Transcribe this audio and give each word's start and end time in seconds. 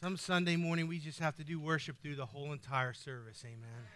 Some 0.00 0.16
Sunday 0.16 0.54
morning 0.54 0.86
we 0.86 1.00
just 1.00 1.18
have 1.18 1.34
to 1.38 1.42
do 1.44 1.58
worship 1.58 1.96
through 2.00 2.14
the 2.14 2.26
whole 2.26 2.52
entire 2.52 2.92
service. 2.92 3.42
Amen. 3.44 3.86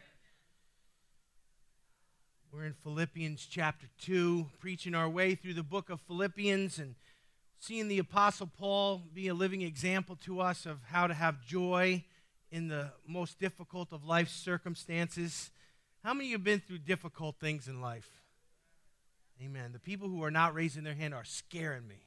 We're 2.53 2.65
in 2.65 2.73
Philippians 2.73 3.47
chapter 3.49 3.87
2, 4.01 4.47
preaching 4.59 4.97
our 4.97 5.09
way 5.09 5.37
through 5.37 5.55
the 5.55 5.63
book 5.63 5.91
of 5.91 6.01
Philippians 6.01 6.81
and 6.81 6.97
seeing 7.61 7.87
the 7.87 8.01
Apostle 8.01 8.51
Paul 8.59 9.01
be 9.15 9.29
a 9.29 9.35
living 9.35 9.63
example 9.63 10.17
to 10.25 10.41
us 10.41 10.67
of 10.67 10.79
how 10.87 11.07
to 11.07 11.15
have 11.15 11.41
joy 11.41 12.03
in 12.51 12.67
the 12.67 12.91
most 13.07 13.39
difficult 13.39 13.93
of 13.93 14.05
life's 14.05 14.35
circumstances. 14.35 15.53
How 16.03 16.15
many 16.15 16.27
of 16.27 16.31
you 16.31 16.37
have 16.39 16.45
been 16.45 16.63
through 16.67 16.79
difficult 16.79 17.37
things 17.39 17.69
in 17.69 17.81
life? 17.81 18.11
Amen. 19.41 19.71
The 19.73 19.79
people 19.79 20.09
who 20.09 20.25
are 20.25 20.33
not 20.33 20.53
raising 20.53 20.83
their 20.83 20.95
hand 20.95 21.15
are 21.15 21.25
scaring 21.25 21.87
me. 21.87 22.03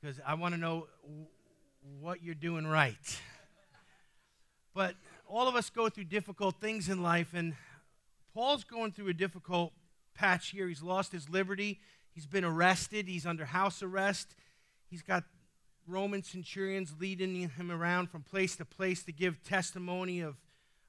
Because 0.00 0.20
I 0.24 0.34
want 0.34 0.54
to 0.54 0.60
know 0.60 0.86
what 2.00 2.22
you're 2.22 2.34
doing 2.34 2.66
right. 2.66 3.20
But 4.74 4.94
all 5.26 5.48
of 5.48 5.56
us 5.56 5.70
go 5.70 5.88
through 5.88 6.04
difficult 6.04 6.56
things 6.60 6.88
in 6.88 7.02
life, 7.02 7.32
and 7.34 7.54
Paul's 8.34 8.64
going 8.64 8.92
through 8.92 9.08
a 9.08 9.14
difficult 9.14 9.72
patch 10.14 10.50
here. 10.50 10.68
He's 10.68 10.82
lost 10.82 11.12
his 11.12 11.28
liberty, 11.28 11.80
he's 12.12 12.26
been 12.26 12.44
arrested, 12.44 13.08
he's 13.08 13.26
under 13.26 13.44
house 13.44 13.82
arrest. 13.82 14.34
He's 14.88 15.02
got 15.02 15.24
Roman 15.86 16.22
centurions 16.22 16.94
leading 16.98 17.48
him 17.48 17.70
around 17.70 18.10
from 18.10 18.22
place 18.22 18.56
to 18.56 18.64
place 18.64 19.02
to 19.04 19.12
give 19.12 19.42
testimony 19.42 20.20
of 20.20 20.36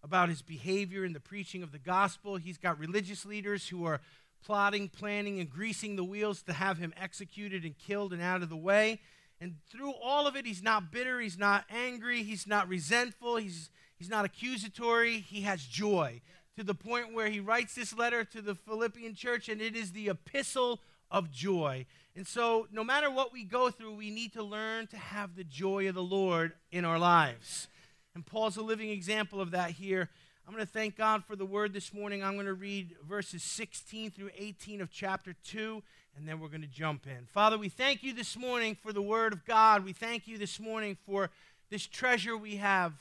about 0.03 0.29
his 0.29 0.41
behavior 0.41 1.05
in 1.05 1.13
the 1.13 1.19
preaching 1.19 1.61
of 1.61 1.71
the 1.71 1.79
gospel. 1.79 2.37
He's 2.37 2.57
got 2.57 2.79
religious 2.79 3.25
leaders 3.25 3.67
who 3.67 3.85
are 3.85 4.01
plotting, 4.43 4.89
planning, 4.89 5.39
and 5.39 5.49
greasing 5.49 5.95
the 5.95 6.03
wheels 6.03 6.41
to 6.43 6.53
have 6.53 6.79
him 6.79 6.93
executed 6.99 7.63
and 7.63 7.77
killed 7.77 8.11
and 8.11 8.21
out 8.21 8.41
of 8.41 8.49
the 8.49 8.57
way. 8.57 8.99
And 9.41 9.55
through 9.71 9.93
all 10.01 10.27
of 10.27 10.35
it, 10.35 10.45
he's 10.45 10.61
not 10.61 10.91
bitter, 10.91 11.19
he's 11.19 11.37
not 11.37 11.65
angry, 11.69 12.21
he's 12.21 12.45
not 12.45 12.69
resentful, 12.69 13.37
he's, 13.37 13.71
he's 13.97 14.09
not 14.09 14.23
accusatory, 14.23 15.19
he 15.19 15.41
has 15.41 15.65
joy 15.65 16.21
to 16.55 16.63
the 16.63 16.75
point 16.75 17.13
where 17.13 17.27
he 17.27 17.39
writes 17.39 17.73
this 17.73 17.97
letter 17.97 18.23
to 18.23 18.41
the 18.41 18.53
Philippian 18.53 19.15
church, 19.15 19.49
and 19.49 19.59
it 19.59 19.75
is 19.75 19.93
the 19.93 20.09
epistle 20.09 20.79
of 21.09 21.31
joy. 21.31 21.87
And 22.15 22.27
so, 22.27 22.67
no 22.71 22.83
matter 22.83 23.09
what 23.09 23.33
we 23.33 23.43
go 23.43 23.71
through, 23.71 23.95
we 23.95 24.11
need 24.11 24.33
to 24.33 24.43
learn 24.43 24.85
to 24.87 24.97
have 24.97 25.35
the 25.35 25.43
joy 25.43 25.89
of 25.89 25.95
the 25.95 26.03
Lord 26.03 26.53
in 26.71 26.85
our 26.85 26.99
lives. 26.99 27.67
And 28.13 28.25
Paul's 28.25 28.57
a 28.57 28.61
living 28.61 28.89
example 28.89 29.41
of 29.41 29.51
that 29.51 29.71
here. 29.71 30.09
I'm 30.45 30.53
going 30.53 30.65
to 30.65 30.71
thank 30.71 30.97
God 30.97 31.23
for 31.23 31.35
the 31.35 31.45
word 31.45 31.73
this 31.73 31.93
morning. 31.93 32.23
I'm 32.23 32.33
going 32.33 32.45
to 32.45 32.53
read 32.53 32.95
verses 33.07 33.41
16 33.43 34.11
through 34.11 34.31
18 34.37 34.81
of 34.81 34.91
chapter 34.91 35.33
2 35.45 35.81
and 36.15 36.27
then 36.27 36.39
we're 36.39 36.49
going 36.49 36.61
to 36.61 36.67
jump 36.67 37.07
in. 37.07 37.25
Father, 37.25 37.57
we 37.57 37.69
thank 37.69 38.03
you 38.03 38.13
this 38.13 38.37
morning 38.37 38.75
for 38.75 38.93
the 38.93 39.01
Word 39.01 39.33
of 39.33 39.45
God. 39.45 39.85
We 39.85 39.93
thank 39.93 40.27
you 40.27 40.37
this 40.37 40.59
morning 40.59 40.97
for 41.05 41.29
this 41.69 41.87
treasure 41.87 42.37
we 42.37 42.57
have 42.57 42.93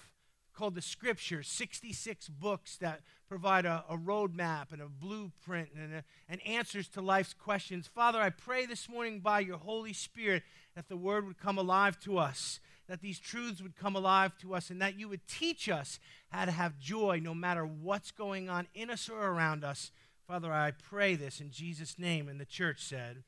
called 0.54 0.74
the 0.74 0.82
Scripture 0.82 1.42
66 1.42 2.28
books 2.28 2.76
that 2.78 3.00
provide 3.28 3.64
a, 3.64 3.84
a 3.88 3.96
roadmap 3.96 4.72
and 4.72 4.82
a 4.82 4.86
blueprint 4.86 5.70
and, 5.74 5.94
a, 5.94 6.04
and 6.28 6.40
answers 6.46 6.88
to 6.88 7.00
life's 7.00 7.32
questions. 7.32 7.86
Father, 7.86 8.20
I 8.20 8.30
pray 8.30 8.66
this 8.66 8.88
morning 8.88 9.20
by 9.20 9.40
your 9.40 9.58
Holy 9.58 9.92
Spirit 9.92 10.42
that 10.74 10.88
the 10.88 10.96
Word 10.96 11.26
would 11.26 11.38
come 11.38 11.58
alive 11.58 11.98
to 12.00 12.18
us, 12.18 12.60
that 12.88 13.00
these 13.00 13.18
truths 13.18 13.62
would 13.62 13.76
come 13.76 13.96
alive 13.96 14.36
to 14.38 14.54
us, 14.54 14.70
and 14.70 14.82
that 14.82 14.98
you 14.98 15.08
would 15.08 15.26
teach 15.26 15.68
us 15.68 15.98
how 16.30 16.44
to 16.44 16.50
have 16.50 16.78
joy 16.78 17.20
no 17.22 17.34
matter 17.34 17.64
what's 17.64 18.10
going 18.10 18.48
on 18.48 18.66
in 18.74 18.90
us 18.90 19.08
or 19.08 19.18
around 19.18 19.64
us 19.64 19.90
Father, 20.30 20.52
I 20.52 20.70
pray 20.70 21.16
this 21.16 21.40
in 21.40 21.50
Jesus' 21.50 21.98
name. 21.98 22.28
And 22.28 22.38
the 22.38 22.44
church 22.44 22.84
said, 22.84 23.24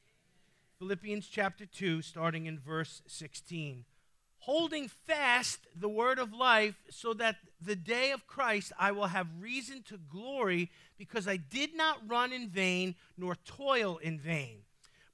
Philippians 0.79 1.27
chapter 1.27 1.67
2, 1.67 2.01
starting 2.01 2.47
in 2.47 2.61
verse 2.61 3.03
16. 3.09 3.85
Holding 4.39 4.87
fast 4.87 5.67
the 5.75 5.89
word 5.89 6.21
of 6.21 6.33
life, 6.33 6.77
so 6.91 7.13
that 7.15 7.39
the 7.61 7.75
day 7.75 8.13
of 8.13 8.29
Christ 8.29 8.73
I 8.79 8.93
will 8.93 9.09
have 9.09 9.27
reason 9.41 9.83
to 9.89 9.99
glory, 9.99 10.71
because 10.97 11.27
I 11.27 11.39
did 11.39 11.77
not 11.77 11.99
run 12.07 12.33
in 12.33 12.49
vain 12.49 12.95
nor 13.19 13.35
toil 13.35 13.97
in 13.97 14.21
vain. 14.21 14.59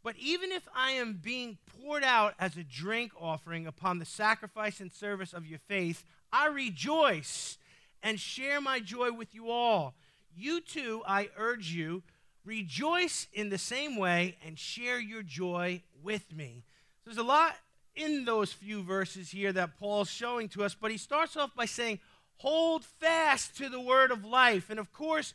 But 0.05 0.17
even 0.19 0.53
if 0.53 0.69
I 0.77 0.91
am 0.91 1.19
being 1.23 1.57
poured 1.81 2.05
out 2.05 2.35
as 2.39 2.59
a 2.59 2.65
drink 2.65 3.13
offering 3.19 3.67
upon 3.67 3.99
the 3.99 4.05
sacrifice 4.05 4.81
and 4.81 4.93
service 4.93 5.33
of 5.33 5.47
your 5.47 5.61
faith, 5.61 6.05
I 6.31 6.49
rejoice 6.49 7.57
and 8.03 8.21
share 8.21 8.61
my 8.61 8.79
joy 8.79 9.11
with 9.11 9.35
you 9.35 9.49
all. 9.49 9.95
You 10.39 10.61
too, 10.61 11.03
I 11.07 11.31
urge 11.37 11.73
you, 11.73 12.03
rejoice 12.45 13.27
in 13.33 13.49
the 13.49 13.59
same 13.59 13.97
way 13.97 14.37
and 14.45 14.59
share 14.59 15.01
your 15.01 15.23
joy 15.23 15.83
with 16.03 16.33
me. 16.35 16.65
So 17.01 17.11
there's 17.11 17.19
a 17.19 17.23
lot 17.23 17.57
in 17.97 18.25
those 18.25 18.53
few 18.53 18.83
verses 18.83 19.31
here 19.31 19.53
that 19.53 19.79
Paul's 19.79 20.11
showing 20.11 20.49
to 20.51 20.65
us, 20.65 20.75
but 20.75 20.91
he 20.91 20.97
starts 20.97 21.37
off 21.37 21.55
by 21.55 21.65
saying, 21.65 21.99
Hold 22.37 22.85
fast 22.85 23.57
to 23.57 23.69
the 23.69 23.81
word 23.81 24.13
of 24.13 24.25
life. 24.25 24.71
And 24.71 24.79
of 24.79 24.93
course, 24.93 25.35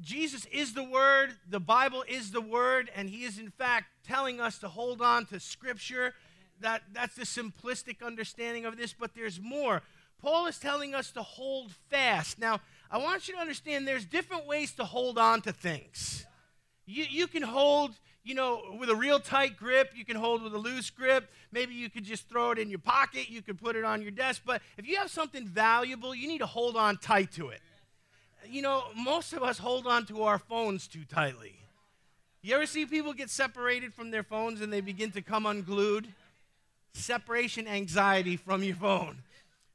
Jesus 0.00 0.46
is 0.46 0.74
the 0.74 0.84
Word, 0.84 1.32
the 1.48 1.58
Bible 1.58 2.04
is 2.06 2.30
the 2.30 2.40
Word, 2.40 2.90
and 2.94 3.10
He 3.10 3.24
is 3.24 3.38
in 3.38 3.50
fact 3.50 3.86
telling 4.06 4.40
us 4.40 4.58
to 4.60 4.68
hold 4.68 5.02
on 5.02 5.26
to 5.26 5.40
Scripture. 5.40 6.14
That, 6.60 6.82
that's 6.92 7.16
the 7.16 7.24
simplistic 7.24 8.04
understanding 8.04 8.64
of 8.64 8.76
this, 8.76 8.92
but 8.92 9.14
there's 9.14 9.40
more. 9.40 9.82
Paul 10.20 10.46
is 10.46 10.58
telling 10.58 10.94
us 10.94 11.10
to 11.12 11.22
hold 11.22 11.72
fast. 11.90 12.38
Now, 12.38 12.60
I 12.90 12.98
want 12.98 13.28
you 13.28 13.34
to 13.34 13.40
understand 13.40 13.86
there's 13.86 14.04
different 14.04 14.46
ways 14.46 14.72
to 14.74 14.84
hold 14.84 15.18
on 15.18 15.42
to 15.42 15.52
things. 15.52 16.24
You, 16.86 17.04
you 17.08 17.26
can 17.26 17.42
hold, 17.42 17.92
you 18.24 18.34
know, 18.34 18.76
with 18.78 18.88
a 18.88 18.96
real 18.96 19.20
tight 19.20 19.58
grip. 19.58 19.92
You 19.94 20.06
can 20.06 20.16
hold 20.16 20.42
with 20.42 20.54
a 20.54 20.58
loose 20.58 20.88
grip. 20.88 21.30
Maybe 21.52 21.74
you 21.74 21.90
could 21.90 22.04
just 22.04 22.28
throw 22.28 22.50
it 22.52 22.58
in 22.58 22.70
your 22.70 22.78
pocket. 22.78 23.28
You 23.28 23.42
could 23.42 23.60
put 23.60 23.76
it 23.76 23.84
on 23.84 24.00
your 24.00 24.10
desk. 24.10 24.42
But 24.46 24.62
if 24.78 24.86
you 24.86 24.96
have 24.96 25.10
something 25.10 25.46
valuable, 25.46 26.14
you 26.14 26.26
need 26.28 26.38
to 26.38 26.46
hold 26.46 26.76
on 26.76 26.96
tight 26.96 27.32
to 27.32 27.48
it. 27.48 27.60
You 28.48 28.62
know, 28.62 28.84
most 28.96 29.34
of 29.34 29.42
us 29.42 29.58
hold 29.58 29.86
on 29.86 30.06
to 30.06 30.22
our 30.22 30.38
phones 30.38 30.86
too 30.86 31.04
tightly. 31.04 31.56
You 32.40 32.54
ever 32.54 32.66
see 32.66 32.86
people 32.86 33.12
get 33.12 33.28
separated 33.28 33.92
from 33.92 34.10
their 34.10 34.22
phones 34.22 34.62
and 34.62 34.72
they 34.72 34.80
begin 34.80 35.10
to 35.10 35.20
come 35.20 35.44
unglued? 35.44 36.08
Separation 36.94 37.68
anxiety 37.68 38.36
from 38.36 38.62
your 38.62 38.76
phone. 38.76 39.18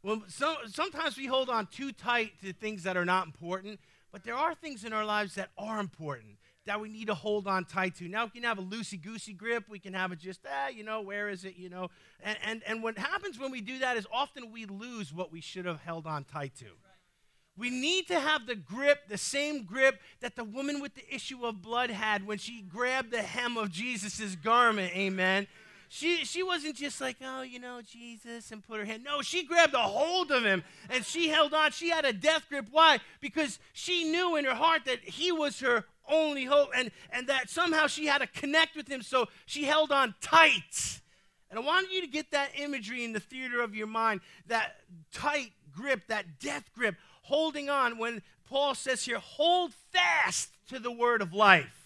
Well, 0.03 0.21
so, 0.27 0.55
sometimes 0.67 1.17
we 1.17 1.27
hold 1.27 1.49
on 1.49 1.67
too 1.67 1.93
tight 1.93 2.33
to 2.43 2.51
things 2.51 2.83
that 2.83 2.97
are 2.97 3.05
not 3.05 3.25
important, 3.25 3.79
but 4.11 4.25
there 4.25 4.35
are 4.35 4.53
things 4.53 4.83
in 4.83 4.91
our 4.91 5.05
lives 5.05 5.35
that 5.35 5.49
are 5.57 5.79
important 5.79 6.37
that 6.65 6.79
we 6.79 6.89
need 6.89 7.07
to 7.07 7.13
hold 7.13 7.47
on 7.47 7.65
tight 7.65 7.95
to. 7.95 8.07
Now 8.07 8.25
we 8.25 8.31
can 8.31 8.43
have 8.43 8.57
a 8.57 8.61
loosey 8.61 9.01
goosey 9.01 9.33
grip. 9.33 9.65
We 9.69 9.79
can 9.79 9.93
have 9.93 10.11
it 10.11 10.19
just, 10.19 10.41
ah, 10.49 10.69
you 10.69 10.83
know, 10.83 11.01
where 11.01 11.29
is 11.29 11.45
it, 11.45 11.55
you 11.57 11.69
know? 11.69 11.89
And, 12.21 12.37
and, 12.45 12.61
and 12.65 12.83
what 12.83 12.97
happens 12.97 13.39
when 13.39 13.51
we 13.51 13.61
do 13.61 13.79
that 13.79 13.97
is 13.97 14.07
often 14.11 14.51
we 14.51 14.65
lose 14.65 15.13
what 15.13 15.31
we 15.31 15.41
should 15.41 15.65
have 15.65 15.81
held 15.81 16.05
on 16.05 16.23
tight 16.23 16.55
to. 16.59 16.65
We 17.55 17.69
need 17.69 18.07
to 18.07 18.19
have 18.19 18.47
the 18.47 18.55
grip, 18.55 19.07
the 19.09 19.17
same 19.17 19.63
grip 19.63 20.01
that 20.21 20.35
the 20.35 20.43
woman 20.43 20.81
with 20.81 20.95
the 20.95 21.13
issue 21.13 21.45
of 21.45 21.61
blood 21.61 21.91
had 21.91 22.25
when 22.25 22.39
she 22.39 22.61
grabbed 22.61 23.11
the 23.11 23.21
hem 23.21 23.57
of 23.57 23.69
Jesus' 23.69 24.35
garment. 24.35 24.95
Amen. 24.95 25.47
She, 25.95 26.25
she 26.25 26.41
wasn't 26.41 26.75
just 26.75 26.99
like, 26.99 27.17
oh, 27.23 27.43
you 27.43 27.59
know, 27.59 27.79
Jesus, 27.87 28.51
and 28.51 28.65
put 28.65 28.79
her 28.79 28.85
hand. 28.85 29.03
No, 29.03 29.21
she 29.21 29.45
grabbed 29.45 29.75
a 29.75 29.77
hold 29.77 30.31
of 30.31 30.43
him 30.43 30.63
and 30.89 31.05
she 31.05 31.29
held 31.29 31.53
on. 31.53 31.69
She 31.69 31.89
had 31.89 32.03
a 32.03 32.11
death 32.11 32.47
grip. 32.49 32.65
Why? 32.71 32.97
Because 33.21 33.59
she 33.73 34.05
knew 34.05 34.35
in 34.35 34.43
her 34.45 34.55
heart 34.55 34.85
that 34.85 35.01
he 35.01 35.31
was 35.31 35.59
her 35.59 35.85
only 36.09 36.45
hope 36.45 36.69
and, 36.75 36.89
and 37.11 37.27
that 37.27 37.47
somehow 37.47 37.85
she 37.85 38.07
had 38.07 38.21
to 38.21 38.27
connect 38.27 38.75
with 38.75 38.87
him. 38.87 39.03
So 39.03 39.27
she 39.45 39.65
held 39.65 39.91
on 39.91 40.15
tight. 40.19 40.99
And 41.51 41.59
I 41.59 41.61
want 41.61 41.91
you 41.91 42.01
to 42.01 42.07
get 42.07 42.31
that 42.31 42.49
imagery 42.57 43.03
in 43.03 43.13
the 43.13 43.19
theater 43.19 43.61
of 43.61 43.75
your 43.75 43.85
mind 43.85 44.21
that 44.47 44.77
tight 45.13 45.51
grip, 45.71 46.07
that 46.07 46.39
death 46.39 46.71
grip, 46.73 46.95
holding 47.21 47.69
on 47.69 47.99
when 47.99 48.23
Paul 48.49 48.73
says 48.73 49.05
here, 49.05 49.19
hold 49.19 49.73
fast 49.91 50.57
to 50.69 50.79
the 50.79 50.91
word 50.91 51.21
of 51.21 51.33
life. 51.33 51.82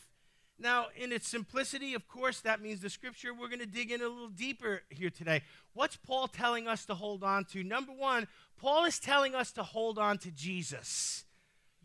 Now, 0.60 0.88
in 0.96 1.12
its 1.12 1.28
simplicity, 1.28 1.94
of 1.94 2.08
course, 2.08 2.40
that 2.42 2.62
means 2.62 2.82
the 2.82 2.90
scripture. 2.90 3.34
We're 3.34 3.48
going 3.48 3.60
to 3.60 3.68
dig 3.68 3.92
in 3.92 4.02
a 4.02 4.08
little 4.08 4.30
deeper 4.30 4.82
here 4.90 5.12
today. 5.12 5.44
What's 5.74 5.96
Paul 5.96 6.28
telling 6.28 6.68
us 6.68 6.86
to 6.86 6.96
hold 6.96 7.24
on 7.24 7.46
to? 7.46 7.64
Number 7.64 7.92
one, 7.92 8.28
Paul 8.60 8.86
is 8.86 8.98
telling 8.98 9.36
us 9.36 9.52
to 9.54 9.64
hold 9.64 10.00
on 10.00 10.18
to 10.20 10.32
Jesus. 10.32 11.26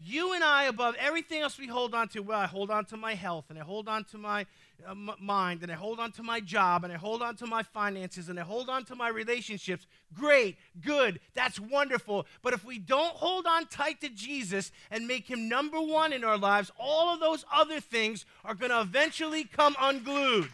You 0.04 0.32
and 0.32 0.42
I, 0.42 0.64
above 0.64 0.96
everything 0.98 1.42
else 1.42 1.58
we 1.58 1.66
hold 1.68 1.94
on 1.94 2.08
to, 2.08 2.20
well, 2.20 2.40
I 2.40 2.46
hold 2.46 2.70
on 2.70 2.86
to 2.86 2.96
my 2.96 3.14
health 3.14 3.50
and 3.50 3.58
I 3.58 3.62
hold 3.62 3.88
on 3.88 4.04
to 4.04 4.18
my 4.18 4.46
Uh, 4.86 4.94
mind 5.20 5.62
and 5.62 5.70
I 5.70 5.74
hold 5.74 6.00
on 6.00 6.12
to 6.12 6.22
my 6.22 6.40
job 6.40 6.84
and 6.84 6.92
I 6.92 6.96
hold 6.96 7.22
on 7.22 7.36
to 7.36 7.46
my 7.46 7.62
finances 7.62 8.28
and 8.28 8.38
I 8.38 8.42
hold 8.42 8.68
on 8.68 8.84
to 8.86 8.94
my 8.94 9.08
relationships. 9.08 9.86
Great, 10.14 10.56
good, 10.80 11.20
that's 11.34 11.60
wonderful. 11.60 12.26
But 12.42 12.52
if 12.52 12.64
we 12.64 12.78
don't 12.78 13.14
hold 13.14 13.46
on 13.46 13.66
tight 13.66 14.00
to 14.00 14.08
Jesus 14.08 14.72
and 14.90 15.06
make 15.06 15.26
him 15.26 15.48
number 15.48 15.80
one 15.80 16.12
in 16.12 16.24
our 16.24 16.38
lives, 16.38 16.72
all 16.78 17.12
of 17.12 17.20
those 17.20 17.44
other 17.52 17.80
things 17.80 18.24
are 18.44 18.54
going 18.54 18.70
to 18.70 18.80
eventually 18.80 19.44
come 19.44 19.76
unglued. 19.80 20.50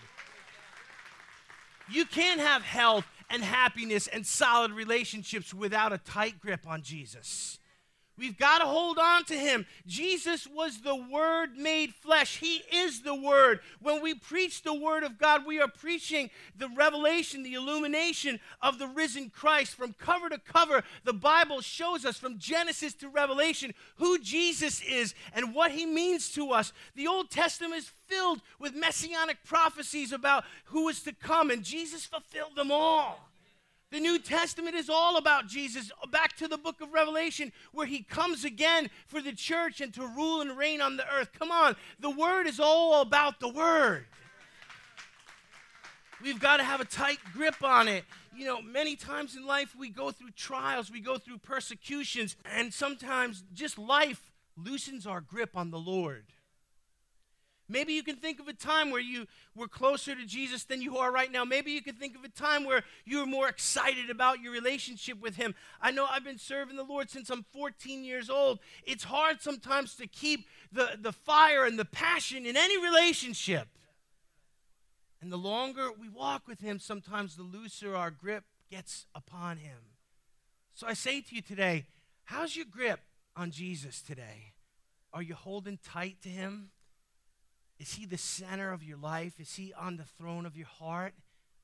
You 1.91 2.05
can't 2.05 2.41
have 2.41 2.63
health 2.63 3.07
and 3.31 3.43
happiness 3.43 4.07
and 4.07 4.27
solid 4.27 4.73
relationships 4.73 5.55
without 5.55 5.93
a 5.93 5.99
tight 5.99 6.41
grip 6.41 6.67
on 6.67 6.83
Jesus. 6.83 7.59
We've 8.19 8.37
got 8.37 8.59
to 8.59 8.67
hold 8.67 8.99
on 8.99 9.25
to 9.27 9.35
him. 9.35 9.65
Jesus 9.87 10.47
was 10.47 10.81
the 10.81 10.97
Word 10.97 11.57
made 11.57 11.95
flesh. 11.95 12.39
He 12.39 12.63
is 12.73 13.03
the 13.03 13.15
Word. 13.15 13.61
When 13.81 14.03
we 14.03 14.15
preach 14.15 14.63
the 14.63 14.75
Word 14.75 15.05
of 15.05 15.19
God, 15.19 15.47
we 15.47 15.61
are 15.61 15.69
preaching 15.69 16.31
the 16.57 16.69
revelation, 16.69 17.45
the 17.45 17.55
illumination 17.55 18.41
of 18.61 18.79
the 18.79 18.89
risen 18.89 19.31
Christ. 19.31 19.75
From 19.75 19.93
cover 19.93 20.29
to 20.29 20.39
cover, 20.39 20.83
the 21.05 21.13
Bible 21.13 21.61
shows 21.61 22.05
us 22.05 22.19
from 22.19 22.39
Genesis 22.39 22.95
to 22.95 23.09
Revelation 23.09 23.73
who 23.97 24.19
Jesus 24.19 24.83
is 24.83 25.15
and 25.33 25.55
what 25.55 25.71
he 25.71 25.87
means 25.87 26.33
to 26.33 26.51
us. 26.51 26.73
The 26.97 27.07
Old 27.07 27.31
Testament 27.31 27.75
is 27.75 27.93
filled 28.07 28.43
with 28.59 28.75
messianic 28.75 29.45
prophecies 29.45 30.13
about 30.13 30.45
who 30.67 30.89
is 30.89 31.03
to 31.03 31.13
come, 31.13 31.51
and 31.51 31.63
Jesus 31.63 32.05
fulfilled 32.05 32.57
them 32.57 32.73
all. 32.73 33.28
The 33.91 34.01
New 34.01 34.19
Testament 34.19 34.77
is 34.77 34.91
all 34.91 35.17
about 35.17 35.47
Jesus. 35.47 35.91
Back 36.11 36.37
to 36.37 36.49
the 36.49 36.59
book 36.59 36.81
of 36.83 36.93
Revelation, 36.93 37.53
where 37.73 37.87
he 37.87 38.03
comes 38.03 38.45
again 38.45 38.91
for 39.07 39.23
the 39.23 39.33
church 39.33 39.81
and 39.81 39.95
to 39.95 40.07
rule 40.07 40.43
and 40.43 40.59
reign 40.59 40.83
on 40.83 40.97
the 40.97 41.11
earth. 41.11 41.31
Come 41.39 41.51
on, 41.51 41.75
the 41.99 42.11
Word 42.11 42.47
is 42.47 42.61
all 42.61 43.01
about 43.01 43.41
the 43.41 43.49
Word. 43.49 44.05
We've 46.23 46.41
got 46.41 46.59
to 46.59 46.65
have 46.65 46.81
a 46.81 46.85
tight 46.85 47.19
grip 47.33 47.63
on 47.63 47.89
it. 47.89 48.05
You 48.37 48.45
know, 48.45 48.61
many 48.61 48.95
times 48.95 49.37
in 49.37 49.47
life 49.47 49.75
we 49.79 49.89
go 49.89 50.11
through 50.11 50.33
trials, 50.33 50.91
we 50.91 51.01
go 51.01 51.17
through 51.17 51.39
persecutions, 51.39 52.37
and 52.45 52.75
sometimes 52.75 53.43
just 53.55 53.79
life 53.79 54.33
loosens 54.57 55.07
our 55.07 55.21
grip 55.21 55.57
on 55.57 55.71
the 55.71 55.79
Lord. 55.79 56.25
Maybe 57.69 57.93
you 57.93 58.03
can 58.03 58.17
think 58.17 58.41
of 58.41 58.49
a 58.49 58.55
time 58.55 58.91
where 58.91 59.01
you 59.01 59.27
were 59.55 59.69
closer 59.69 60.15
to 60.15 60.25
Jesus 60.25 60.65
than 60.65 60.81
you 60.81 60.97
are 60.97 61.13
right 61.13 61.31
now. 61.31 61.45
Maybe 61.45 61.73
you 61.73 61.83
can 61.83 61.97
think 61.97 62.17
of 62.17 62.25
a 62.25 62.29
time 62.29 62.65
where 62.65 62.83
you 63.05 63.19
were 63.19 63.27
more 63.27 63.49
excited 63.49 64.09
about 64.09 64.41
your 64.41 64.53
relationship 64.53 65.21
with 65.21 65.37
Him. 65.37 65.55
I 65.81 65.91
know 65.91 66.07
I've 66.11 66.25
been 66.25 66.39
serving 66.39 66.77
the 66.77 66.83
Lord 66.83 67.11
since 67.11 67.29
I'm 67.29 67.45
14 67.53 68.05
years 68.05 68.31
old. 68.31 68.61
It's 68.85 69.05
hard 69.05 69.43
sometimes 69.43 69.97
to 69.97 70.07
keep 70.07 70.47
the, 70.73 70.99
the 70.99 71.13
fire 71.13 71.67
and 71.67 71.79
the 71.79 71.85
passion 71.85 72.47
in 72.47 72.57
any 72.57 72.83
relationship. 72.83 73.69
And 75.21 75.31
the 75.31 75.37
longer 75.37 75.91
we 75.99 76.09
walk 76.09 76.49
with 76.49 76.61
Him, 76.61 76.79
sometimes 76.79 77.37
the 77.37 77.43
looser 77.43 77.95
our 77.95 78.11
grip 78.11 78.45
gets 78.71 79.07
upon 79.15 79.59
Him. 79.59 79.79
So 80.73 80.87
I 80.87 80.95
say 80.95 81.21
to 81.21 81.35
you 81.35 81.43
today, 81.43 81.85
how's 82.25 82.57
your 82.57 82.67
grip 82.67 83.01
on 83.37 83.51
Jesus 83.51 84.01
today? 84.01 84.55
Are 85.13 85.23
you 85.23 85.35
holding 85.35 85.79
tight 85.85 86.23
to 86.23 86.29
Him? 86.29 86.71
Is 87.79 87.95
he 87.95 88.07
the 88.07 88.19
center 88.19 88.73
of 88.73 88.83
your 88.83 88.99
life? 88.99 89.39
Is 89.39 89.55
he 89.55 89.73
on 89.73 89.97
the 89.97 90.05
throne 90.05 90.47
of 90.47 90.57
your 90.57 90.67
heart? 90.67 91.15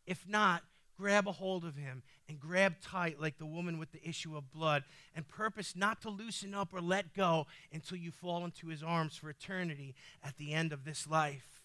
If 0.06 0.28
not, 0.28 0.62
grab 0.96 1.26
a 1.26 1.32
hold 1.32 1.64
of 1.64 1.76
him 1.76 2.02
and 2.28 2.38
grab 2.38 2.74
tight 2.80 3.20
like 3.20 3.38
the 3.38 3.46
woman 3.46 3.78
with 3.78 3.90
the 3.90 4.08
issue 4.08 4.36
of 4.36 4.52
blood 4.52 4.84
and 5.14 5.26
purpose 5.26 5.74
not 5.74 6.00
to 6.02 6.10
loosen 6.10 6.54
up 6.54 6.72
or 6.72 6.80
let 6.80 7.14
go 7.14 7.46
until 7.72 7.98
you 7.98 8.10
fall 8.10 8.44
into 8.44 8.68
his 8.68 8.82
arms 8.82 9.16
for 9.16 9.28
eternity 9.28 9.94
at 10.22 10.36
the 10.36 10.52
end 10.52 10.72
of 10.72 10.84
this 10.84 11.08
life. 11.08 11.62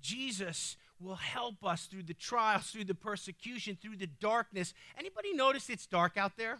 Jesus 0.00 0.76
will 1.00 1.14
help 1.14 1.64
us 1.64 1.86
through 1.86 2.02
the 2.02 2.14
trials, 2.14 2.70
through 2.70 2.84
the 2.84 2.94
persecution, 2.94 3.78
through 3.80 3.96
the 3.96 4.06
darkness. 4.06 4.74
Anybody 4.98 5.34
notice 5.34 5.70
it's 5.70 5.86
dark 5.86 6.16
out 6.16 6.36
there? 6.36 6.58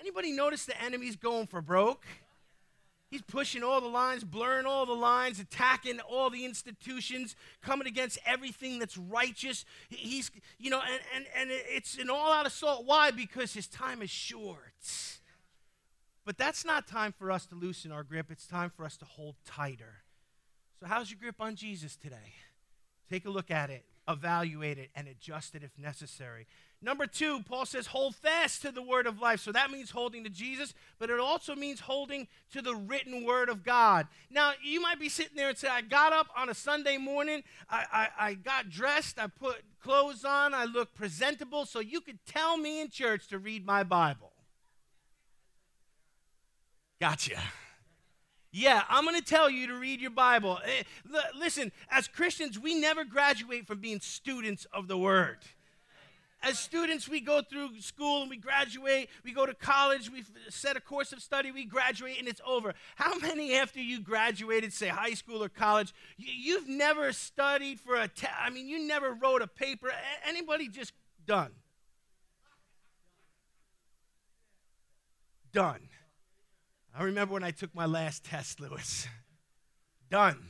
Anybody 0.00 0.32
notice 0.32 0.64
the 0.64 0.80
enemy's 0.82 1.16
going 1.16 1.46
for 1.46 1.60
broke? 1.60 2.04
He's 3.14 3.22
pushing 3.22 3.62
all 3.62 3.80
the 3.80 3.86
lines, 3.86 4.24
blurring 4.24 4.66
all 4.66 4.86
the 4.86 4.92
lines, 4.92 5.38
attacking 5.38 6.00
all 6.00 6.30
the 6.30 6.44
institutions, 6.44 7.36
coming 7.62 7.86
against 7.86 8.18
everything 8.26 8.80
that's 8.80 8.98
righteous. 8.98 9.64
He's, 9.88 10.32
you 10.58 10.68
know, 10.68 10.80
and, 10.80 11.00
and, 11.14 11.26
and 11.38 11.50
it's 11.52 11.96
an 11.96 12.10
all 12.10 12.32
out 12.32 12.44
assault. 12.44 12.86
Why? 12.86 13.12
Because 13.12 13.54
his 13.54 13.68
time 13.68 14.02
is 14.02 14.10
short. 14.10 14.58
But 16.24 16.36
that's 16.36 16.64
not 16.64 16.88
time 16.88 17.14
for 17.16 17.30
us 17.30 17.46
to 17.46 17.54
loosen 17.54 17.92
our 17.92 18.02
grip. 18.02 18.32
It's 18.32 18.48
time 18.48 18.72
for 18.76 18.84
us 18.84 18.96
to 18.96 19.04
hold 19.04 19.36
tighter. 19.46 20.02
So, 20.80 20.86
how's 20.86 21.08
your 21.08 21.20
grip 21.20 21.36
on 21.38 21.54
Jesus 21.54 21.94
today? 21.94 22.34
Take 23.08 23.26
a 23.26 23.30
look 23.30 23.52
at 23.52 23.70
it, 23.70 23.84
evaluate 24.08 24.78
it, 24.78 24.90
and 24.96 25.06
adjust 25.06 25.54
it 25.54 25.62
if 25.62 25.78
necessary. 25.78 26.48
Number 26.82 27.06
two, 27.06 27.40
Paul 27.44 27.64
says, 27.64 27.86
hold 27.86 28.14
fast 28.14 28.60
to 28.62 28.70
the 28.70 28.82
word 28.82 29.06
of 29.06 29.18
life. 29.18 29.40
So 29.40 29.52
that 29.52 29.70
means 29.70 29.90
holding 29.90 30.22
to 30.24 30.30
Jesus, 30.30 30.74
but 30.98 31.08
it 31.08 31.18
also 31.18 31.54
means 31.54 31.80
holding 31.80 32.28
to 32.52 32.60
the 32.60 32.74
written 32.74 33.24
word 33.24 33.48
of 33.48 33.64
God. 33.64 34.06
Now, 34.30 34.52
you 34.62 34.82
might 34.82 35.00
be 35.00 35.08
sitting 35.08 35.34
there 35.34 35.48
and 35.48 35.56
say, 35.56 35.68
I 35.68 35.80
got 35.80 36.12
up 36.12 36.26
on 36.36 36.50
a 36.50 36.54
Sunday 36.54 36.98
morning, 36.98 37.42
I, 37.70 37.86
I, 37.90 38.08
I 38.28 38.34
got 38.34 38.68
dressed, 38.68 39.18
I 39.18 39.28
put 39.28 39.62
clothes 39.82 40.26
on, 40.26 40.52
I 40.52 40.66
look 40.66 40.94
presentable, 40.94 41.64
so 41.64 41.80
you 41.80 42.02
could 42.02 42.18
tell 42.26 42.58
me 42.58 42.82
in 42.82 42.90
church 42.90 43.28
to 43.28 43.38
read 43.38 43.64
my 43.64 43.82
Bible. 43.82 44.32
Gotcha. 47.00 47.40
Yeah, 48.52 48.82
I'm 48.88 49.04
going 49.04 49.18
to 49.18 49.24
tell 49.24 49.50
you 49.50 49.66
to 49.68 49.74
read 49.74 50.00
your 50.00 50.10
Bible. 50.10 50.60
Eh, 50.64 50.82
listen, 51.34 51.72
as 51.90 52.06
Christians, 52.06 52.58
we 52.58 52.78
never 52.78 53.04
graduate 53.04 53.66
from 53.66 53.80
being 53.80 54.00
students 54.00 54.66
of 54.72 54.86
the 54.86 54.98
Word 54.98 55.38
as 56.44 56.58
students, 56.58 57.08
we 57.08 57.20
go 57.20 57.42
through 57.42 57.80
school 57.80 58.20
and 58.22 58.30
we 58.30 58.36
graduate. 58.36 59.08
We 59.24 59.32
go 59.32 59.46
to 59.46 59.54
college. 59.54 60.10
We 60.10 60.24
set 60.48 60.76
a 60.76 60.80
course 60.80 61.12
of 61.12 61.20
study. 61.20 61.50
We 61.50 61.64
graduate 61.64 62.18
and 62.18 62.28
it's 62.28 62.40
over. 62.46 62.74
How 62.96 63.18
many 63.18 63.54
after 63.54 63.80
you 63.80 64.00
graduated, 64.00 64.72
say 64.72 64.88
high 64.88 65.14
school 65.14 65.42
or 65.42 65.48
college, 65.48 65.94
you've 66.16 66.68
never 66.68 67.12
studied 67.12 67.80
for 67.80 67.96
a 67.96 68.08
test? 68.08 68.34
I 68.40 68.50
mean, 68.50 68.68
you 68.68 68.86
never 68.86 69.12
wrote 69.12 69.42
a 69.42 69.46
paper. 69.46 69.92
Anybody 70.26 70.68
just 70.68 70.92
done? 71.26 71.52
Done. 75.52 75.88
I 76.96 77.04
remember 77.04 77.34
when 77.34 77.44
I 77.44 77.50
took 77.50 77.74
my 77.74 77.86
last 77.86 78.24
test, 78.24 78.60
Lewis. 78.60 79.08
Done 80.10 80.48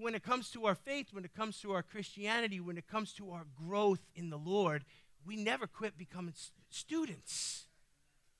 when 0.00 0.14
it 0.14 0.22
comes 0.22 0.50
to 0.50 0.66
our 0.66 0.74
faith, 0.74 1.08
when 1.12 1.24
it 1.24 1.34
comes 1.34 1.60
to 1.60 1.72
our 1.72 1.82
Christianity, 1.82 2.60
when 2.60 2.78
it 2.78 2.86
comes 2.86 3.12
to 3.14 3.30
our 3.30 3.46
growth 3.54 4.00
in 4.14 4.30
the 4.30 4.38
Lord, 4.38 4.84
we 5.26 5.36
never 5.36 5.66
quit 5.66 5.98
becoming 5.98 6.34
students 6.70 7.66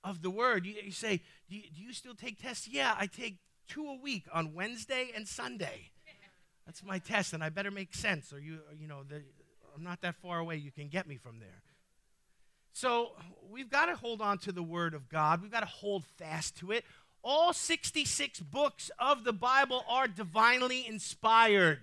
of 0.05 0.23
the 0.23 0.31
Word. 0.31 0.67
You, 0.67 0.75
you 0.85 0.93
say, 0.93 1.21
do 1.49 1.57
you, 1.57 1.63
do 1.75 1.83
you, 1.83 1.93
still 1.93 2.15
take 2.15 2.41
tests? 2.41 2.69
Yeah, 2.69 2.95
I 2.99 3.07
take 3.07 3.39
two 3.69 3.87
a 3.89 4.01
week 4.01 4.25
on 4.33 4.55
Wednesday 4.55 5.11
and 5.15 5.27
Sunday. 5.27 5.91
That's 6.67 6.85
my 6.85 6.99
test, 6.99 7.33
and 7.33 7.43
I 7.43 7.49
better 7.49 7.71
make 7.71 7.95
sense, 7.95 8.33
or 8.33 8.41
you, 8.41 8.59
you 8.79 8.89
know, 8.89 9.03
the, 9.09 9.23
I'm 9.75 9.85
not 9.85 10.01
that 10.03 10.17
far 10.17 10.39
away. 10.39 10.57
You 10.57 10.73
can 10.73 10.89
get 10.89 11.07
me 11.07 11.17
from 11.17 11.39
there. 11.39 11.63
So 12.73 13.13
we've 13.51 13.71
got 13.71 13.87
to 13.87 13.97
hold 13.97 14.21
on 14.21 14.39
to 14.39 14.53
the 14.53 14.63
Word 14.63 14.95
of 14.95 15.09
God. 15.09 15.41
We've 15.41 15.51
got 15.51 15.61
to 15.61 15.67
hold 15.67 16.05
fast 16.19 16.57
to 16.59 16.73
it. 16.73 16.85
All 17.29 17.53
66 17.53 18.39
books 18.39 18.89
of 19.01 19.25
the 19.25 19.33
Bible 19.33 19.85
are 19.89 20.07
divinely 20.07 20.87
inspired. 20.87 21.81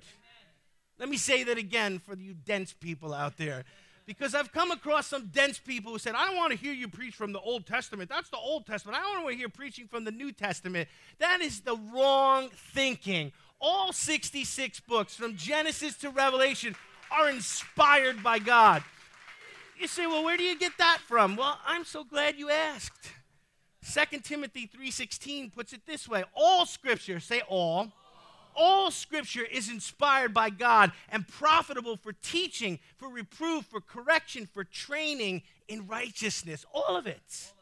Let 0.97 1.09
me 1.09 1.17
say 1.17 1.43
that 1.43 1.57
again 1.57 1.99
for 1.99 2.15
you 2.15 2.33
dense 2.33 2.71
people 2.71 3.13
out 3.13 3.35
there. 3.35 3.65
Because 4.05 4.35
I've 4.35 4.53
come 4.53 4.71
across 4.71 5.07
some 5.07 5.25
dense 5.33 5.59
people 5.59 5.91
who 5.91 5.99
said, 5.99 6.15
I 6.15 6.25
don't 6.27 6.37
want 6.37 6.53
to 6.53 6.57
hear 6.57 6.71
you 6.71 6.87
preach 6.87 7.15
from 7.15 7.33
the 7.33 7.41
Old 7.41 7.65
Testament. 7.65 8.09
That's 8.09 8.29
the 8.29 8.37
Old 8.37 8.65
Testament. 8.65 8.97
I 8.97 9.01
don't 9.01 9.23
want 9.23 9.33
to 9.33 9.37
hear 9.37 9.49
preaching 9.49 9.85
from 9.85 10.05
the 10.05 10.11
New 10.11 10.31
Testament. 10.31 10.87
That 11.19 11.41
is 11.41 11.59
the 11.59 11.75
wrong 11.93 12.49
thinking. 12.73 13.33
All 13.59 13.91
66 13.91 14.79
books, 14.79 15.13
from 15.13 15.35
Genesis 15.35 15.97
to 15.97 16.09
Revelation, 16.09 16.73
are 17.11 17.29
inspired 17.29 18.23
by 18.23 18.39
God. 18.39 18.81
You 19.77 19.87
say, 19.87 20.07
well, 20.07 20.23
where 20.23 20.37
do 20.37 20.43
you 20.43 20.57
get 20.57 20.77
that 20.77 20.99
from? 21.05 21.35
Well, 21.35 21.59
I'm 21.67 21.83
so 21.83 22.05
glad 22.05 22.37
you 22.37 22.49
asked. 22.49 23.11
2 23.83 24.19
Timothy 24.23 24.65
3:16 24.65 25.51
puts 25.51 25.73
it 25.73 25.85
this 25.85 26.07
way, 26.07 26.23
all 26.33 26.65
scripture, 26.65 27.19
say 27.19 27.41
all, 27.47 27.91
all 28.55 28.91
scripture 28.91 29.43
is 29.43 29.69
inspired 29.69 30.33
by 30.33 30.49
God 30.49 30.91
and 31.09 31.27
profitable 31.27 31.97
for 31.97 32.13
teaching, 32.13 32.79
for 32.97 33.09
reproof, 33.09 33.65
for 33.65 33.81
correction, 33.81 34.45
for 34.45 34.63
training 34.63 35.43
in 35.67 35.87
righteousness. 35.87 36.65
All 36.73 36.95
of 36.95 37.07
it. 37.07 37.53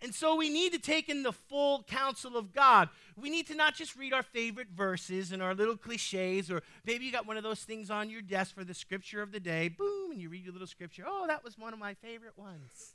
And 0.00 0.14
so 0.14 0.36
we 0.36 0.48
need 0.48 0.72
to 0.72 0.78
take 0.78 1.08
in 1.08 1.24
the 1.24 1.32
full 1.32 1.82
counsel 1.82 2.36
of 2.36 2.52
God. 2.52 2.88
We 3.16 3.30
need 3.30 3.48
to 3.48 3.54
not 3.54 3.74
just 3.74 3.96
read 3.96 4.12
our 4.12 4.22
favorite 4.22 4.68
verses 4.68 5.32
and 5.32 5.42
our 5.42 5.54
little 5.54 5.76
cliches, 5.76 6.52
or 6.52 6.62
maybe 6.84 7.04
you 7.04 7.10
got 7.10 7.26
one 7.26 7.36
of 7.36 7.42
those 7.42 7.64
things 7.64 7.90
on 7.90 8.08
your 8.08 8.22
desk 8.22 8.54
for 8.54 8.62
the 8.62 8.74
scripture 8.74 9.22
of 9.22 9.32
the 9.32 9.40
day, 9.40 9.68
boom, 9.68 10.12
and 10.12 10.20
you 10.20 10.28
read 10.28 10.44
your 10.44 10.52
little 10.52 10.68
scripture. 10.68 11.04
Oh, 11.06 11.26
that 11.26 11.42
was 11.42 11.58
one 11.58 11.72
of 11.72 11.80
my 11.80 11.94
favorite 11.94 12.38
ones. 12.38 12.94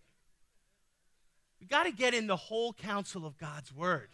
We 1.63 1.67
got 1.67 1.85
to 1.85 1.93
get 1.93 2.13
in 2.13 2.27
the 2.27 2.35
whole 2.35 2.73
counsel 2.73 3.25
of 3.25 3.37
God's 3.37 3.73
word. 3.73 4.09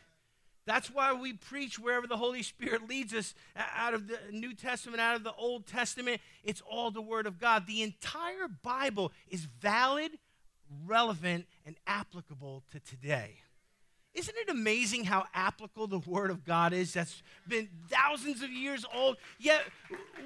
That's 0.67 0.91
why 0.91 1.13
we 1.13 1.33
preach 1.33 1.79
wherever 1.79 2.05
the 2.05 2.15
Holy 2.15 2.43
Spirit 2.43 2.87
leads 2.87 3.11
us 3.11 3.33
out 3.55 3.95
of 3.95 4.07
the 4.07 4.19
New 4.31 4.53
Testament, 4.53 5.01
out 5.01 5.15
of 5.15 5.23
the 5.23 5.33
Old 5.33 5.65
Testament. 5.65 6.21
It's 6.43 6.61
all 6.61 6.91
the 6.91 7.01
Word 7.01 7.25
of 7.25 7.39
God. 7.39 7.65
The 7.65 7.81
entire 7.81 8.47
Bible 8.61 9.11
is 9.31 9.45
valid, 9.45 10.11
relevant, 10.85 11.47
and 11.65 11.75
applicable 11.87 12.61
to 12.71 12.79
today. 12.79 13.37
Isn't 14.15 14.35
it 14.37 14.49
amazing 14.49 15.05
how 15.05 15.25
applicable 15.33 15.87
the 15.87 15.99
Word 15.99 16.31
of 16.31 16.43
God 16.43 16.73
is 16.73 16.93
that's 16.93 17.21
been 17.47 17.69
thousands 17.89 18.41
of 18.41 18.49
years 18.49 18.83
old? 18.93 19.17
Yet 19.37 19.61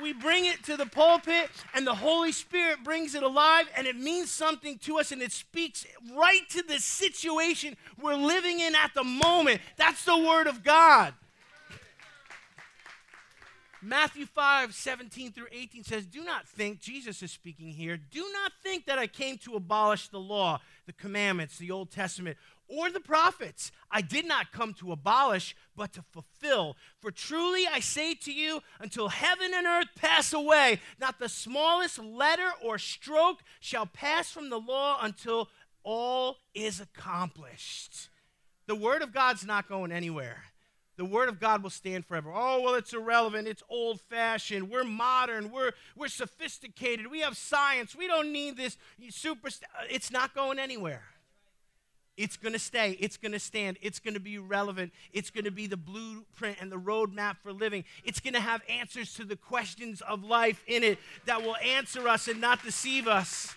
we 0.02 0.14
bring 0.14 0.46
it 0.46 0.64
to 0.64 0.78
the 0.78 0.86
pulpit 0.86 1.50
and 1.74 1.86
the 1.86 1.94
Holy 1.94 2.32
Spirit 2.32 2.84
brings 2.84 3.14
it 3.14 3.24
alive 3.24 3.66
and 3.76 3.86
it 3.86 3.98
means 3.98 4.32
something 4.32 4.78
to 4.80 5.00
us 5.00 5.12
and 5.12 5.22
it 5.22 5.34
speaks 5.34 5.86
right 6.16 6.50
to 6.52 6.64
the 6.64 6.80
situation 6.80 7.76
we're 8.02 8.16
living 8.16 8.62
in 8.62 8.74
at 8.74 8.94
the 8.96 9.04
moment. 9.04 9.60
That's 9.76 10.06
the 10.06 10.18
Word 10.18 10.48
of 10.48 10.64
God. 10.64 11.14
Matthew 13.86 14.26
5, 14.26 14.74
17 14.74 15.34
through 15.34 15.48
18 15.52 15.84
says, 15.84 16.06
Do 16.06 16.24
not 16.24 16.48
think, 16.48 16.80
Jesus 16.80 17.22
is 17.22 17.32
speaking 17.32 17.68
here, 17.68 17.98
do 17.98 18.26
not 18.32 18.54
think 18.64 18.86
that 18.86 18.98
I 18.98 19.08
came 19.08 19.38
to 19.40 19.56
abolish 19.56 20.08
the 20.08 20.20
law, 20.20 20.62
the 20.86 20.94
commandments, 20.94 21.58
the 21.58 21.72
Old 21.72 21.92
Testament, 21.92 22.38
or 22.74 22.90
the 22.90 23.00
prophets. 23.00 23.72
I 23.92 24.02
did 24.02 24.26
not 24.26 24.52
come 24.52 24.74
to 24.76 24.92
abolish, 24.92 25.56
but 25.76 25.94
to 25.94 26.02
fulfill. 26.02 26.76
For 27.00 27.12
truly 27.12 27.66
I 27.68 27.80
say 27.80 28.14
to 28.16 28.32
you, 28.32 28.62
until 28.80 29.10
heaven 29.10 29.52
and 29.54 29.68
earth 29.68 29.90
pass 29.96 30.34
away, 30.34 30.80
not 31.00 31.20
the 31.20 31.30
smallest 31.30 32.00
letter 32.00 32.52
or 32.64 32.78
stroke 32.78 33.40
shall 33.60 33.86
pass 33.86 34.32
from 34.32 34.50
the 34.50 34.60
law 34.60 34.98
until 35.02 35.50
all 35.84 36.38
is 36.54 36.80
accomplished. 36.80 38.10
The 38.68 38.76
Word 38.76 39.02
of 39.02 39.14
God's 39.14 39.46
not 39.46 39.68
going 39.68 39.92
anywhere 39.92 40.44
the 40.96 41.06
word 41.06 41.28
of 41.30 41.40
God 41.40 41.64
will 41.64 41.70
stand 41.70 42.06
forever. 42.06 42.32
Oh, 42.34 42.62
well, 42.62 42.76
it's 42.76 42.94
irrelevant. 42.94 43.48
It's 43.48 43.64
old 43.68 44.00
fashioned. 44.02 44.70
We're 44.70 44.84
modern. 44.84 45.52
We're, 45.52 45.72
we're 45.96 46.08
sophisticated. 46.08 47.10
We 47.10 47.22
have 47.22 47.36
science. 47.36 47.96
We 47.96 48.08
don't 48.08 48.32
need 48.32 48.58
this 48.58 48.78
super. 49.10 49.48
Uh, 49.48 49.86
it's 49.90 50.12
not 50.12 50.36
going 50.36 50.60
anywhere. 50.60 51.04
It's 52.16 52.38
going 52.38 52.54
to 52.54 52.60
stay. 52.60 52.92
It's 53.00 53.18
going 53.18 53.32
to 53.32 53.40
stand. 53.40 53.78
It's 53.82 54.00
going 54.00 54.14
to 54.14 54.20
be 54.20 54.38
relevant. 54.38 54.94
It's 55.12 55.32
going 55.32 55.46
to 55.46 55.52
be 55.52 55.66
the 55.66 55.78
blueprint 55.78 56.58
and 56.62 56.72
the 56.72 56.78
roadmap 56.78 57.38
for 57.42 57.52
living. 57.52 57.86
It's 58.04 58.20
going 58.20 58.36
to 58.36 58.40
have 58.40 58.62
answers 58.70 59.16
to 59.16 59.26
the 59.26 59.36
questions 59.36 60.02
of 60.02 60.24
life 60.24 60.64
in 60.68 60.84
it 60.84 61.00
that 61.26 61.42
will 61.42 61.56
answer 61.58 62.08
us 62.08 62.28
and 62.28 62.40
not 62.40 62.64
deceive 62.64 63.08
us. 63.08 63.56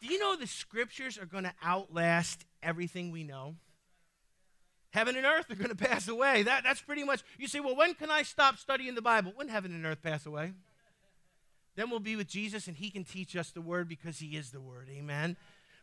Do 0.00 0.08
you 0.08 0.18
know 0.18 0.36
the 0.36 0.46
scriptures 0.46 1.18
are 1.18 1.26
going 1.26 1.44
to 1.44 1.54
outlast 1.62 2.44
everything 2.62 3.12
we 3.12 3.22
know? 3.22 3.54
Heaven 4.90 5.16
and 5.16 5.26
earth 5.26 5.50
are 5.50 5.56
going 5.56 5.68
to 5.76 5.76
pass 5.76 6.08
away. 6.08 6.42
That, 6.42 6.64
that's 6.64 6.80
pretty 6.80 7.04
much, 7.04 7.22
you 7.38 7.46
say, 7.46 7.60
well, 7.60 7.76
when 7.76 7.94
can 7.94 8.10
I 8.10 8.22
stop 8.22 8.58
studying 8.58 8.96
the 8.96 9.02
Bible? 9.02 9.32
When 9.36 9.48
heaven 9.48 9.72
and 9.72 9.86
earth 9.86 10.02
pass 10.02 10.26
away. 10.26 10.52
Then 11.76 11.90
we'll 11.90 12.00
be 12.00 12.16
with 12.16 12.26
Jesus 12.26 12.66
and 12.66 12.76
he 12.76 12.90
can 12.90 13.04
teach 13.04 13.36
us 13.36 13.52
the 13.52 13.60
word 13.60 13.88
because 13.88 14.18
he 14.18 14.36
is 14.36 14.50
the 14.50 14.60
word. 14.60 14.88
Amen. 14.90 15.36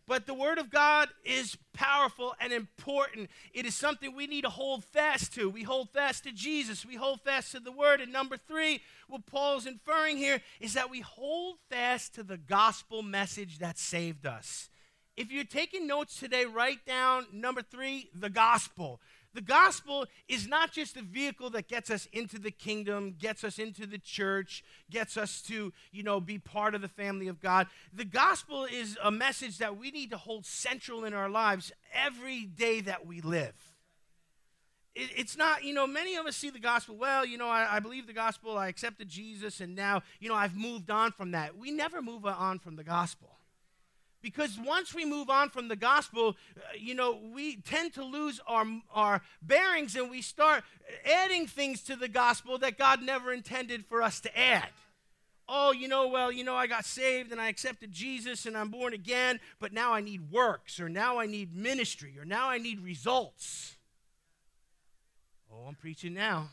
But 0.07 0.27
the 0.27 0.33
word 0.33 0.59
of 0.59 0.69
God 0.69 1.09
is 1.24 1.57
powerful 1.74 2.35
and 2.39 2.53
important. 2.53 3.29
It 3.53 3.65
is 3.65 3.74
something 3.74 4.15
we 4.15 4.27
need 4.27 4.43
to 4.43 4.50
hold 4.50 4.83
fast 4.83 5.33
to. 5.33 5.50
We 5.50 5.63
hold 5.63 5.89
fast 5.89 6.24
to 6.24 6.31
Jesus, 6.31 6.85
we 6.85 6.95
hold 6.95 7.21
fast 7.21 7.51
to 7.53 7.59
the 7.59 7.71
word. 7.71 8.01
And 8.01 8.13
number 8.13 8.38
three, 8.38 8.81
what 9.07 9.25
Paul's 9.25 9.65
inferring 9.65 10.17
here 10.17 10.41
is 10.59 10.74
that 10.74 10.91
we 10.91 11.01
hold 11.01 11.57
fast 11.69 12.13
to 12.15 12.24
the 12.24 12.38
gospel 12.38 13.01
message 13.01 13.59
that 13.59 13.79
saved 13.79 14.25
us. 14.25 14.69
If 15.17 15.31
you're 15.31 15.45
taking 15.45 15.88
notes 15.88 16.19
today, 16.19 16.45
write 16.45 16.85
down 16.85 17.25
number 17.31 17.62
three, 17.62 18.09
the 18.13 18.29
gospel. 18.29 19.00
The 19.36 19.42
gospel 19.42 20.06
is 20.30 20.48
not 20.48 20.72
just 20.72 20.96
a 20.96 21.01
vehicle 21.01 21.50
that 21.50 21.68
gets 21.68 21.89
us 21.89 22.08
into 22.13 22.39
the 22.39 22.51
kingdom, 22.51 23.15
gets 23.20 23.44
us 23.44 23.60
into 23.60 23.86
the 23.86 23.98
church, 23.98 24.63
gets 24.89 25.18
us 25.18 25.42
to, 25.48 25.74
you 25.92 26.04
know, 26.04 26.22
be 26.22 26.39
part 26.39 26.74
of 26.74 26.82
the 26.82 26.88
family 26.88 27.27
of 27.27 27.42
God. 27.42 27.68
The 27.94 28.06
gospel 28.06 28.63
is 28.63 28.98
a 29.04 29.12
message 29.12 29.58
that 29.58 29.77
we 29.77 29.92
need 29.92 30.10
to 30.12 30.18
hold 30.18 30.46
central 30.46 31.04
in 31.04 31.13
our 31.13 31.27
lives 31.27 31.74
every 31.94 32.46
day 32.46 32.80
that 32.82 33.06
we 33.06 33.20
live. 33.20 33.54
It, 34.96 35.10
it's 35.18 35.36
not, 35.36 35.65
you 35.65 35.74
know, 35.74 35.86
many 35.86 36.15
of 36.15 36.25
us 36.25 36.38
see 36.38 36.50
the 36.50 36.58
gospel, 36.58 36.96
well, 36.96 37.25
you 37.25 37.38
know, 37.38 37.50
I, 37.50 37.75
I 37.75 37.80
believe 37.82 38.08
the 38.08 38.13
gospel, 38.13 38.58
I 38.58 38.70
accepted 38.70 39.10
Jesus, 39.10 39.60
and 39.60 39.75
now, 39.75 40.01
you 40.22 40.30
know, 40.30 40.36
I've 40.36 40.56
moved 40.56 40.89
on 40.89 41.12
from 41.12 41.32
that. 41.32 41.58
We 41.58 41.72
never 41.72 42.01
move 42.01 42.25
on 42.25 42.60
from 42.60 42.77
the 42.77 42.86
gospel. 42.86 43.36
Because 44.25 44.58
once 44.58 44.91
we 44.91 45.05
move 45.05 45.29
on 45.29 45.51
from 45.51 45.67
the 45.67 45.75
gospel, 45.75 46.36
uh, 46.58 46.62
you 46.75 46.96
know, 46.96 47.20
we 47.32 47.58
tend 47.58 47.94
to 47.94 48.03
lose 48.03 48.41
our, 48.48 48.65
our 48.91 49.22
bearings 49.44 49.96
and 49.96 50.10
we 50.10 50.24
start 50.24 50.63
adding 51.05 51.46
things 51.46 51.84
to 51.84 51.96
the 51.96 52.08
gospel 52.08 52.58
that 52.58 52.75
God 52.75 53.03
never 53.03 53.32
intended 53.32 53.86
for 53.86 54.01
us 54.01 54.20
to 54.22 54.36
add. 54.36 54.70
Oh, 55.48 55.72
you 55.74 55.88
know, 55.88 56.08
well, 56.08 56.32
you 56.32 56.44
know, 56.44 56.55
I 56.55 56.65
got 56.65 56.86
saved 56.86 57.32
and 57.32 57.39
I 57.39 57.50
accepted 57.50 57.91
Jesus 57.91 58.48
and 58.48 58.58
I'm 58.58 58.70
born 58.70 58.96
again, 58.96 59.39
but 59.60 59.72
now 59.72 59.94
I 59.94 60.01
need 60.01 60.32
works 60.32 60.79
or 60.79 60.89
now 60.89 61.20
I 61.20 61.27
need 61.27 61.55
ministry 61.55 62.15
or 62.17 62.25
now 62.25 62.50
I 62.50 62.58
need 62.58 62.79
results. 62.79 63.75
Oh, 65.53 65.67
I'm 65.67 65.75
preaching 65.75 66.15
now. 66.15 66.50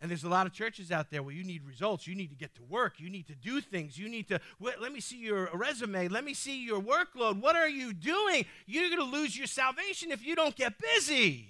And 0.00 0.08
there's 0.08 0.22
a 0.22 0.28
lot 0.28 0.46
of 0.46 0.52
churches 0.52 0.92
out 0.92 1.10
there 1.10 1.24
where 1.24 1.34
you 1.34 1.42
need 1.42 1.64
results. 1.66 2.06
You 2.06 2.14
need 2.14 2.28
to 2.28 2.36
get 2.36 2.54
to 2.54 2.62
work. 2.62 3.00
You 3.00 3.10
need 3.10 3.26
to 3.26 3.34
do 3.34 3.60
things. 3.60 3.98
You 3.98 4.08
need 4.08 4.28
to, 4.28 4.40
let 4.60 4.92
me 4.92 5.00
see 5.00 5.16
your 5.16 5.50
resume. 5.52 6.06
Let 6.06 6.24
me 6.24 6.34
see 6.34 6.64
your 6.64 6.80
workload. 6.80 7.40
What 7.40 7.56
are 7.56 7.68
you 7.68 7.92
doing? 7.92 8.46
You're 8.66 8.90
going 8.90 9.10
to 9.10 9.16
lose 9.16 9.36
your 9.36 9.48
salvation 9.48 10.12
if 10.12 10.24
you 10.24 10.36
don't 10.36 10.54
get 10.54 10.74
busy. 10.78 11.48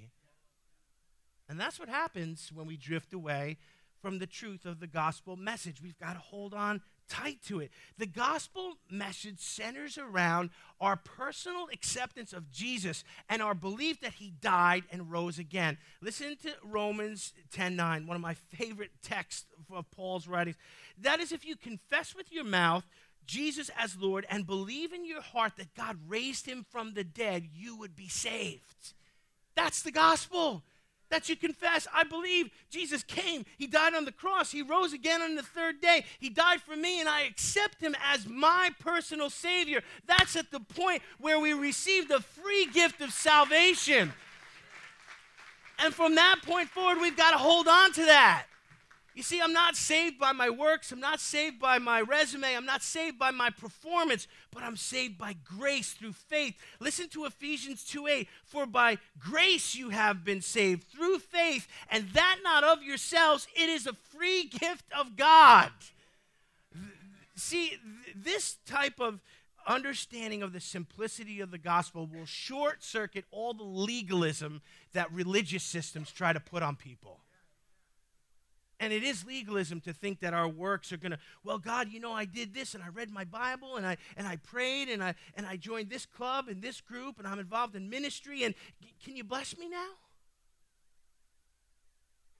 And 1.47 1.61
that's 1.61 1.79
what 1.79 1.91
happens 1.91 2.51
when 2.55 2.67
we 2.67 2.79
drift 2.79 3.13
away 3.13 3.59
from 4.01 4.19
the 4.19 4.27
truth 4.27 4.65
of 4.65 4.81
the 4.81 4.87
gospel 4.87 5.37
message. 5.37 5.83
We've 5.83 5.99
got 5.99 6.15
to 6.15 6.21
hold 6.21 6.55
on 6.55 6.81
tight 7.09 7.39
to 7.47 7.61
it. 7.61 7.71
The 7.97 8.07
gospel 8.07 8.75
message 8.91 9.41
centers 9.41 9.99
around 9.99 10.51
our 10.81 10.97
personal 10.97 11.69
acceptance 11.73 12.33
of 12.33 12.51
Jesus 12.51 13.05
and 13.29 13.43
our 13.43 13.55
belief 13.55 14.01
that 14.01 14.15
he 14.15 14.31
died 14.41 14.85
and 14.91 15.11
rose 15.11 15.39
again. 15.39 15.79
Listen 16.01 16.37
to 16.43 16.53
Romans 16.63 17.33
10:9, 17.51 18.07
one 18.07 18.17
of 18.17 18.23
my 18.23 18.35
favorite 18.35 18.93
texts 19.03 19.47
of 19.71 19.91
Paul's 19.91 20.29
writings. 20.29 20.57
That 20.97 21.21
is 21.21 21.33
if 21.33 21.45
you 21.45 21.57
confess 21.57 22.15
with 22.15 22.31
your 22.33 22.45
mouth 22.45 22.85
Jesus 23.27 23.71
as 23.77 23.97
Lord 23.97 24.27
and 24.31 24.47
believe 24.47 24.93
in 24.93 25.05
your 25.05 25.21
heart 25.21 25.57
that 25.57 25.75
God 25.75 25.99
raised 26.09 26.47
him 26.47 26.65
from 26.71 26.95
the 26.95 27.05
dead, 27.05 27.49
you 27.53 27.77
would 27.77 27.95
be 27.95 28.09
saved. 28.09 28.95
That's 29.55 29.83
the 29.83 29.93
gospel 29.93 30.65
that 31.11 31.29
you 31.29 31.37
confess, 31.37 31.87
I 31.93 32.05
believe 32.05 32.51
Jesus 32.71 33.03
came. 33.03 33.45
He 33.57 33.67
died 33.67 33.95
on 33.95 34.05
the 34.05 34.13
cross. 34.13 34.51
He 34.51 34.63
rose 34.63 34.93
again 34.93 35.23
on 35.23 35.35
the 35.35 35.43
third 35.43 35.81
day. 35.81 36.05
He 36.19 36.29
died 36.29 36.61
for 36.61 36.77
me, 36.77 37.01
and 37.01 37.09
I 37.09 37.23
accept 37.23 37.81
him 37.81 37.97
as 38.05 38.27
my 38.27 38.71
personal 38.81 39.31
Savior. 39.31 39.83
That's 40.07 40.37
at 40.37 40.51
the 40.51 40.61
point 40.61 41.03
where 41.19 41.39
we 41.39 41.53
receive 41.53 42.09
the 42.09 42.21
free 42.21 42.67
gift 42.67 43.01
of 43.01 43.13
salvation. 43.13 44.13
And 45.79 45.95
from 45.95 46.17
that 46.17 46.41
point 46.45 46.69
forward, 46.69 47.01
we've 47.01 47.17
got 47.17 47.31
to 47.31 47.39
hold 47.39 47.69
on 47.69 47.93
to 47.93 48.05
that. 48.07 48.47
You 49.15 49.25
see, 49.25 49.41
I'm 49.41 49.53
not 49.53 49.75
saved 49.75 50.21
by 50.21 50.31
my 50.31 50.49
works. 50.49 50.93
I'm 50.93 51.01
not 51.01 51.19
saved 51.19 51.59
by 51.59 51.79
my 51.79 52.01
resume. 52.01 52.55
I'm 52.55 52.67
not 52.67 52.83
saved 52.85 53.19
by 53.19 53.33
my 53.33 53.51
performance, 53.51 54.29
but 54.53 54.63
I'm 54.63 54.77
saved 54.77 55.19
by 55.19 55.37
grace 55.45 55.93
through 55.93 56.13
faith. 56.13 56.57
Listen 56.81 57.09
to 57.11 57.25
Ephesians 57.25 57.85
2 57.85 58.07
8. 58.07 58.29
For 58.45 58.67
by 58.67 58.99
grace 59.19 59.75
you 59.75 59.91
have 59.91 60.25
been 60.25 60.41
saved 60.41 60.85
through 60.85 61.19
faith, 61.19 61.69
and 61.91 62.09
that 62.11 62.39
not 62.43 62.65
of 62.65 62.83
yourselves. 62.83 63.47
It 63.55 63.69
is 63.69 63.87
a 63.87 63.93
free 63.93 64.45
gift 64.45 64.87
of 64.99 65.17
God. 65.17 65.71
See, 67.37 67.79
this 68.17 68.57
type 68.67 69.01
of 69.01 69.21
understanding 69.67 70.43
of 70.43 70.53
the 70.53 70.61
simplicity 70.61 71.41
of 71.41 71.51
the 71.51 71.59
gospel 71.59 72.07
will 72.07 72.27
short 72.27 72.83
circuit 72.83 73.27
all 73.31 73.53
the 73.55 73.63
legalism 73.63 74.63
that 74.95 75.13
religious 75.13 75.63
systems 75.63 76.11
try 76.11 76.33
to 76.33 76.41
put 76.41 76.63
on 76.63 76.75
people. 76.75 77.21
And 78.81 78.93
it 78.93 79.03
is 79.03 79.27
legalism 79.27 79.81
to 79.83 79.93
think 79.93 80.21
that 80.21 80.35
our 80.35 80.49
works 80.49 80.93
are 80.93 80.97
going 80.97 81.11
to, 81.11 81.19
well, 81.43 81.59
God, 81.59 81.91
you 81.91 81.99
know, 81.99 82.13
I 82.13 82.25
did 82.25 82.55
this 82.55 82.75
and 82.75 82.83
I 82.83 82.89
read 82.89 83.11
my 83.11 83.25
Bible 83.25 83.77
and 83.77 83.85
I, 83.85 83.97
and 84.17 84.27
I 84.27 84.37
prayed 84.37 84.89
and 84.89 85.03
I, 85.03 85.15
and 85.35 85.47
I 85.47 85.57
joined 85.57 85.91
this 85.91 86.07
club 86.07 86.47
and 86.49 86.63
this 86.63 86.81
group 86.81 87.19
and 87.19 87.27
I'm 87.27 87.41
involved 87.41 87.75
in 87.75 87.91
ministry 87.91 88.45
and 88.45 88.55
can 89.05 89.17
you 89.17 89.25
bless 89.25 89.59
me 89.59 89.69
now? 89.69 89.89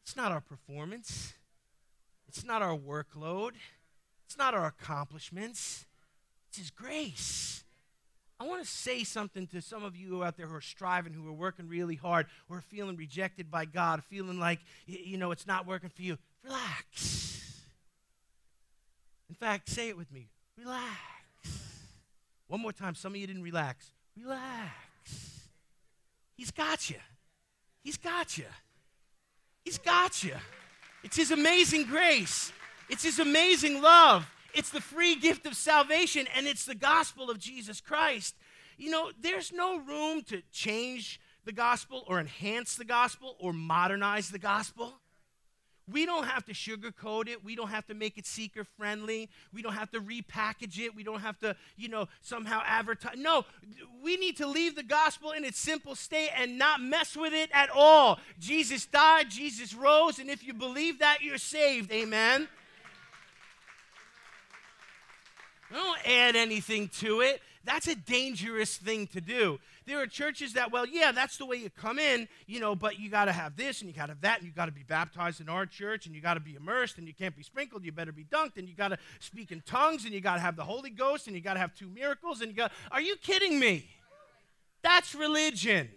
It's 0.05 0.17
not 0.17 0.33
our 0.33 0.41
performance, 0.41 1.35
it's 2.29 2.43
not 2.43 2.63
our 2.63 2.77
workload, 2.77 3.51
it's 4.25 4.39
not 4.39 4.55
our 4.55 4.65
accomplishments, 4.65 5.85
it's 6.49 6.59
His 6.59 6.71
grace. 6.71 7.65
I 8.41 8.47
want 8.47 8.63
to 8.63 8.71
say 8.71 9.03
something 9.03 9.49
to 9.49 9.61
some 9.61 9.85
of 9.85 9.97
you 9.97 10.23
out 10.23 10.37
there 10.37 10.47
who 10.47 10.55
are 10.55 10.61
striving, 10.61 11.13
who 11.13 11.27
are 11.29 11.33
working 11.33 11.69
really 11.69 11.97
hard, 11.97 12.27
who 12.47 12.55
are 12.55 12.61
feeling 12.61 12.97
rejected 12.97 13.51
by 13.51 13.65
God, 13.65 14.05
feeling 14.05 14.39
like, 14.39 14.61
you 14.87 15.19
know, 15.19 15.33
it's 15.33 15.47
not 15.47 15.67
working 15.67 15.91
for 15.91 16.03
you. 16.03 16.17
Relax. 16.49 17.63
In 19.29 19.35
fact, 19.35 19.69
say 19.69 19.89
it 19.89 19.97
with 19.97 20.11
me 20.11 20.31
relax. 20.59 20.89
One 22.49 22.61
more 22.61 22.73
time. 22.73 22.95
Some 22.95 23.13
of 23.13 23.17
you 23.21 23.27
didn't 23.27 23.43
relax. 23.43 23.93
Relax. 24.17 24.73
He's 26.37 26.51
got 26.51 26.89
you. 26.89 26.97
He's 27.85 27.97
got 27.97 28.39
you. 28.39 28.47
He's 29.65 29.79
got 29.79 30.25
you. 30.25 30.35
It's 31.05 31.17
His 31.17 31.31
amazing 31.31 31.85
grace, 31.85 32.53
it's 32.89 33.05
His 33.05 33.19
amazing 33.19 33.83
love. 33.83 34.29
It's 34.55 34.71
the 34.71 34.81
free 34.81 35.15
gift 35.15 35.47
of 35.47 35.55
salvation, 35.55 36.27
and 36.35 36.47
it's 36.47 36.65
the 36.65 36.75
gospel 36.75 37.31
of 37.31 37.39
Jesus 37.39 37.83
Christ. 37.83 38.35
You 38.79 38.91
know, 38.91 39.13
there's 39.21 39.53
no 39.53 39.79
room 39.79 40.23
to 40.23 40.43
change 40.51 41.21
the 41.45 41.53
gospel 41.53 42.03
or 42.09 42.19
enhance 42.19 42.75
the 42.75 42.85
gospel 42.85 43.37
or 43.39 43.53
modernize 43.53 44.31
the 44.31 44.39
gospel. 44.39 44.95
We 45.91 46.07
don't 46.07 46.27
have 46.27 46.45
to 46.47 46.53
sugarcoat 46.53 47.29
it. 47.29 47.45
We 47.45 47.55
don't 47.55 47.69
have 47.69 47.87
to 47.87 47.95
make 47.95 48.19
it 48.19 48.27
seeker 48.27 48.65
friendly. 48.65 49.29
We 49.53 49.63
don't 49.63 49.73
have 49.73 49.91
to 49.93 50.01
repackage 50.01 50.79
it. 50.79 50.95
We 50.95 51.03
don't 51.03 51.21
have 51.21 51.39
to, 51.41 51.57
you 51.77 51.89
know, 51.89 52.09
somehow 52.21 52.63
advertise. 52.65 53.17
No, 53.17 53.45
we 54.03 54.17
need 54.17 54.37
to 54.39 54.47
leave 54.47 54.77
the 54.77 54.83
gospel 54.83 55.33
in 55.33 55.45
its 55.45 55.59
simple 55.59 55.95
state 55.95 56.31
and 56.37 56.59
not 56.59 56.81
mess 56.81 57.17
with 57.17 57.33
it 57.33 57.51
at 57.53 57.71
all. 57.75 58.19
Jesus 58.39 58.87
died, 58.87 59.31
Jesus 59.31 59.75
rose, 59.75 60.19
and 60.19 60.29
if 60.29 60.47
you 60.47 60.53
believe 60.53 60.99
that, 60.99 61.19
you're 61.23 61.39
saved. 61.39 61.91
Amen. 61.91 62.49
Don't 65.73 66.07
add 66.07 66.37
anything 66.37 66.89
to 67.01 67.21
it. 67.21 67.41
That's 67.65 67.89
a 67.89 67.95
dangerous 67.95 68.77
thing 68.77 69.07
to 69.09 69.21
do. 69.21 69.59
There 69.89 70.03
are 70.03 70.07
churches 70.07 70.53
that, 70.53 70.71
well, 70.71 70.87
yeah, 70.87 71.13
that's 71.13 71.39
the 71.39 71.47
way 71.47 71.57
you 71.57 71.71
come 71.71 71.99
in, 71.99 72.29
you 72.47 72.61
know, 72.61 72.75
but 72.75 72.99
you 72.99 73.09
got 73.09 73.25
to 73.25 73.33
have 73.33 73.57
this 73.57 73.81
and 73.81 73.89
you 73.89 73.97
got 73.97 74.07
to 74.07 74.13
have 74.13 74.21
that 74.21 74.37
and 74.37 74.47
you 74.47 74.53
got 74.53 74.67
to 74.67 74.73
be 74.73 74.83
baptized 74.83 75.41
in 75.41 75.49
our 75.49 75.65
church 75.65 76.05
and 76.05 76.15
you 76.15 76.21
got 76.21 76.35
to 76.35 76.41
be 76.41 76.57
immersed 76.57 76.99
and 76.99 77.07
you 77.07 77.15
can't 77.15 77.35
be 77.35 77.43
sprinkled. 77.43 77.87
You 77.87 77.91
better 77.91 78.13
be 78.13 78.25
dunked 78.25 78.59
and 78.59 78.69
you 78.69 78.75
got 78.75 78.89
to 78.89 78.99
speak 79.19 79.51
in 79.51 79.63
tongues 79.63 80.05
and 80.05 80.13
you 80.13 80.21
got 80.21 80.35
to 80.35 80.41
have 80.41 80.57
the 80.57 80.65
Holy 80.65 80.91
Ghost 80.91 81.27
and 81.27 81.35
you 81.35 81.41
got 81.41 81.55
to 81.55 81.59
have 81.59 81.75
two 81.75 81.89
miracles 81.89 82.43
and 82.43 82.51
you 82.51 82.55
got. 82.55 82.71
Are 82.93 83.01
you 83.01 83.17
kidding 83.17 83.59
me? 83.59 83.89
That's 84.83 85.15
religion. 85.15 85.89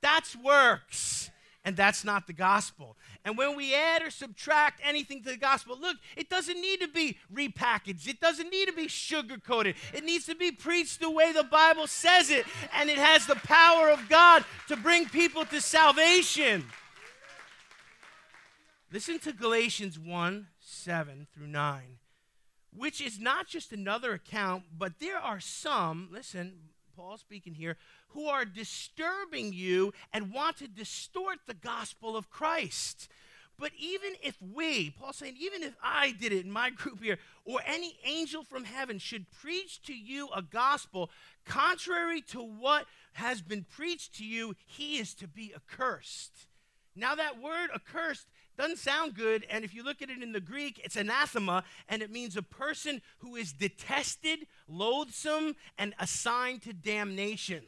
That's 0.00 0.36
works 0.36 1.32
and 1.64 1.76
that's 1.76 2.04
not 2.04 2.26
the 2.26 2.32
gospel. 2.32 2.96
And 3.24 3.36
when 3.36 3.54
we 3.54 3.74
add 3.74 4.02
or 4.02 4.10
subtract 4.10 4.80
anything 4.82 5.22
to 5.24 5.30
the 5.30 5.36
gospel, 5.36 5.76
look, 5.78 5.98
it 6.16 6.30
doesn't 6.30 6.60
need 6.60 6.80
to 6.80 6.88
be 6.88 7.18
repackaged. 7.32 8.08
It 8.08 8.20
doesn't 8.20 8.50
need 8.50 8.66
to 8.66 8.72
be 8.72 8.88
sugar 8.88 9.36
coated. 9.36 9.74
It 9.92 10.04
needs 10.04 10.26
to 10.26 10.34
be 10.34 10.52
preached 10.52 11.00
the 11.00 11.10
way 11.10 11.32
the 11.32 11.44
Bible 11.44 11.86
says 11.86 12.30
it, 12.30 12.46
and 12.74 12.88
it 12.88 12.98
has 12.98 13.26
the 13.26 13.36
power 13.36 13.90
of 13.90 14.08
God 14.08 14.44
to 14.68 14.76
bring 14.76 15.06
people 15.06 15.44
to 15.46 15.60
salvation. 15.60 16.64
Listen 18.92 19.18
to 19.20 19.32
Galatians 19.32 19.98
1 19.98 20.48
7 20.60 21.26
through 21.32 21.46
9, 21.46 21.82
which 22.74 23.00
is 23.00 23.20
not 23.20 23.46
just 23.46 23.70
another 23.72 24.12
account, 24.14 24.64
but 24.76 24.98
there 24.98 25.18
are 25.18 25.40
some, 25.40 26.08
listen, 26.10 26.69
Paul 27.00 27.16
speaking 27.16 27.54
here, 27.54 27.78
who 28.08 28.26
are 28.26 28.44
disturbing 28.44 29.54
you 29.54 29.94
and 30.12 30.34
want 30.34 30.58
to 30.58 30.68
distort 30.68 31.38
the 31.46 31.54
gospel 31.54 32.14
of 32.14 32.28
Christ. 32.28 33.08
But 33.58 33.72
even 33.78 34.12
if 34.22 34.36
we, 34.42 34.90
Paul's 34.90 35.16
saying, 35.16 35.36
even 35.40 35.62
if 35.62 35.74
I 35.82 36.12
did 36.12 36.30
it 36.30 36.44
in 36.44 36.52
my 36.52 36.68
group 36.76 37.02
here, 37.02 37.18
or 37.46 37.60
any 37.64 37.96
angel 38.04 38.44
from 38.44 38.64
heaven 38.64 38.98
should 38.98 39.30
preach 39.30 39.80
to 39.84 39.94
you 39.94 40.28
a 40.36 40.42
gospel 40.42 41.10
contrary 41.46 42.20
to 42.20 42.40
what 42.40 42.84
has 43.14 43.40
been 43.40 43.64
preached 43.64 44.16
to 44.16 44.24
you, 44.24 44.54
he 44.66 44.98
is 44.98 45.14
to 45.14 45.26
be 45.26 45.54
accursed. 45.56 46.48
Now, 46.94 47.14
that 47.14 47.40
word 47.40 47.70
accursed 47.74 48.26
doesn't 48.60 48.78
sound 48.78 49.14
good, 49.14 49.46
and 49.50 49.64
if 49.64 49.74
you 49.74 49.82
look 49.82 50.02
at 50.02 50.10
it 50.10 50.22
in 50.22 50.32
the 50.32 50.40
Greek, 50.40 50.80
it's 50.84 50.96
anathema, 50.96 51.64
and 51.88 52.02
it 52.02 52.10
means 52.10 52.36
a 52.36 52.42
person 52.42 53.00
who 53.18 53.36
is 53.36 53.54
detested, 53.54 54.46
loathsome, 54.68 55.56
and 55.78 55.94
assigned 55.98 56.60
to 56.62 56.74
damnation. 56.74 57.62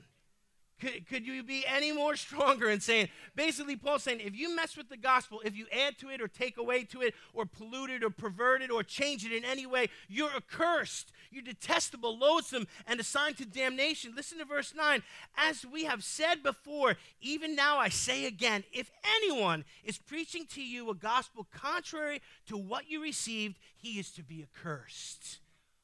Could, 0.83 1.07
could 1.07 1.27
you 1.27 1.45
be 1.45 1.65
any 1.65 1.93
more 1.93 2.17
stronger 2.17 2.69
in 2.69 2.81
saying, 2.81 3.09
basically, 3.37 3.77
Paul's 3.77 4.03
saying, 4.03 4.21
if 4.21 4.35
you 4.35 4.55
mess 4.55 4.77
with 4.77 4.89
the 4.89 4.97
gospel, 4.97 5.41
if 5.45 5.57
you 5.57 5.67
add 5.73 5.97
to 5.99 6.09
it 6.09 6.21
or 6.21 6.27
take 6.27 6.57
away 6.57 6.83
to 6.85 7.03
it 7.03 7.15
or 7.33 7.47
pollute 7.47 7.91
it 7.91 8.03
or 8.03 8.11
pervert 8.11 8.63
it 8.63 8.71
or 8.71 8.83
change 8.83 9.25
it 9.25 9.33
in 9.33 9.45
any 9.45 9.65
way, 9.65 9.89
you're 10.09 10.35
accursed. 10.35 11.13
You're 11.31 11.45
detestable, 11.45 12.19
loathsome, 12.19 12.67
and 12.87 12.99
assigned 12.99 13.39
to 13.39 13.47
damnation. 13.47 14.15
Listen 14.17 14.39
to 14.39 14.45
verse 14.45 14.75
9. 14.77 15.03
As 15.37 15.65
we 15.65 15.85
have 15.85 16.03
said 16.03 16.43
before, 16.43 16.97
even 17.21 17.55
now 17.55 17.79
I 17.79 17.89
say 17.89 18.27
again, 18.27 18.65
if 18.73 18.91
anyone 19.17 19.65
is 19.85 19.99
preaching 19.99 20.47
to 20.51 20.63
you 20.63 20.91
a 20.91 20.95
gospel 20.95 21.47
contrary 21.55 22.21
to 22.49 22.57
what 22.57 22.91
you 22.91 23.01
received, 23.01 23.57
he 23.77 24.01
is 24.01 24.11
to 24.13 24.23
be 24.25 24.43
accursed. 24.43 25.39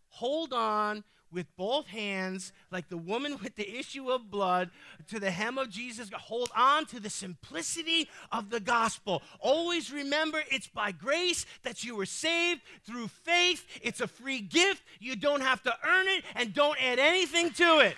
Hold 0.08 0.52
on 0.52 1.04
with 1.32 1.46
both 1.56 1.86
hands, 1.86 2.52
like 2.70 2.88
the 2.88 2.96
woman 2.96 3.38
with 3.42 3.56
the 3.56 3.78
issue 3.78 4.10
of 4.10 4.30
blood, 4.30 4.70
to 5.08 5.20
the 5.20 5.30
hem 5.30 5.58
of 5.58 5.68
Jesus. 5.70 6.10
Hold 6.12 6.50
on 6.56 6.86
to 6.86 7.00
the 7.00 7.10
simplicity 7.10 8.08
of 8.32 8.50
the 8.50 8.60
gospel. 8.60 9.22
Always 9.40 9.92
remember 9.92 10.42
it's 10.50 10.66
by 10.66 10.92
grace 10.92 11.46
that 11.62 11.84
you 11.84 11.96
were 11.96 12.06
saved 12.06 12.62
through 12.84 13.08
faith. 13.08 13.66
It's 13.82 14.00
a 14.00 14.08
free 14.08 14.40
gift. 14.40 14.82
You 15.00 15.16
don't 15.16 15.42
have 15.42 15.62
to 15.64 15.74
earn 15.84 16.08
it, 16.08 16.24
and 16.34 16.54
don't 16.54 16.82
add 16.82 16.98
anything 16.98 17.50
to 17.50 17.80
it. 17.80 17.96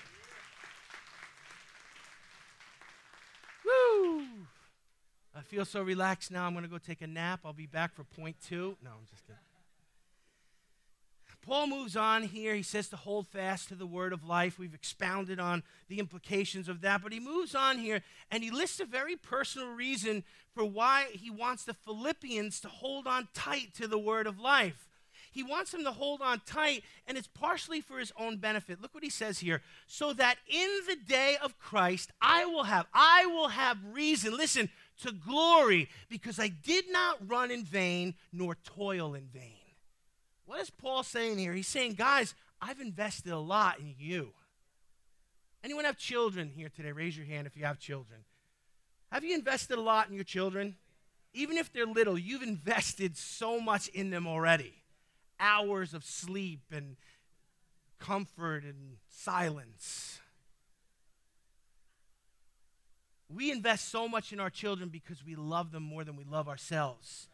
Woo! 3.65 4.25
I 5.35 5.43
feel 5.43 5.65
so 5.65 5.83
relaxed 5.83 6.31
now. 6.31 6.47
I'm 6.47 6.53
going 6.53 6.65
to 6.65 6.71
go 6.71 6.79
take 6.79 7.03
a 7.03 7.07
nap. 7.07 7.41
I'll 7.45 7.53
be 7.53 7.67
back 7.67 7.95
for 7.95 8.05
point 8.05 8.37
two. 8.47 8.77
No, 8.83 8.91
I'm 8.91 9.07
just 9.11 9.25
kidding. 9.27 9.39
Paul 11.43 11.67
moves 11.69 11.97
on 11.97 12.25
here. 12.25 12.55
He 12.55 12.63
says 12.63 12.89
to 12.89 12.97
hold 12.97 13.27
fast 13.27 13.69
to 13.69 13.75
the 13.75 13.87
word 13.87 14.13
of 14.13 14.25
life. 14.25 14.59
We've 14.59 14.75
expounded 14.75 15.41
on 15.41 15.63
the 15.89 15.99
implications 15.99 16.69
of 16.69 16.83
that, 16.83 17.03
but 17.03 17.13
he 17.13 17.21
moves 17.21 17.55
on 17.55 17.79
here 17.79 18.03
and 18.31 18.43
he 18.45 18.51
lists 18.51 18.81
a 18.81 18.85
very 18.85 19.17
personal 19.17 19.69
reason 19.69 20.23
for 20.55 20.65
why 20.65 21.07
he 21.13 21.31
wants 21.31 21.65
the 21.65 21.75
Philippians 21.75 22.61
to 22.61 22.69
hold 22.69 23.07
on 23.07 23.29
tight 23.35 23.75
to 23.75 23.89
the 23.89 23.99
word 23.99 24.27
of 24.27 24.39
life. 24.39 24.87
He 25.33 25.43
wants 25.43 25.71
them 25.71 25.85
to 25.85 25.93
hold 25.93 26.23
on 26.23 26.41
tight, 26.45 26.83
and 27.07 27.17
it's 27.17 27.29
partially 27.29 27.81
for 27.81 28.01
his 28.01 28.13
own 28.19 28.39
benefit. 28.39 28.83
Look 28.83 28.93
what 28.95 29.05
he 29.05 29.11
says 29.11 29.39
here. 29.39 29.63
So 29.87 30.13
that 30.15 30.39
in 30.49 30.69
the 30.89 30.97
day 30.97 31.37
of 31.41 31.57
Christ, 31.57 32.11
I 32.21 32.47
will 32.47 32.65
have, 32.65 32.87
I 32.93 33.27
will 33.27 33.49
have 33.49 33.79
reason, 33.93 34.37
listen, 34.37 34.71
to 35.03 35.13
glory, 35.13 35.89
because 36.09 36.41
I 36.41 36.49
did 36.49 36.91
not 36.91 37.29
run 37.29 37.53
in 37.53 37.65
vain 37.65 38.15
nor 38.33 38.57
toil 38.57 39.15
in 39.15 39.29
vain. 39.33 39.60
What 40.51 40.61
is 40.61 40.69
Paul 40.69 41.05
saying 41.05 41.39
here? 41.39 41.55
He's 41.55 41.69
saying, 41.69 41.95
guys, 41.95 42.35
I've 42.61 42.81
invested 42.81 43.31
a 43.31 43.39
lot 43.39 43.79
in 43.79 43.95
you. 43.97 44.33
Anyone 45.63 45.85
have 45.85 45.97
children 45.97 46.51
here 46.51 46.69
today? 46.69 46.91
Raise 46.91 47.17
your 47.17 47.25
hand 47.25 47.47
if 47.47 47.57
you 47.57 47.65
have 47.65 47.79
children. 47.79 48.23
Have 49.13 49.23
you 49.23 49.37
invested 49.37 49.79
a 49.79 49.81
lot 49.81 50.09
in 50.09 50.15
your 50.17 50.25
children? 50.25 50.75
Even 51.33 51.57
if 51.57 51.73
they're 51.73 51.87
little, 51.87 52.19
you've 52.19 52.43
invested 52.43 53.17
so 53.17 53.61
much 53.61 53.87
in 53.91 54.11
them 54.11 54.27
already. 54.27 54.75
Hours 55.39 55.95
of 55.95 56.03
sleep 56.03 56.63
and 56.73 56.97
comfort 58.01 58.65
and 58.65 58.97
silence. 59.09 60.19
We 63.29 63.53
invest 63.53 63.89
so 63.89 64.09
much 64.09 64.33
in 64.33 64.41
our 64.41 64.51
children 64.51 64.89
because 64.89 65.25
we 65.25 65.37
love 65.37 65.71
them 65.71 65.85
more 65.85 66.03
than 66.03 66.17
we 66.17 66.25
love 66.25 66.49
ourselves. 66.49 67.29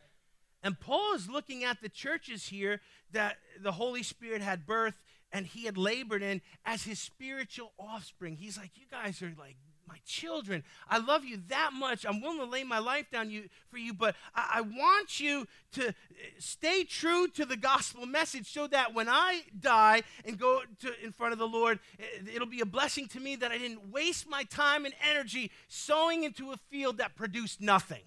And 0.67 0.81
Paul 0.81 1.15
is 1.15 1.31
looking 1.31 1.63
at 1.63 1.81
the 1.81 1.89
churches 1.89 2.49
here 2.49 2.81
that 3.13 3.37
the 3.63 3.71
Holy 3.71 4.03
Spirit 4.03 4.43
had 4.43 4.67
birth 4.67 5.01
and 5.31 5.47
he 5.47 5.65
had 5.65 5.79
labored 5.79 6.25
in 6.25 6.43
as 6.65 6.83
his 6.83 6.99
spiritual 6.99 7.73
offspring. 7.79 8.35
He's 8.35 8.59
like, 8.59 8.73
You 8.75 8.87
guys 8.91 9.23
are 9.23 9.33
like 9.39 9.55
my 9.87 9.99
children. 10.05 10.65
I 10.91 10.99
love 10.99 11.25
you 11.25 11.41
that 11.51 11.71
much. 11.73 12.05
I'm 12.05 12.21
willing 12.21 12.41
to 12.41 12.47
lay 12.47 12.65
my 12.65 12.81
life 12.81 13.09
down 13.13 13.31
you, 13.31 13.49
for 13.71 13.79
you, 13.79 13.95
but 13.95 14.17
I, 14.35 14.55
I 14.55 14.61
want 14.63 15.21
you 15.21 15.47
to 15.75 15.91
eh, 15.91 15.93
stay 16.41 16.83
true 16.83 17.29
to 17.29 17.45
the 17.45 17.57
gospel 17.57 18.05
message 18.05 18.53
so 18.53 18.67
that 18.67 18.93
when 18.93 19.09
I 19.09 19.43
die 19.61 20.03
and 20.25 20.37
go 20.37 20.63
to, 20.81 20.93
in 21.01 21.13
front 21.13 21.33
of 21.33 21.39
the 21.39 21.47
Lord, 21.47 21.79
eh, 22.01 22.29
it'll 22.35 22.49
be 22.49 22.61
a 22.61 22.67
blessing 22.67 23.07
to 23.11 23.21
me 23.21 23.37
that 23.37 23.53
I 23.53 23.59
didn't 23.59 23.93
waste 23.93 24.29
my 24.29 24.43
time 24.43 24.85
and 24.85 24.95
energy 25.09 25.53
sowing 25.69 26.25
into 26.25 26.51
a 26.51 26.57
field 26.57 26.99
that 26.99 27.15
produced 27.15 27.61
nothing. 27.61 28.03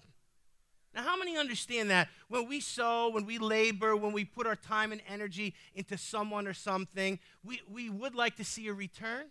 Now, 0.94 1.02
how 1.02 1.16
many 1.16 1.36
understand 1.36 1.90
that 1.90 2.08
when 2.28 2.48
we 2.48 2.60
sow, 2.60 3.10
when 3.10 3.24
we 3.24 3.38
labor, 3.38 3.96
when 3.96 4.12
we 4.12 4.24
put 4.24 4.46
our 4.46 4.56
time 4.56 4.90
and 4.90 5.00
energy 5.08 5.54
into 5.74 5.96
someone 5.96 6.48
or 6.48 6.54
something, 6.54 7.18
we, 7.44 7.60
we 7.70 7.88
would 7.88 8.14
like 8.14 8.36
to 8.36 8.44
see 8.44 8.66
a 8.68 8.72
return? 8.72 9.26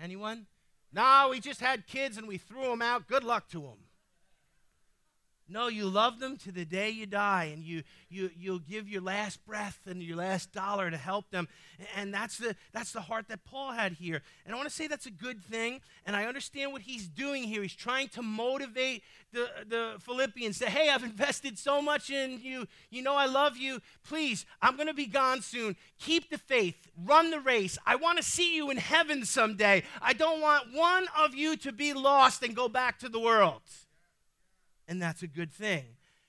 Anyone? 0.00 0.46
No, 0.92 1.28
we 1.30 1.40
just 1.40 1.60
had 1.60 1.86
kids 1.86 2.18
and 2.18 2.28
we 2.28 2.36
threw 2.36 2.62
them 2.62 2.82
out. 2.82 3.06
Good 3.06 3.24
luck 3.24 3.48
to 3.50 3.60
them. 3.60 3.78
No, 5.50 5.66
you 5.66 5.86
love 5.86 6.20
them 6.20 6.36
to 6.38 6.52
the 6.52 6.64
day 6.64 6.90
you 6.90 7.06
die, 7.06 7.50
and 7.52 7.64
you, 7.64 7.82
you, 8.08 8.30
you'll 8.38 8.60
give 8.60 8.88
your 8.88 9.02
last 9.02 9.44
breath 9.44 9.80
and 9.84 10.00
your 10.00 10.16
last 10.16 10.52
dollar 10.52 10.88
to 10.88 10.96
help 10.96 11.28
them. 11.30 11.48
And 11.96 12.14
that's 12.14 12.38
the, 12.38 12.54
that's 12.72 12.92
the 12.92 13.00
heart 13.00 13.26
that 13.28 13.44
Paul 13.44 13.72
had 13.72 13.94
here. 13.94 14.22
And 14.46 14.54
I 14.54 14.56
want 14.56 14.68
to 14.68 14.74
say 14.74 14.86
that's 14.86 15.06
a 15.06 15.10
good 15.10 15.44
thing, 15.44 15.80
and 16.06 16.14
I 16.14 16.26
understand 16.26 16.70
what 16.72 16.82
he's 16.82 17.08
doing 17.08 17.42
here. 17.42 17.62
He's 17.62 17.74
trying 17.74 18.08
to 18.10 18.22
motivate 18.22 19.02
the, 19.32 19.48
the 19.68 19.96
Philippians 19.98 20.56
say, 20.56 20.66
Hey, 20.66 20.88
I've 20.88 21.02
invested 21.02 21.58
so 21.58 21.82
much 21.82 22.10
in 22.10 22.40
you. 22.40 22.68
You 22.90 23.02
know 23.02 23.16
I 23.16 23.26
love 23.26 23.56
you. 23.56 23.80
Please, 24.04 24.46
I'm 24.62 24.76
going 24.76 24.88
to 24.88 24.94
be 24.94 25.06
gone 25.06 25.42
soon. 25.42 25.74
Keep 25.98 26.30
the 26.30 26.38
faith, 26.38 26.76
run 26.96 27.30
the 27.30 27.40
race. 27.40 27.76
I 27.84 27.96
want 27.96 28.18
to 28.18 28.24
see 28.24 28.54
you 28.54 28.70
in 28.70 28.76
heaven 28.76 29.24
someday. 29.24 29.82
I 30.00 30.12
don't 30.12 30.40
want 30.40 30.72
one 30.72 31.08
of 31.18 31.34
you 31.34 31.56
to 31.58 31.72
be 31.72 31.92
lost 31.92 32.42
and 32.44 32.54
go 32.54 32.68
back 32.68 33.00
to 33.00 33.08
the 33.08 33.20
world 33.20 33.62
and 34.90 35.00
that's 35.00 35.22
a 35.22 35.28
good 35.28 35.52
thing. 35.52 35.84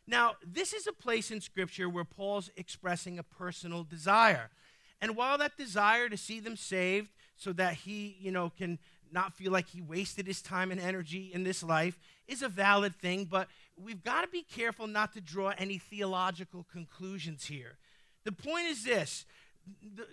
Now, 0.05 0.35
this 0.45 0.71
is 0.71 0.85
a 0.85 0.93
place 0.93 1.31
in 1.31 1.41
Scripture 1.41 1.89
where 1.89 2.05
Paul's 2.05 2.51
expressing 2.55 3.17
a 3.17 3.23
personal 3.23 3.83
desire. 3.83 4.51
And 5.01 5.15
while 5.15 5.39
that 5.39 5.57
desire 5.57 6.07
to 6.09 6.15
see 6.15 6.39
them 6.39 6.55
saved 6.55 7.09
so 7.35 7.53
that 7.53 7.73
he, 7.73 8.17
you 8.21 8.31
know, 8.31 8.51
can 8.55 8.77
not 9.11 9.33
feel 9.33 9.51
like 9.51 9.69
he 9.69 9.81
wasted 9.81 10.27
his 10.27 10.43
time 10.43 10.71
and 10.71 10.79
energy 10.79 11.31
in 11.33 11.43
this 11.43 11.63
life 11.63 11.99
is 12.27 12.43
a 12.43 12.47
valid 12.47 12.95
thing, 12.95 13.25
but 13.25 13.47
we've 13.75 14.03
got 14.03 14.21
to 14.21 14.27
be 14.27 14.43
careful 14.43 14.85
not 14.85 15.11
to 15.13 15.21
draw 15.21 15.53
any 15.57 15.79
theological 15.79 16.65
conclusions 16.71 17.45
here. 17.45 17.77
The 18.23 18.31
point 18.31 18.67
is 18.67 18.83
this 18.83 19.25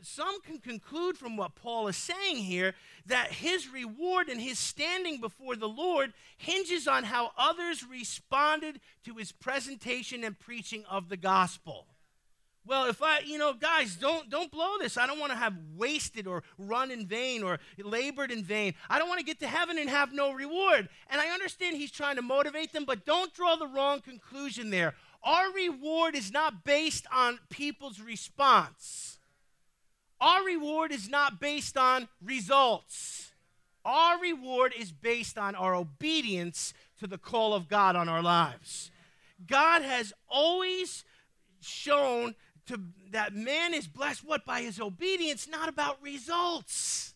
some 0.03 0.41
can 0.43 0.59
conclude 0.59 1.17
from 1.17 1.37
what 1.37 1.55
Paul 1.55 1.89
is 1.89 1.97
saying 1.97 2.37
here 2.37 2.75
that 3.07 3.33
his 3.33 3.69
reward 3.69 4.29
and 4.29 4.41
his 4.41 4.59
standing 4.59 5.21
before 5.21 5.57
the 5.57 5.69
Lord 5.69 6.13
hinges 6.37 6.87
on 6.89 7.05
how 7.05 7.33
others 7.37 7.85
responded 7.85 8.81
to 9.05 9.15
his 9.15 9.33
presentation 9.33 10.25
and 10.25 10.39
preaching 10.39 10.85
of 10.91 11.09
the 11.09 11.17
gospel. 11.17 11.87
Well, 12.69 12.85
if 12.85 13.03
I, 13.03 13.21
you 13.21 13.39
know, 13.39 13.55
guys, 13.55 13.97
don't 13.97 14.29
don't 14.29 14.51
blow 14.51 14.77
this. 14.79 14.99
I 14.99 15.07
don't 15.07 15.19
want 15.19 15.33
to 15.33 15.39
have 15.39 15.55
wasted 15.75 16.27
or 16.27 16.43
run 16.59 16.91
in 16.91 17.07
vain 17.07 17.43
or 17.43 17.61
labored 17.79 18.31
in 18.31 18.45
vain. 18.45 18.75
I 18.91 18.99
don't 18.99 19.09
want 19.09 19.21
to 19.21 19.25
get 19.25 19.41
to 19.41 19.47
heaven 19.47 19.79
and 19.79 19.89
have 19.89 20.13
no 20.13 20.33
reward. 20.33 20.91
And 21.09 21.19
I 21.19 21.29
understand 21.29 21.77
he's 21.77 21.91
trying 21.91 22.17
to 22.17 22.23
motivate 22.23 22.75
them, 22.75 22.85
but 22.85 23.07
don't 23.07 23.33
draw 23.33 23.57
the 23.57 23.67
wrong 23.67 24.01
conclusion 24.01 24.69
there. 24.69 24.95
Our 25.23 25.51
reward 25.53 26.15
is 26.15 26.31
not 26.31 26.63
based 26.63 27.07
on 27.11 27.39
people's 27.49 28.01
response. 28.01 29.18
Our 30.21 30.45
reward 30.45 30.93
is 30.93 31.09
not 31.09 31.41
based 31.41 31.77
on 31.77 32.09
results. 32.23 33.33
Our 33.85 34.21
reward 34.21 34.75
is 34.79 34.93
based 34.93 35.39
on 35.39 35.55
our 35.55 35.75
obedience 35.75 36.75
to 36.99 37.07
the 37.07 37.19
call 37.19 37.55
of 37.55 37.69
God 37.69 37.97
on 37.97 38.09
our 38.09 38.23
lives. 38.23 38.91
God 39.47 39.83
has 39.83 40.13
always 40.29 41.05
shown 41.61 42.35
to 42.67 42.81
that 43.11 43.35
man 43.35 43.73
is 43.73 43.87
blessed 43.87 44.25
what 44.27 44.45
by 44.45 44.61
his 44.61 44.81
obedience 44.81 45.49
not 45.49 45.69
about 45.69 46.01
results 46.03 47.15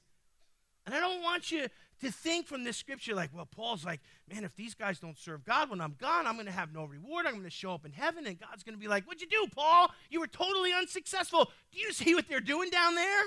and 0.87 0.95
i 0.95 1.01
don't 1.01 1.23
want 1.23 1.53
you 1.53 1.67
to 2.01 2.11
think 2.11 2.47
from 2.47 2.65
this 2.65 2.77
scripture 2.77 3.15
like 3.15 3.31
well 3.35 3.47
paul's 3.47 3.85
like 3.85 4.01
man 4.33 4.45
if 4.45 4.55
these 4.57 4.75
guys 4.75 4.99
don't 4.99 5.19
serve 5.19 5.45
god 5.45 5.71
when 5.71 5.81
i'm 5.81 5.95
gone 5.99 6.27
i'm 6.27 6.35
going 6.35 6.47
to 6.47 6.53
have 6.53 6.73
no 6.73 6.85
reward. 6.85 7.27
I'm 7.27 7.33
going 7.33 7.45
to 7.45 7.51
show 7.51 7.75
up 7.75 7.85
in 7.85 7.93
heaven 7.93 8.27
and 8.27 8.39
god's 8.39 8.63
going 8.63 8.75
to 8.75 8.81
be 8.81 8.89
like 8.89 9.05
what'd 9.07 9.21
you 9.21 9.29
do 9.29 9.47
paul? 9.55 9.91
You 10.11 10.21
were 10.21 10.27
totally 10.27 10.73
unsuccessful. 10.73 11.51
Do 11.73 11.79
you 11.79 11.93
see 11.93 12.15
what 12.15 12.29
they're 12.29 12.41
doing 12.41 12.71
down 12.71 12.95
there? 12.95 13.25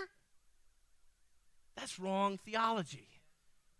That's 1.76 2.00
wrong 2.00 2.40
theology. 2.46 3.08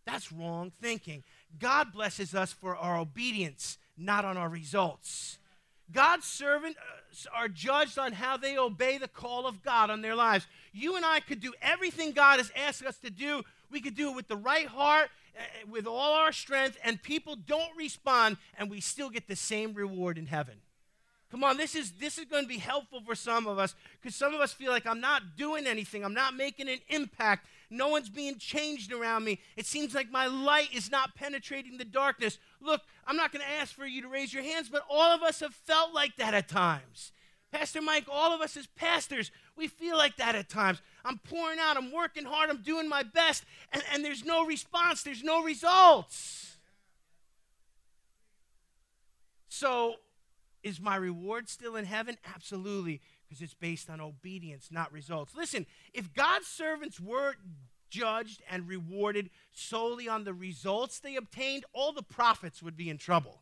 That's 0.06 0.32
wrong 0.32 0.72
thinking. 0.82 1.24
God 1.58 1.92
blesses 1.92 2.36
us 2.36 2.54
for 2.54 2.76
our 2.76 2.98
obedience 2.98 3.78
not 3.98 4.26
on 4.26 4.38
our 4.38 4.50
results. 4.50 5.38
God's 5.92 6.26
servants 6.26 6.80
uh, 6.80 7.38
are 7.38 7.48
judged 7.48 8.00
on 8.00 8.12
how 8.12 8.38
they 8.38 8.58
obey 8.58 8.98
the 8.98 9.08
call 9.08 9.46
of 9.46 9.64
God 9.64 9.90
on 9.90 10.02
their 10.02 10.16
lives. 10.16 10.48
You 10.74 10.96
and 10.96 11.06
I 11.06 11.20
could 11.20 11.40
do 11.40 11.54
everything 11.62 12.12
God 12.12 12.40
has 12.40 12.52
asked 12.56 12.84
us 12.84 12.98
to 13.00 13.10
do. 13.10 13.44
We 13.72 13.82
could 13.82 13.96
do 13.96 14.10
it 14.10 14.16
with 14.16 14.28
the 14.28 14.38
right 14.38 14.68
heart, 14.68 15.10
Eh, 15.38 15.42
with 15.70 15.86
all 15.86 16.14
our 16.14 16.32
strength, 16.32 16.78
and 16.84 17.02
people 17.02 17.36
don't 17.36 17.76
respond, 17.78 18.38
and 18.58 18.70
we 18.70 18.80
still 18.80 19.10
get 19.10 19.28
the 19.28 19.36
same 19.36 19.74
reward 19.74 20.18
in 20.18 20.28
heaven. 20.28 20.56
Come 21.32 21.44
on, 21.44 21.58
this 21.58 21.76
is 21.76 21.94
this 21.94 22.18
is 22.18 22.26
going 22.26 22.44
to 22.44 22.48
be 22.48 22.60
helpful 22.60 23.02
for 23.06 23.16
some 23.16 23.46
of 23.48 23.60
us 23.60 23.76
because 24.00 24.16
some 24.16 24.34
of 24.34 24.40
us 24.40 24.54
feel 24.54 24.72
like 24.72 24.86
I'm 24.86 25.02
not 25.02 25.36
doing 25.36 25.68
anything, 25.68 26.06
I'm 26.06 26.14
not 26.14 26.36
making 26.36 26.70
an 26.70 26.80
impact. 26.88 27.48
No 27.70 27.90
one's 27.90 28.10
being 28.10 28.38
changed 28.38 28.94
around 28.94 29.26
me. 29.26 29.40
It 29.58 29.66
seems 29.66 29.94
like 29.94 30.12
my 30.12 30.28
light 30.28 30.70
is 30.74 30.92
not 30.92 31.16
penetrating 31.16 31.78
the 31.78 31.84
darkness. 31.84 32.38
Look, 32.62 32.82
I'm 33.08 33.18
not 33.18 33.34
going 33.34 33.44
to 33.44 33.52
ask 33.60 33.74
for 33.74 33.88
you 33.88 34.04
to 34.04 34.08
raise 34.08 34.34
your 34.34 34.44
hands, 34.44 34.70
but 34.70 34.86
all 34.90 35.12
of 35.12 35.24
us 35.24 35.40
have 35.40 35.54
felt 35.54 35.94
like 35.94 36.16
that 36.18 36.36
at 36.36 36.48
times. 36.48 37.12
Pastor 37.58 37.82
Mike, 37.82 38.06
all 38.12 38.34
of 38.34 38.42
us 38.42 38.58
as 38.58 38.68
pastors, 38.68 39.32
we 39.56 39.70
feel 39.70 39.96
like 39.96 40.18
that 40.18 40.36
at 40.36 40.50
times. 40.50 40.82
I'm 41.06 41.20
pouring 41.20 41.58
out, 41.58 41.78
I'm 41.78 41.92
working 41.92 42.26
hard, 42.26 42.50
I'm 42.50 42.62
doing 42.62 42.90
my 42.90 43.02
best, 43.02 43.46
and, 43.72 43.82
and 43.94 44.04
there's 44.04 44.26
no 44.26 44.46
response, 44.46 45.04
there's 45.04 45.24
no 45.24 45.42
results. 45.42 46.58
So, 49.48 49.96
is 50.64 50.82
my 50.82 50.98
reward 50.98 51.48
still 51.48 51.78
in 51.78 51.86
heaven? 51.86 52.18
Absolutely 52.36 53.00
because 53.28 53.42
it's 53.42 53.54
based 53.54 53.90
on 53.90 54.02
obedience, 54.02 54.68
not 54.70 54.92
results. 54.92 55.34
Listen, 55.36 55.66
if 55.94 56.14
God's 56.14 56.48
servants 56.48 57.00
were 57.00 57.36
judged 57.90 58.44
and 58.52 58.68
rewarded 58.68 59.30
solely 59.54 60.08
on 60.08 60.26
the 60.26 60.34
results 60.34 61.00
they 61.00 61.16
obtained, 61.16 61.66
all 61.74 61.92
the 61.94 62.04
prophets 62.04 62.62
would 62.62 62.76
be 62.78 62.90
in 62.90 62.98
trouble. 62.98 63.42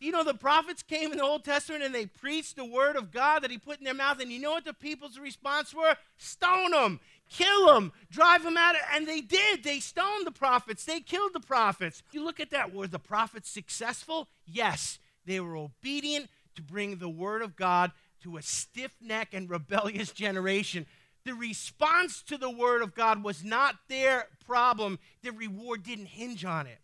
You 0.00 0.12
know, 0.12 0.22
the 0.22 0.34
prophets 0.34 0.82
came 0.82 1.10
in 1.10 1.18
the 1.18 1.24
Old 1.24 1.44
Testament 1.44 1.82
and 1.82 1.94
they 1.94 2.06
preached 2.06 2.56
the 2.56 2.64
word 2.64 2.96
of 2.96 3.10
God 3.10 3.42
that 3.42 3.50
He 3.50 3.58
put 3.58 3.78
in 3.78 3.84
their 3.84 3.94
mouth. 3.94 4.20
And 4.20 4.30
you 4.30 4.40
know 4.40 4.52
what 4.52 4.64
the 4.64 4.72
people's 4.72 5.18
response 5.18 5.74
were? 5.74 5.96
Stone 6.16 6.70
them, 6.70 7.00
kill 7.28 7.66
them, 7.66 7.92
drive 8.10 8.44
them 8.44 8.56
out. 8.56 8.76
And 8.94 9.08
they 9.08 9.20
did. 9.20 9.64
They 9.64 9.80
stoned 9.80 10.26
the 10.26 10.32
prophets, 10.32 10.84
they 10.84 11.00
killed 11.00 11.32
the 11.32 11.40
prophets. 11.40 12.02
You 12.12 12.24
look 12.24 12.38
at 12.38 12.50
that. 12.50 12.72
Were 12.72 12.86
the 12.86 12.98
prophets 12.98 13.50
successful? 13.50 14.28
Yes. 14.46 14.98
They 15.26 15.40
were 15.40 15.56
obedient 15.56 16.28
to 16.54 16.62
bring 16.62 16.96
the 16.96 17.08
word 17.08 17.42
of 17.42 17.56
God 17.56 17.92
to 18.22 18.36
a 18.36 18.42
stiff 18.42 18.96
necked 19.00 19.34
and 19.34 19.50
rebellious 19.50 20.12
generation. 20.12 20.86
The 21.24 21.34
response 21.34 22.22
to 22.22 22.38
the 22.38 22.50
word 22.50 22.82
of 22.82 22.94
God 22.94 23.22
was 23.22 23.44
not 23.44 23.76
their 23.88 24.28
problem, 24.46 24.98
the 25.22 25.30
reward 25.30 25.82
didn't 25.82 26.06
hinge 26.06 26.44
on 26.44 26.66
it. 26.66 26.78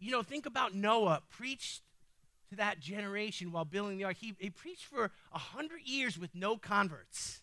You 0.00 0.10
know, 0.10 0.22
think 0.22 0.46
about 0.46 0.74
Noah 0.74 1.22
preached 1.30 1.82
to 2.48 2.56
that 2.56 2.80
generation 2.80 3.52
while 3.52 3.64
building 3.64 3.98
the 3.98 4.04
ark. 4.04 4.16
He, 4.18 4.34
he 4.38 4.50
preached 4.50 4.86
for 4.86 5.10
a 5.32 5.38
hundred 5.38 5.82
years 5.84 6.18
with 6.18 6.34
no 6.34 6.56
converts. 6.56 7.42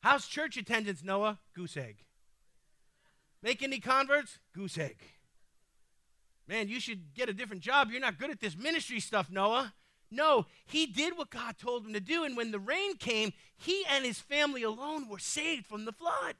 How's 0.00 0.26
church 0.26 0.56
attendance, 0.56 1.02
Noah? 1.02 1.38
Goose 1.54 1.76
egg. 1.76 2.04
Make 3.42 3.62
any 3.62 3.78
converts? 3.78 4.38
Goose 4.52 4.76
egg. 4.76 4.98
Man, 6.48 6.68
you 6.68 6.80
should 6.80 7.14
get 7.14 7.28
a 7.28 7.32
different 7.32 7.62
job. 7.62 7.88
You're 7.90 8.00
not 8.00 8.18
good 8.18 8.30
at 8.30 8.40
this 8.40 8.56
ministry 8.56 9.00
stuff, 9.00 9.30
Noah. 9.30 9.72
No, 10.10 10.46
he 10.66 10.86
did 10.86 11.16
what 11.16 11.30
God 11.30 11.56
told 11.56 11.86
him 11.86 11.94
to 11.94 12.00
do. 12.00 12.24
And 12.24 12.36
when 12.36 12.50
the 12.50 12.58
rain 12.58 12.96
came, 12.96 13.32
he 13.56 13.84
and 13.90 14.04
his 14.04 14.18
family 14.18 14.62
alone 14.62 15.08
were 15.08 15.18
saved 15.18 15.66
from 15.66 15.84
the 15.84 15.92
flood. 15.92 16.34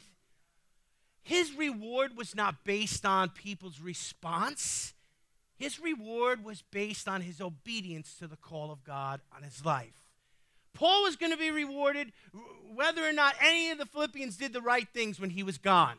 His 1.22 1.54
reward 1.54 2.16
was 2.16 2.34
not 2.34 2.64
based 2.64 3.06
on 3.06 3.30
people's 3.30 3.80
response, 3.80 4.92
his 5.62 5.78
reward 5.78 6.44
was 6.44 6.64
based 6.72 7.06
on 7.06 7.20
his 7.20 7.40
obedience 7.40 8.16
to 8.16 8.26
the 8.26 8.36
call 8.36 8.72
of 8.72 8.82
God 8.82 9.20
on 9.34 9.44
his 9.44 9.64
life. 9.64 10.02
Paul 10.74 11.04
was 11.04 11.14
going 11.14 11.30
to 11.30 11.38
be 11.38 11.52
rewarded 11.52 12.10
whether 12.74 13.08
or 13.08 13.12
not 13.12 13.36
any 13.40 13.70
of 13.70 13.78
the 13.78 13.86
Philippians 13.86 14.36
did 14.36 14.52
the 14.52 14.60
right 14.60 14.88
things 14.92 15.20
when 15.20 15.30
he 15.30 15.44
was 15.44 15.58
gone. 15.58 15.98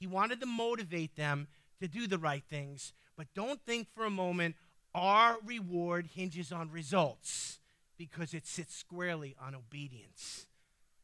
He 0.00 0.08
wanted 0.08 0.40
to 0.40 0.46
motivate 0.46 1.14
them 1.14 1.46
to 1.80 1.86
do 1.86 2.08
the 2.08 2.18
right 2.18 2.42
things, 2.50 2.92
but 3.16 3.28
don't 3.32 3.64
think 3.64 3.86
for 3.94 4.04
a 4.04 4.10
moment, 4.10 4.56
our 4.92 5.36
reward 5.44 6.08
hinges 6.12 6.50
on 6.50 6.72
results 6.72 7.60
because 7.96 8.34
it 8.34 8.44
sits 8.44 8.74
squarely 8.74 9.36
on 9.40 9.54
obedience. 9.54 10.46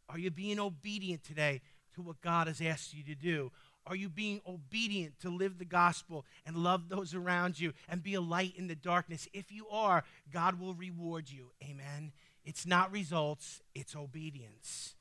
Are 0.09 0.18
you 0.18 0.33
being 0.33 0.59
obedient 0.59 1.22
today 1.22 1.61
to 1.94 2.03
what 2.03 2.20
God 2.20 2.49
has 2.49 2.61
asked 2.61 2.94
you 2.94 3.05
to 3.05 3.14
do? 3.14 3.53
Are 3.87 3.96
you 3.96 4.09
being 4.09 4.40
obedient 4.46 5.20
to 5.20 5.31
live 5.31 5.59
the 5.59 5.64
gospel 5.64 6.25
and 6.44 6.57
love 6.57 6.88
those 6.88 7.14
around 7.14 7.61
you 7.61 7.72
and 7.88 8.03
be 8.03 8.14
a 8.14 8.20
light 8.20 8.55
in 8.57 8.66
the 8.66 8.75
darkness? 8.75 9.29
If 9.33 9.53
you 9.53 9.68
are, 9.68 10.05
God 10.33 10.59
will 10.59 10.75
reward 10.75 11.31
you. 11.31 11.53
Amen. 11.62 12.12
It's 12.44 12.66
not 12.66 12.90
results, 12.92 13.61
it's 13.75 13.94
obedience. 13.94 14.94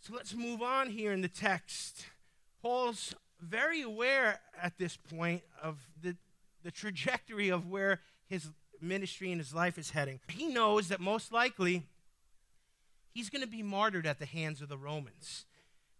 So 0.00 0.12
let's 0.14 0.34
move 0.34 0.60
on 0.60 0.90
here 0.90 1.12
in 1.12 1.20
the 1.20 1.28
text. 1.28 2.06
Paul's 2.62 3.14
very 3.40 3.82
aware 3.82 4.40
at 4.60 4.78
this 4.78 4.96
point 4.96 5.42
of 5.62 5.78
the 6.00 6.16
the 6.64 6.70
trajectory 6.70 7.50
of 7.50 7.68
where 7.68 8.00
his 8.26 8.50
ministry 8.80 9.30
and 9.30 9.40
his 9.40 9.54
life 9.54 9.78
is 9.78 9.90
heading. 9.90 10.18
He 10.28 10.48
knows 10.48 10.88
that 10.88 10.98
most 10.98 11.30
likely 11.30 11.84
he's 13.12 13.30
going 13.30 13.42
to 13.42 13.48
be 13.48 13.62
martyred 13.62 14.06
at 14.06 14.18
the 14.18 14.26
hands 14.26 14.60
of 14.60 14.68
the 14.68 14.78
Romans. 14.78 15.44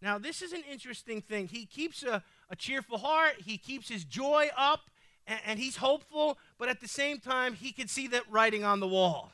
Now, 0.05 0.19
this 0.19 0.43
is 0.43 0.53
an 0.53 0.63
interesting 0.71 1.23
thing. 1.23 1.49
He 1.49 1.65
keeps 1.65 2.03
a, 2.03 2.23
a 2.51 2.57
cheerful 2.57 2.99
heart, 2.99 3.37
he 3.47 3.57
keeps 3.57 3.89
his 3.89 4.05
joy 4.05 4.51
up, 4.55 4.91
and, 5.27 5.41
and 5.47 5.59
he's 5.59 5.77
hopeful, 5.77 6.37
but 6.59 6.69
at 6.69 6.83
the 6.83 6.89
same 6.89 7.21
time, 7.21 7.55
he 7.55 7.73
can 7.73 7.89
see 7.89 8.07
that 8.09 8.31
writing 8.31 8.65
on 8.65 8.81
the 8.81 8.87
wall. 8.87 9.33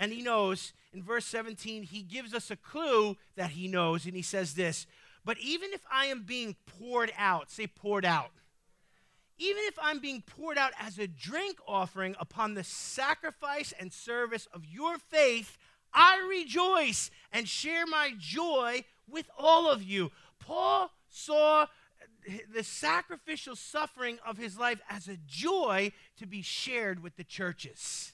And 0.00 0.12
he 0.12 0.20
knows 0.20 0.72
in 0.92 1.00
verse 1.00 1.26
17, 1.26 1.84
he 1.84 2.02
gives 2.02 2.34
us 2.34 2.50
a 2.50 2.56
clue 2.56 3.16
that 3.36 3.50
he 3.50 3.68
knows, 3.68 4.04
and 4.04 4.16
he 4.16 4.22
says 4.22 4.54
this 4.54 4.88
But 5.24 5.38
even 5.38 5.72
if 5.72 5.82
I 5.88 6.06
am 6.06 6.24
being 6.24 6.56
poured 6.66 7.12
out, 7.16 7.52
say 7.52 7.68
poured 7.68 8.04
out, 8.04 8.32
even 9.38 9.62
if 9.66 9.78
I'm 9.80 10.00
being 10.00 10.22
poured 10.22 10.58
out 10.58 10.72
as 10.80 10.98
a 10.98 11.06
drink 11.06 11.58
offering 11.68 12.16
upon 12.18 12.54
the 12.54 12.64
sacrifice 12.64 13.72
and 13.78 13.92
service 13.92 14.48
of 14.52 14.66
your 14.66 14.98
faith, 14.98 15.56
I 15.92 16.18
rejoice 16.28 17.10
and 17.32 17.48
share 17.48 17.86
my 17.86 18.12
joy 18.18 18.84
with 19.08 19.28
all 19.38 19.70
of 19.70 19.82
you. 19.82 20.10
Paul 20.38 20.90
saw 21.08 21.66
the 22.54 22.62
sacrificial 22.62 23.56
suffering 23.56 24.18
of 24.26 24.36
his 24.36 24.58
life 24.58 24.80
as 24.88 25.08
a 25.08 25.16
joy 25.26 25.92
to 26.18 26.26
be 26.26 26.42
shared 26.42 27.02
with 27.02 27.16
the 27.16 27.24
churches. 27.24 28.12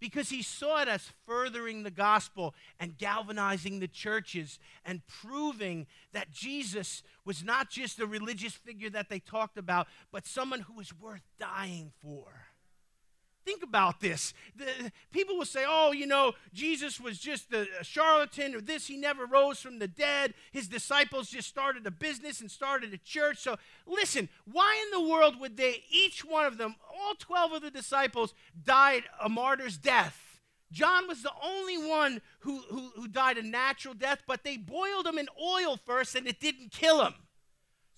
because 0.00 0.30
he 0.30 0.42
saw 0.42 0.80
it 0.80 0.88
as 0.88 1.12
furthering 1.26 1.82
the 1.82 1.90
gospel 1.90 2.54
and 2.80 2.96
galvanizing 2.96 3.78
the 3.78 3.88
churches 3.88 4.58
and 4.84 5.06
proving 5.06 5.86
that 6.12 6.30
Jesus 6.32 7.02
was 7.24 7.44
not 7.44 7.70
just 7.70 8.00
a 8.00 8.06
religious 8.06 8.54
figure 8.54 8.90
that 8.90 9.10
they 9.10 9.18
talked 9.18 9.58
about, 9.58 9.86
but 10.10 10.26
someone 10.26 10.60
who 10.60 10.72
was 10.72 10.98
worth 10.98 11.22
dying 11.38 11.92
for. 12.00 12.46
Think 13.50 13.64
about 13.64 13.98
this. 13.98 14.32
The, 14.54 14.92
people 15.10 15.36
will 15.36 15.44
say, 15.44 15.64
oh, 15.66 15.90
you 15.90 16.06
know, 16.06 16.34
Jesus 16.54 17.00
was 17.00 17.18
just 17.18 17.52
a, 17.52 17.66
a 17.80 17.82
charlatan 17.82 18.54
or 18.54 18.60
this. 18.60 18.86
He 18.86 18.96
never 18.96 19.26
rose 19.26 19.58
from 19.58 19.80
the 19.80 19.88
dead. 19.88 20.34
His 20.52 20.68
disciples 20.68 21.30
just 21.30 21.48
started 21.48 21.84
a 21.84 21.90
business 21.90 22.40
and 22.40 22.48
started 22.48 22.94
a 22.94 22.98
church. 22.98 23.38
So 23.38 23.56
listen, 23.88 24.28
why 24.44 24.80
in 24.84 24.96
the 24.96 25.10
world 25.10 25.40
would 25.40 25.56
they, 25.56 25.82
each 25.90 26.24
one 26.24 26.46
of 26.46 26.58
them, 26.58 26.76
all 26.96 27.14
12 27.18 27.54
of 27.54 27.62
the 27.62 27.72
disciples, 27.72 28.34
died 28.64 29.02
a 29.20 29.28
martyr's 29.28 29.76
death? 29.76 30.38
John 30.70 31.08
was 31.08 31.24
the 31.24 31.32
only 31.42 31.88
one 31.88 32.22
who, 32.40 32.60
who, 32.70 32.92
who 32.94 33.08
died 33.08 33.36
a 33.36 33.42
natural 33.42 33.94
death, 33.94 34.22
but 34.28 34.44
they 34.44 34.58
boiled 34.58 35.08
him 35.08 35.18
in 35.18 35.26
oil 35.42 35.76
first 35.76 36.14
and 36.14 36.28
it 36.28 36.38
didn't 36.38 36.70
kill 36.70 37.04
him. 37.04 37.14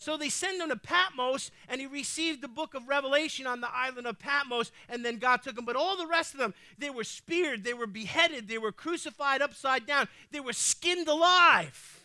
So 0.02 0.16
they 0.16 0.30
send 0.30 0.60
him 0.60 0.68
to 0.70 0.76
Patmos, 0.76 1.52
and 1.68 1.80
he 1.80 1.86
received 1.86 2.42
the 2.42 2.48
book 2.48 2.74
of 2.74 2.88
Revelation 2.88 3.46
on 3.46 3.60
the 3.60 3.72
island 3.72 4.08
of 4.08 4.18
Patmos, 4.18 4.72
and 4.88 5.04
then 5.04 5.18
God 5.18 5.44
took 5.44 5.56
him. 5.56 5.64
But 5.64 5.76
all 5.76 5.96
the 5.96 6.08
rest 6.08 6.34
of 6.34 6.40
them, 6.40 6.54
they 6.76 6.90
were 6.90 7.04
speared, 7.04 7.62
they 7.62 7.72
were 7.72 7.86
beheaded, 7.86 8.48
they 8.48 8.58
were 8.58 8.72
crucified 8.72 9.42
upside 9.42 9.86
down, 9.86 10.08
they 10.32 10.40
were 10.40 10.52
skinned 10.52 11.06
alive. 11.06 12.00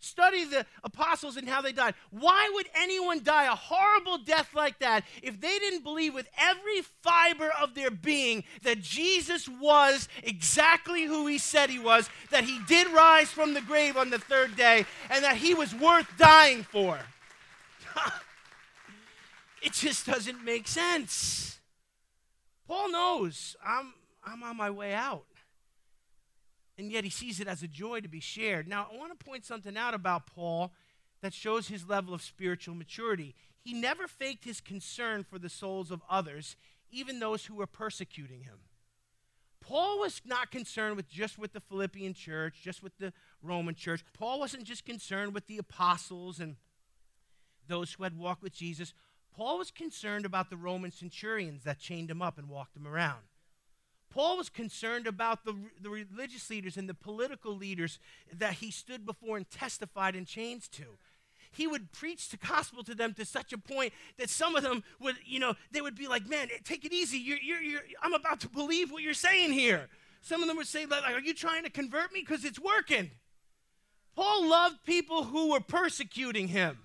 Study 0.00 0.44
the 0.44 0.64
apostles 0.82 1.36
and 1.36 1.46
how 1.46 1.60
they 1.60 1.72
died. 1.72 1.94
Why 2.10 2.50
would 2.54 2.68
anyone 2.74 3.22
die 3.22 3.52
a 3.52 3.54
horrible 3.54 4.16
death 4.18 4.54
like 4.54 4.78
that 4.78 5.04
if 5.22 5.38
they 5.38 5.58
didn't 5.58 5.84
believe 5.84 6.14
with 6.14 6.28
every 6.38 6.80
fiber 7.02 7.50
of 7.60 7.74
their 7.74 7.90
being 7.90 8.44
that 8.62 8.80
Jesus 8.80 9.46
was 9.46 10.08
exactly 10.22 11.04
who 11.04 11.26
he 11.26 11.36
said 11.36 11.68
he 11.68 11.78
was, 11.78 12.08
that 12.30 12.44
he 12.44 12.60
did 12.66 12.88
rise 12.92 13.28
from 13.28 13.52
the 13.52 13.60
grave 13.60 13.98
on 13.98 14.08
the 14.08 14.18
third 14.18 14.56
day, 14.56 14.86
and 15.10 15.22
that 15.22 15.36
he 15.36 15.52
was 15.52 15.74
worth 15.74 16.06
dying 16.16 16.62
for? 16.62 16.98
it 19.62 19.72
just 19.72 20.06
doesn't 20.06 20.44
make 20.44 20.68
sense. 20.68 21.58
Paul 22.66 22.90
knows 22.90 23.56
I'm, 23.64 23.94
I'm 24.24 24.42
on 24.42 24.56
my 24.56 24.70
way 24.70 24.94
out. 24.94 25.26
And 26.78 26.92
yet 26.92 27.04
he 27.04 27.10
sees 27.10 27.40
it 27.40 27.48
as 27.48 27.62
a 27.62 27.68
joy 27.68 28.00
to 28.00 28.08
be 28.08 28.20
shared. 28.20 28.68
Now, 28.68 28.88
I 28.92 28.96
want 28.96 29.18
to 29.18 29.24
point 29.24 29.44
something 29.44 29.76
out 29.76 29.94
about 29.94 30.26
Paul 30.26 30.72
that 31.22 31.32
shows 31.32 31.68
his 31.68 31.88
level 31.88 32.12
of 32.12 32.20
spiritual 32.20 32.74
maturity. 32.74 33.34
He 33.58 33.72
never 33.72 34.06
faked 34.06 34.44
his 34.44 34.60
concern 34.60 35.24
for 35.24 35.38
the 35.38 35.48
souls 35.48 35.90
of 35.90 36.02
others, 36.10 36.56
even 36.90 37.18
those 37.18 37.46
who 37.46 37.54
were 37.54 37.66
persecuting 37.66 38.42
him. 38.42 38.58
Paul 39.60 39.98
was 39.98 40.20
not 40.24 40.50
concerned 40.50 40.96
with 40.96 41.08
just 41.08 41.38
with 41.38 41.52
the 41.52 41.60
Philippian 41.60 42.14
church, 42.14 42.60
just 42.62 42.82
with 42.82 42.96
the 42.98 43.12
Roman 43.42 43.74
church. 43.74 44.04
Paul 44.16 44.38
wasn't 44.38 44.64
just 44.64 44.84
concerned 44.84 45.34
with 45.34 45.46
the 45.46 45.58
apostles 45.58 46.38
and 46.38 46.56
those 47.68 47.92
who 47.92 48.02
had 48.04 48.16
walked 48.16 48.42
with 48.42 48.54
Jesus, 48.54 48.94
Paul 49.36 49.58
was 49.58 49.70
concerned 49.70 50.24
about 50.24 50.50
the 50.50 50.56
Roman 50.56 50.92
centurions 50.92 51.64
that 51.64 51.78
chained 51.78 52.10
him 52.10 52.22
up 52.22 52.38
and 52.38 52.48
walked 52.48 52.76
him 52.76 52.86
around. 52.86 53.22
Paul 54.08 54.38
was 54.38 54.48
concerned 54.48 55.06
about 55.06 55.44
the, 55.44 55.54
the 55.80 55.90
religious 55.90 56.48
leaders 56.48 56.76
and 56.76 56.88
the 56.88 56.94
political 56.94 57.54
leaders 57.54 57.98
that 58.32 58.54
he 58.54 58.70
stood 58.70 59.04
before 59.04 59.36
and 59.36 59.50
testified 59.50 60.16
in 60.16 60.24
chains 60.24 60.68
to. 60.68 60.84
He 61.52 61.66
would 61.66 61.92
preach 61.92 62.28
the 62.28 62.36
gospel 62.36 62.82
to 62.84 62.94
them 62.94 63.14
to 63.14 63.24
such 63.24 63.52
a 63.52 63.58
point 63.58 63.92
that 64.18 64.30
some 64.30 64.56
of 64.56 64.62
them 64.62 64.84
would, 65.00 65.16
you 65.24 65.38
know, 65.38 65.54
they 65.70 65.80
would 65.80 65.96
be 65.96 66.08
like, 66.08 66.26
man, 66.28 66.48
take 66.64 66.84
it 66.84 66.92
easy. 66.92 67.18
You're, 67.18 67.38
you're, 67.38 67.62
you're, 67.62 67.80
I'm 68.02 68.14
about 68.14 68.40
to 68.40 68.48
believe 68.48 68.90
what 68.90 69.02
you're 69.02 69.14
saying 69.14 69.52
here. 69.52 69.88
Some 70.22 70.42
of 70.42 70.48
them 70.48 70.56
would 70.56 70.66
say, 70.66 70.86
like, 70.86 71.04
are 71.04 71.20
you 71.20 71.34
trying 71.34 71.64
to 71.64 71.70
convert 71.70 72.12
me? 72.12 72.20
Because 72.20 72.44
it's 72.44 72.58
working. 72.58 73.10
Paul 74.14 74.48
loved 74.48 74.82
people 74.84 75.24
who 75.24 75.52
were 75.52 75.60
persecuting 75.60 76.48
him. 76.48 76.78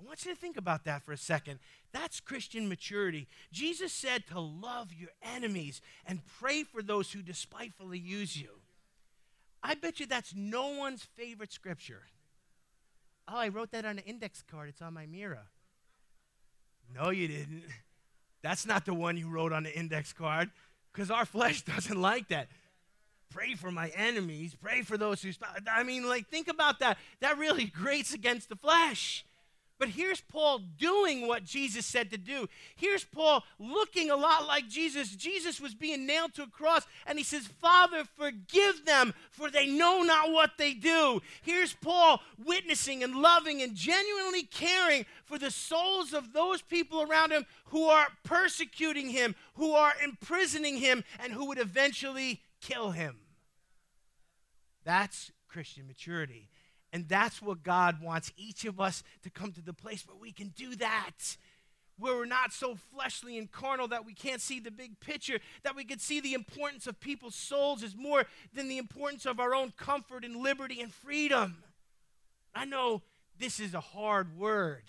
I 0.00 0.04
want 0.04 0.24
you 0.24 0.34
to 0.34 0.40
think 0.40 0.56
about 0.56 0.84
that 0.84 1.02
for 1.02 1.12
a 1.12 1.16
second. 1.16 1.60
That's 1.92 2.20
Christian 2.20 2.68
maturity. 2.68 3.28
Jesus 3.52 3.92
said 3.92 4.26
to 4.28 4.40
love 4.40 4.92
your 4.92 5.10
enemies 5.22 5.80
and 6.04 6.20
pray 6.40 6.64
for 6.64 6.82
those 6.82 7.12
who 7.12 7.22
despitefully 7.22 7.98
use 7.98 8.40
you. 8.40 8.50
I 9.62 9.74
bet 9.74 10.00
you 10.00 10.06
that's 10.06 10.34
no 10.34 10.68
one's 10.76 11.02
favorite 11.16 11.52
scripture. 11.52 12.02
Oh, 13.26 13.36
I 13.36 13.48
wrote 13.48 13.70
that 13.70 13.84
on 13.84 13.98
an 13.98 14.04
index 14.04 14.42
card. 14.42 14.68
It's 14.68 14.82
on 14.82 14.92
my 14.92 15.06
mirror. 15.06 15.46
No, 16.94 17.10
you 17.10 17.28
didn't. 17.28 17.64
That's 18.42 18.66
not 18.66 18.84
the 18.84 18.92
one 18.92 19.16
you 19.16 19.28
wrote 19.28 19.52
on 19.52 19.62
the 19.62 19.74
index 19.74 20.12
card 20.12 20.50
because 20.92 21.10
our 21.10 21.24
flesh 21.24 21.62
doesn't 21.64 22.00
like 22.00 22.28
that. 22.28 22.48
Pray 23.30 23.54
for 23.54 23.70
my 23.70 23.88
enemies. 23.96 24.54
Pray 24.54 24.82
for 24.82 24.98
those 24.98 25.22
who. 25.22 25.30
I 25.72 25.82
mean, 25.82 26.06
like, 26.06 26.28
think 26.28 26.48
about 26.48 26.80
that. 26.80 26.98
That 27.20 27.38
really 27.38 27.64
grates 27.82 28.12
against 28.12 28.50
the 28.50 28.56
flesh. 28.56 29.24
But 29.78 29.88
here's 29.88 30.20
Paul 30.20 30.60
doing 30.78 31.26
what 31.26 31.44
Jesus 31.44 31.84
said 31.84 32.10
to 32.12 32.16
do. 32.16 32.48
Here's 32.76 33.04
Paul 33.04 33.42
looking 33.58 34.08
a 34.08 34.16
lot 34.16 34.46
like 34.46 34.68
Jesus. 34.68 35.14
Jesus 35.16 35.60
was 35.60 35.74
being 35.74 36.06
nailed 36.06 36.32
to 36.34 36.44
a 36.44 36.46
cross, 36.46 36.86
and 37.06 37.18
he 37.18 37.24
says, 37.24 37.48
Father, 37.60 38.04
forgive 38.16 38.84
them, 38.86 39.14
for 39.30 39.50
they 39.50 39.66
know 39.66 40.02
not 40.02 40.30
what 40.30 40.52
they 40.58 40.74
do. 40.74 41.20
Here's 41.42 41.74
Paul 41.74 42.22
witnessing 42.44 43.02
and 43.02 43.16
loving 43.16 43.62
and 43.62 43.74
genuinely 43.74 44.44
caring 44.44 45.06
for 45.24 45.38
the 45.38 45.50
souls 45.50 46.12
of 46.12 46.32
those 46.32 46.62
people 46.62 47.02
around 47.02 47.32
him 47.32 47.44
who 47.66 47.86
are 47.86 48.06
persecuting 48.22 49.10
him, 49.10 49.34
who 49.54 49.72
are 49.72 49.94
imprisoning 50.04 50.76
him, 50.76 51.02
and 51.18 51.32
who 51.32 51.46
would 51.46 51.58
eventually 51.58 52.42
kill 52.60 52.92
him. 52.92 53.18
That's 54.84 55.32
Christian 55.48 55.88
maturity. 55.88 56.48
And 56.94 57.08
that's 57.08 57.42
what 57.42 57.64
God 57.64 58.00
wants 58.00 58.32
each 58.36 58.64
of 58.64 58.80
us 58.80 59.02
to 59.24 59.30
come 59.30 59.50
to 59.52 59.60
the 59.60 59.72
place 59.72 60.06
where 60.06 60.16
we 60.16 60.30
can 60.30 60.54
do 60.56 60.76
that. 60.76 61.36
Where 61.98 62.14
we're 62.14 62.24
not 62.24 62.52
so 62.52 62.76
fleshly 62.92 63.36
and 63.36 63.50
carnal 63.50 63.88
that 63.88 64.06
we 64.06 64.14
can't 64.14 64.40
see 64.40 64.60
the 64.60 64.70
big 64.70 65.00
picture, 65.00 65.40
that 65.64 65.74
we 65.74 65.84
can 65.84 65.98
see 65.98 66.20
the 66.20 66.34
importance 66.34 66.86
of 66.86 67.00
people's 67.00 67.34
souls 67.34 67.82
is 67.82 67.96
more 67.96 68.24
than 68.52 68.68
the 68.68 68.78
importance 68.78 69.26
of 69.26 69.40
our 69.40 69.56
own 69.56 69.72
comfort 69.76 70.24
and 70.24 70.36
liberty 70.36 70.80
and 70.80 70.94
freedom. 70.94 71.64
I 72.54 72.64
know 72.64 73.02
this 73.40 73.58
is 73.58 73.74
a 73.74 73.80
hard 73.80 74.38
word, 74.38 74.84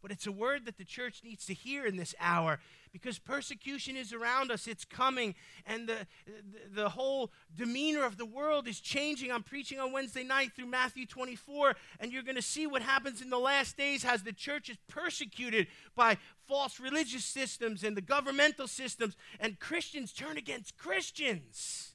but 0.00 0.12
it's 0.12 0.26
a 0.28 0.32
word 0.32 0.66
that 0.66 0.78
the 0.78 0.84
church 0.84 1.22
needs 1.24 1.46
to 1.46 1.54
hear 1.54 1.84
in 1.84 1.96
this 1.96 2.14
hour 2.20 2.60
because 3.00 3.18
persecution 3.18 3.96
is 3.96 4.12
around 4.12 4.50
us, 4.50 4.66
it's 4.66 4.84
coming, 4.84 5.34
and 5.66 5.88
the, 5.88 6.06
the, 6.26 6.82
the, 6.82 6.88
whole 6.88 7.30
demeanor 7.54 8.04
of 8.04 8.16
the 8.16 8.26
world 8.26 8.66
is 8.66 8.80
changing. 8.80 9.30
I'm 9.30 9.42
preaching 9.42 9.78
on 9.78 9.92
Wednesday 9.92 10.24
night 10.24 10.52
through 10.54 10.66
Matthew 10.66 11.06
24, 11.06 11.74
and 12.00 12.12
you're 12.12 12.22
going 12.22 12.36
to 12.36 12.42
see 12.42 12.66
what 12.66 12.82
happens 12.82 13.22
in 13.22 13.30
the 13.30 13.38
last 13.38 13.76
days 13.76 14.04
as 14.04 14.22
the 14.22 14.32
church 14.32 14.68
is 14.68 14.76
persecuted 14.88 15.68
by 15.94 16.18
false 16.46 16.80
religious 16.80 17.24
systems 17.24 17.84
and 17.84 17.96
the 17.96 18.02
governmental 18.02 18.66
systems, 18.66 19.16
and 19.38 19.58
Christians 19.58 20.12
turn 20.12 20.36
against 20.36 20.76
Christians. 20.76 21.92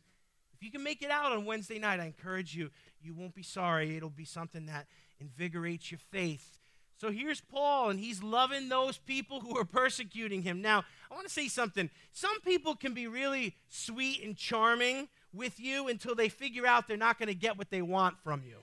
If 0.55 0.63
you 0.63 0.71
can 0.71 0.83
make 0.83 1.01
it 1.01 1.11
out 1.11 1.31
on 1.31 1.45
Wednesday 1.45 1.79
night, 1.79 1.99
I 1.99 2.05
encourage 2.05 2.55
you. 2.55 2.69
You 3.01 3.13
won't 3.13 3.35
be 3.35 3.43
sorry. 3.43 3.97
It'll 3.97 4.09
be 4.09 4.25
something 4.25 4.67
that 4.67 4.87
invigorates 5.19 5.91
your 5.91 5.99
faith 6.11 6.62
so 6.97 7.12
here's 7.12 7.41
Paul, 7.41 7.89
and 7.89 7.99
he's 7.99 8.23
loving 8.23 8.69
those 8.69 8.97
people 8.97 9.41
who 9.41 9.58
are 9.58 9.65
persecuting 9.65 10.43
him. 10.43 10.62
Now, 10.62 10.86
I 11.12 11.15
want 11.15 11.27
to 11.27 11.34
say 11.34 11.47
something. 11.47 11.89
Some 12.12 12.39
people 12.41 12.75
can 12.75 12.93
be 12.93 13.08
really 13.08 13.56
sweet 13.69 14.23
and 14.23 14.36
charming 14.38 15.10
with 15.34 15.60
you 15.60 15.88
until 15.88 16.15
they 16.15 16.29
figure 16.29 16.65
out 16.65 16.88
they're 16.88 16.97
not 16.97 17.19
going 17.19 17.27
to 17.27 17.36
get 17.36 17.58
what 17.58 17.69
they 17.69 17.82
want 17.82 18.15
from 18.23 18.43
you. 18.45 18.58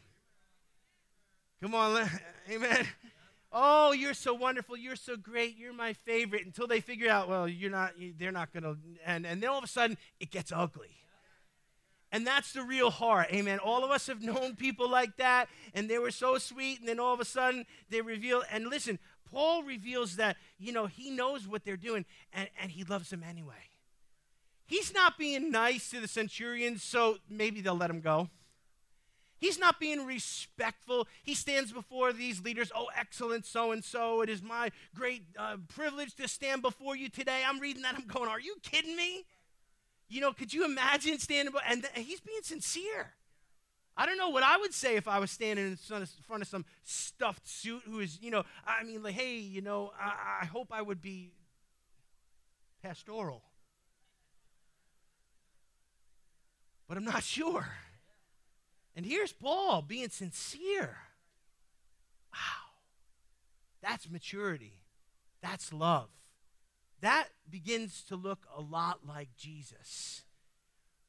Come 1.61 1.75
on, 1.75 2.09
amen. 2.51 2.87
Oh, 3.53 3.93
you're 3.93 4.14
so 4.14 4.33
wonderful. 4.33 4.77
You're 4.77 4.97
so 4.97 5.16
great. 5.16 5.57
You're 5.57 5.73
my 5.73 5.93
favorite. 5.93 6.47
Until 6.47 6.69
they 6.69 6.81
figure 6.81 7.11
out, 7.11 7.29
well, 7.29 7.49
you're 7.49 7.71
not. 7.71 7.95
They're 8.16 8.31
not 8.31 8.53
going 8.53 8.62
to. 8.62 8.77
And 9.05 9.27
and 9.27 9.43
then 9.43 9.51
all 9.51 9.59
of 9.59 9.64
a 9.64 9.69
sudden, 9.69 9.99
it 10.21 10.31
gets 10.31 10.53
ugly. 10.53 11.01
And 12.12 12.27
that's 12.27 12.53
the 12.53 12.62
real 12.62 12.90
heart. 12.90 13.29
Amen. 13.33 13.61
All 13.61 13.85
of 13.85 13.90
us 13.90 14.09
have 14.09 14.23
known 14.23 14.57
people 14.57 14.90
like 14.90 15.16
that, 15.18 15.49
and 15.75 15.88
they 15.88 15.99
were 15.99 16.11
so 16.11 16.38
sweet, 16.38 16.81
and 16.81 16.88
then 16.88 16.99
all 16.99 17.14
of 17.14 17.20
a 17.20 17.25
sudden 17.25 17.66
they 17.88 18.01
reveal. 18.01 18.42
And 18.51 18.66
listen, 18.66 18.99
Paul 19.31 19.62
reveals 19.62 20.16
that, 20.16 20.37
you 20.59 20.73
know, 20.73 20.87
he 20.87 21.11
knows 21.11 21.46
what 21.46 21.64
they're 21.64 21.77
doing, 21.77 22.05
and, 22.33 22.49
and 22.61 22.73
he 22.73 22.85
loves 22.85 23.11
them 23.11 23.23
anyway. 23.23 23.70
He's 24.66 24.92
not 24.92 25.18
being 25.18 25.51
nice 25.51 25.90
to 25.90 26.01
the 26.01 26.09
centurions, 26.09 26.83
so 26.83 27.18
maybe 27.29 27.61
they'll 27.61 27.77
let 27.77 27.90
him 27.90 28.01
go. 28.01 28.29
He's 29.40 29.59
not 29.59 29.81
being 29.81 30.05
respectful. 30.05 31.09
He 31.23 31.35
stands 31.35 31.73
before 31.73 32.12
these 32.12 32.42
leaders. 32.42 32.70
Oh, 32.75 32.88
excellent, 32.94 33.46
so 33.46 33.73
and 33.73 33.83
so. 33.83 34.20
It 34.20 34.29
is 34.29 34.42
my 34.42 34.70
great 34.94 35.23
uh, 35.38 35.57
privilege 35.68 36.14
to 36.16 36.29
stand 36.29 36.61
before 36.61 36.94
you 36.94 37.09
today. 37.09 37.42
I'm 37.46 37.59
reading 37.59 37.83
that. 37.83 37.94
I'm 37.94 38.07
going, 38.07 38.29
Are 38.29 38.38
you 38.38 38.57
kidding 38.62 38.94
me? 38.96 39.25
You 40.11 40.20
know, 40.20 40.33
could 40.35 40.53
you 40.53 40.66
imagine 40.66 41.18
standing? 41.18 41.55
by, 41.55 41.62
And 41.66 41.87
he's 41.94 42.20
being 42.20 42.42
sincere. 42.42 43.14
I 43.96 44.05
don't 44.05 44.18
know 44.18 44.29
what 44.29 44.42
I 44.42 44.59
would 44.59 44.75
say 44.75 44.96
if 44.96 45.09
I 45.09 45.18
was 45.18 45.31
standing 45.31 45.66
in 45.66 45.77
front 45.77 46.42
of 46.42 46.49
some 46.49 46.64
stuffed 46.85 47.49
suit 47.49 47.83
who 47.87 48.01
is, 48.01 48.18
you 48.20 48.31
know, 48.31 48.44
I 48.66 48.83
mean, 48.85 49.03
like, 49.03 49.14
hey, 49.14 49.37
you 49.37 49.62
know, 49.62 49.92
I, 49.99 50.42
I 50.42 50.46
hope 50.46 50.68
I 50.70 50.83
would 50.83 51.01
be 51.01 51.33
pastoral. 52.83 53.42
but 56.90 56.96
I'm 56.96 57.05
not 57.05 57.23
sure. 57.23 57.68
And 58.96 59.07
here's 59.07 59.33
Paul 59.33 59.81
being 59.81 60.09
sincere. 60.09 60.96
Wow. 62.33 62.75
That's 63.81 64.11
maturity. 64.11 64.73
That's 65.40 65.73
love. 65.73 66.09
That 67.01 67.29
begins 67.49 68.03
to 68.05 68.17
look 68.17 68.47
a 68.55 68.61
lot 68.61 69.01
like 69.07 69.37
Jesus. 69.37 70.23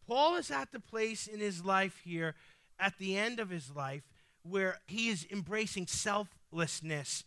Paul 0.07 0.35
is 0.35 0.51
at 0.51 0.71
the 0.71 0.79
place 0.79 1.27
in 1.27 1.39
his 1.39 1.63
life 1.63 2.01
here, 2.03 2.35
at 2.79 2.97
the 2.97 3.17
end 3.17 3.39
of 3.39 3.49
his 3.49 3.71
life, 3.75 4.03
where 4.43 4.79
he 4.87 5.09
is 5.09 5.27
embracing 5.31 5.87
selflessness 5.87 7.23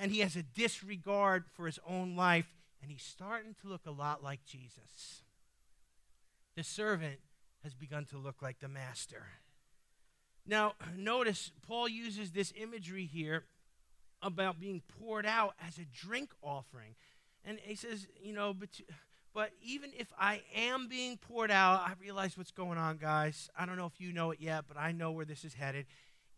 and 0.00 0.10
he 0.10 0.20
has 0.20 0.34
a 0.34 0.42
disregard 0.42 1.44
for 1.52 1.66
his 1.66 1.78
own 1.86 2.16
life, 2.16 2.46
and 2.80 2.90
he's 2.90 3.02
starting 3.02 3.54
to 3.60 3.68
look 3.68 3.84
a 3.86 3.90
lot 3.90 4.24
like 4.24 4.46
Jesus. 4.46 5.22
The 6.56 6.64
servant 6.64 7.18
has 7.62 7.74
begun 7.74 8.06
to 8.06 8.16
look 8.16 8.40
like 8.40 8.60
the 8.60 8.68
master. 8.68 9.26
Now, 10.46 10.72
notice 10.96 11.52
Paul 11.66 11.86
uses 11.86 12.30
this 12.30 12.50
imagery 12.56 13.04
here 13.04 13.44
about 14.22 14.58
being 14.58 14.80
poured 14.98 15.26
out 15.26 15.54
as 15.66 15.76
a 15.76 15.84
drink 15.84 16.30
offering. 16.42 16.94
And 17.44 17.58
he 17.62 17.74
says, 17.74 18.06
you 18.22 18.32
know, 18.32 18.52
but, 18.52 18.68
but 19.34 19.50
even 19.62 19.90
if 19.98 20.12
I 20.18 20.42
am 20.54 20.88
being 20.88 21.16
poured 21.16 21.50
out, 21.50 21.80
I 21.80 21.92
realize 22.00 22.36
what's 22.36 22.50
going 22.50 22.78
on, 22.78 22.98
guys. 22.98 23.48
I 23.58 23.66
don't 23.66 23.76
know 23.76 23.86
if 23.86 24.00
you 24.00 24.12
know 24.12 24.30
it 24.30 24.40
yet, 24.40 24.64
but 24.68 24.76
I 24.76 24.92
know 24.92 25.12
where 25.12 25.24
this 25.24 25.44
is 25.44 25.54
headed. 25.54 25.86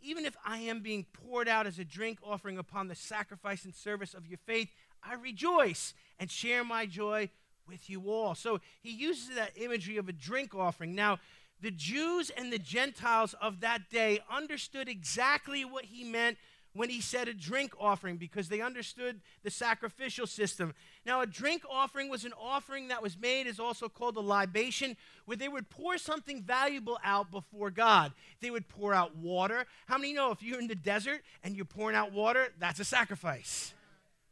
Even 0.01 0.25
if 0.25 0.37
I 0.45 0.59
am 0.59 0.81
being 0.81 1.07
poured 1.13 1.49
out 1.49 1.67
as 1.67 1.79
a 1.79 1.85
drink 1.85 2.19
offering 2.23 2.59
upon 2.59 2.89
the 2.89 2.95
sacrifice 2.95 3.65
and 3.65 3.75
service 3.75 4.15
of 4.15 4.27
your 4.27 4.39
faith, 4.39 4.69
I 5.03 5.15
rejoice 5.15 5.95
and 6.19 6.31
share 6.31 6.65
my 6.65 6.87
joy 6.87 7.31
with 7.69 7.89
you 7.89 8.11
all. 8.11 8.35
So 8.35 8.61
he 8.81 8.91
uses 8.91 9.35
that 9.35 9.53
imagery 9.57 9.97
of 9.97 10.09
a 10.09 10.13
drink 10.13 10.55
offering. 10.55 10.95
Now, 10.95 11.19
the 11.61 11.71
Jews 11.71 12.31
and 12.31 12.53
the 12.53 12.59
Gentiles 12.59 13.35
of 13.41 13.61
that 13.61 13.89
day 13.89 14.19
understood 14.31 14.89
exactly 14.89 15.65
what 15.65 15.85
he 15.85 16.03
meant 16.03 16.37
when 16.75 16.89
he 16.89 17.01
said 17.01 17.29
a 17.29 17.35
drink 17.35 17.73
offering 17.79 18.17
because 18.17 18.49
they 18.49 18.61
understood 18.61 19.21
the 19.43 19.51
sacrificial 19.51 20.27
system. 20.27 20.75
Now, 21.05 21.21
a 21.21 21.27
drink 21.27 21.63
offering 21.71 22.09
was 22.09 22.25
an 22.25 22.33
offering 22.41 22.89
that 22.89 23.03
was 23.03 23.19
made, 23.19 23.47
is 23.47 23.61
also 23.61 23.89
called 23.89 24.17
a 24.17 24.21
libation, 24.21 24.97
where 25.27 25.37
they 25.37 25.49
would 25.49 25.69
pour 25.69 25.99
something 25.99 26.43
valuable 26.43 26.99
out 27.05 27.31
before 27.31 27.71
God. 27.71 28.13
They 28.41 28.51
would 28.51 28.69
pour 28.69 28.95
out 28.95 29.17
water. 29.17 29.67
How 29.87 29.99
many 29.99 30.13
know 30.13 30.31
if 30.31 30.43
you're 30.43 30.61
in 30.61 30.69
the 30.69 30.75
desert 30.75 31.21
and 31.45 31.55
you're 31.55 31.65
pouring 31.65 31.97
out 31.97 32.13
water, 32.13 32.49
that's 32.59 32.81
a 32.81 32.85
sacrifice? 32.85 33.75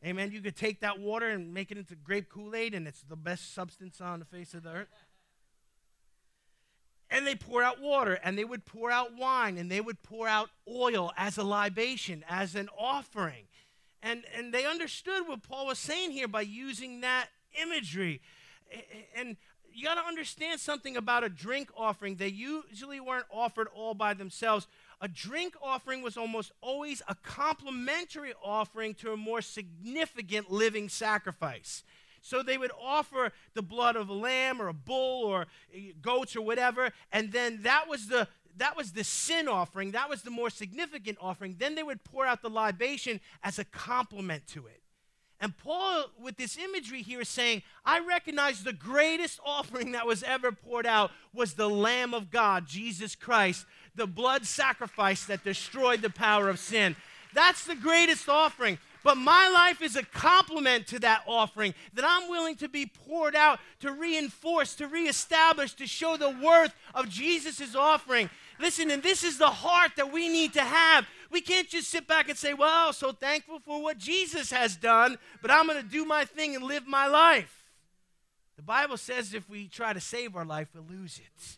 Amen. 0.05 0.33
You 0.33 0.41
could 0.41 0.57
take 0.57 0.81
that 0.81 0.99
water 0.99 1.29
and 1.29 1.53
make 1.53 1.71
it 1.71 1.77
into 1.77 1.95
grape 1.95 2.31
Kool 2.31 2.55
Aid, 2.55 2.75
and 2.75 2.89
it's 2.89 3.03
the 3.03 3.17
best 3.17 3.55
substance 3.55 4.01
on 4.01 4.19
the 4.19 4.25
face 4.25 4.55
of 4.55 4.63
the 4.63 4.71
earth. 4.71 4.89
And 7.11 7.27
they 7.27 7.35
pour 7.35 7.63
out 7.63 7.81
water, 7.81 8.19
and 8.23 8.39
they 8.39 8.45
would 8.45 8.65
pour 8.65 8.91
out 8.91 9.17
wine, 9.17 9.59
and 9.59 9.71
they 9.71 9.81
would 9.81 10.03
pour 10.03 10.29
out 10.29 10.51
oil 10.69 11.13
as 11.17 11.37
a 11.37 11.43
libation, 11.43 12.25
as 12.29 12.55
an 12.55 12.69
offering. 12.79 13.47
And, 14.03 14.23
and 14.37 14.55
they 14.55 14.65
understood 14.65 15.27
what 15.27 15.43
Paul 15.43 15.67
was 15.67 15.79
saying 15.79 16.13
here 16.13 16.29
by 16.29 16.43
using 16.43 17.01
that 17.01 17.27
imagery. 17.61 18.21
And 19.17 19.37
you 19.73 19.85
got 19.85 19.95
to 19.95 20.07
understand 20.07 20.61
something 20.61 20.97
about 20.97 21.25
a 21.25 21.29
drink 21.29 21.71
offering. 21.77 22.17
They 22.17 22.29
usually 22.29 23.01
weren't 23.01 23.27
offered 23.31 23.69
all 23.75 23.95
by 23.95 24.15
themselves. 24.15 24.67
A 25.01 25.09
drink 25.09 25.55
offering 25.63 26.03
was 26.03 26.17
almost 26.17 26.53
always 26.61 27.03
a 27.09 27.15
complementary 27.15 28.33
offering 28.43 28.95
to 28.95 29.13
a 29.13 29.17
more 29.17 29.41
significant 29.41 30.51
living 30.51 30.89
sacrifice. 30.89 31.83
So 32.21 32.43
they 32.43 32.59
would 32.59 32.73
offer 32.81 33.33
the 33.55 33.63
blood 33.63 33.97
of 33.97 34.09
a 34.09 34.15
lamb 34.15 34.61
or 34.61 34.69
a 34.69 34.75
bull 34.75 35.25
or 35.25 35.47
eh, 35.75 35.93
goats 36.01 36.37
or 36.37 36.43
whatever, 36.43 36.91
and 37.13 37.33
then 37.33 37.61
that 37.63 37.89
was 37.89 38.09
the 38.09 38.29
that 38.57 38.77
was 38.77 38.93
the 38.93 39.05
sin 39.05 39.49
offering. 39.49 39.93
That 39.93 40.11
was 40.11 40.23
the 40.23 40.31
more 40.31 40.51
significant 40.51 41.19
offering. 41.21 41.57
Then 41.59 41.77
they 41.77 41.83
would 41.83 42.05
pour 42.05 42.27
out 42.27 42.43
the 42.43 42.51
libation 42.51 43.21
as 43.43 43.59
a 43.59 43.65
complement 43.65 44.47
to 44.49 44.67
it. 44.67 44.81
And 45.41 45.57
Paul, 45.57 46.11
with 46.21 46.37
this 46.37 46.59
imagery 46.59 47.01
here, 47.01 47.23
is 47.23 47.29
saying, 47.29 47.63
I 47.85 48.01
recognize 48.01 48.63
the 48.63 48.75
greatest 48.75 49.41
offering 49.45 49.93
that 49.93 50.07
was 50.07 50.23
ever 50.23 50.53
poured 50.53 50.87
out 50.87 51.11
was 51.33 51.55
the 51.55 51.71
Lamb 51.71 52.13
of 52.13 52.31
God, 52.31 52.67
Jesus 52.67 53.15
Christ, 53.15 53.65
the 53.95 54.07
blood 54.07 54.45
sacrifice 54.45 55.25
that 55.25 55.43
destroyed 55.43 56.03
the 56.03 56.11
power 56.11 56.51
of 56.51 56.59
sin. 56.59 56.95
That's 57.33 57.65
the 57.65 57.75
greatest 57.75 58.29
offering. 58.29 58.79
But 59.03 59.17
my 59.17 59.49
life 59.49 59.81
is 59.81 59.97
a 59.97 60.03
complement 60.03 60.87
to 60.89 60.99
that 61.01 61.23
offering 61.27 61.75
that 61.95 62.05
I'm 62.07 62.29
willing 62.29 62.57
to 62.57 62.69
be 62.69 62.87
poured 62.87 63.35
out 63.35 63.59
to 63.81 63.93
reinforce, 63.93 64.75
to 64.77 64.87
reestablish, 64.87 65.75
to 65.75 65.87
show 65.87 66.17
the 66.17 66.31
worth 66.31 66.75
of 66.95 67.09
Jesus' 67.09 67.75
offering. 67.75 68.29
Listen, 68.59 68.91
and 68.91 69.03
this 69.03 69.25
is 69.25 69.39
the 69.39 69.49
heart 69.49 69.93
that 69.97 70.13
we 70.13 70.29
need 70.29 70.53
to 70.53 70.63
have. 70.63 71.07
We 71.31 71.41
can't 71.41 71.69
just 71.69 71.89
sit 71.89 72.07
back 72.07 72.29
and 72.29 72.37
say, 72.37 72.53
well, 72.53 72.93
so 72.93 73.13
thankful 73.13 73.59
for 73.61 73.83
what 73.83 73.97
Jesus 73.97 74.51
has 74.51 74.77
done, 74.77 75.17
but 75.41 75.51
I'm 75.51 75.67
going 75.67 75.81
to 75.81 75.89
do 75.89 76.05
my 76.05 76.25
thing 76.25 76.55
and 76.55 76.65
live 76.65 76.87
my 76.87 77.07
life. 77.07 77.65
The 78.57 78.63
Bible 78.63 78.99
says 78.99 79.33
if 79.33 79.49
we 79.49 79.69
try 79.69 79.95
to 79.95 80.01
save 80.01 80.37
our 80.37 80.45
life, 80.45 80.69
we'll 80.75 80.85
lose 80.85 81.19
it. 81.19 81.57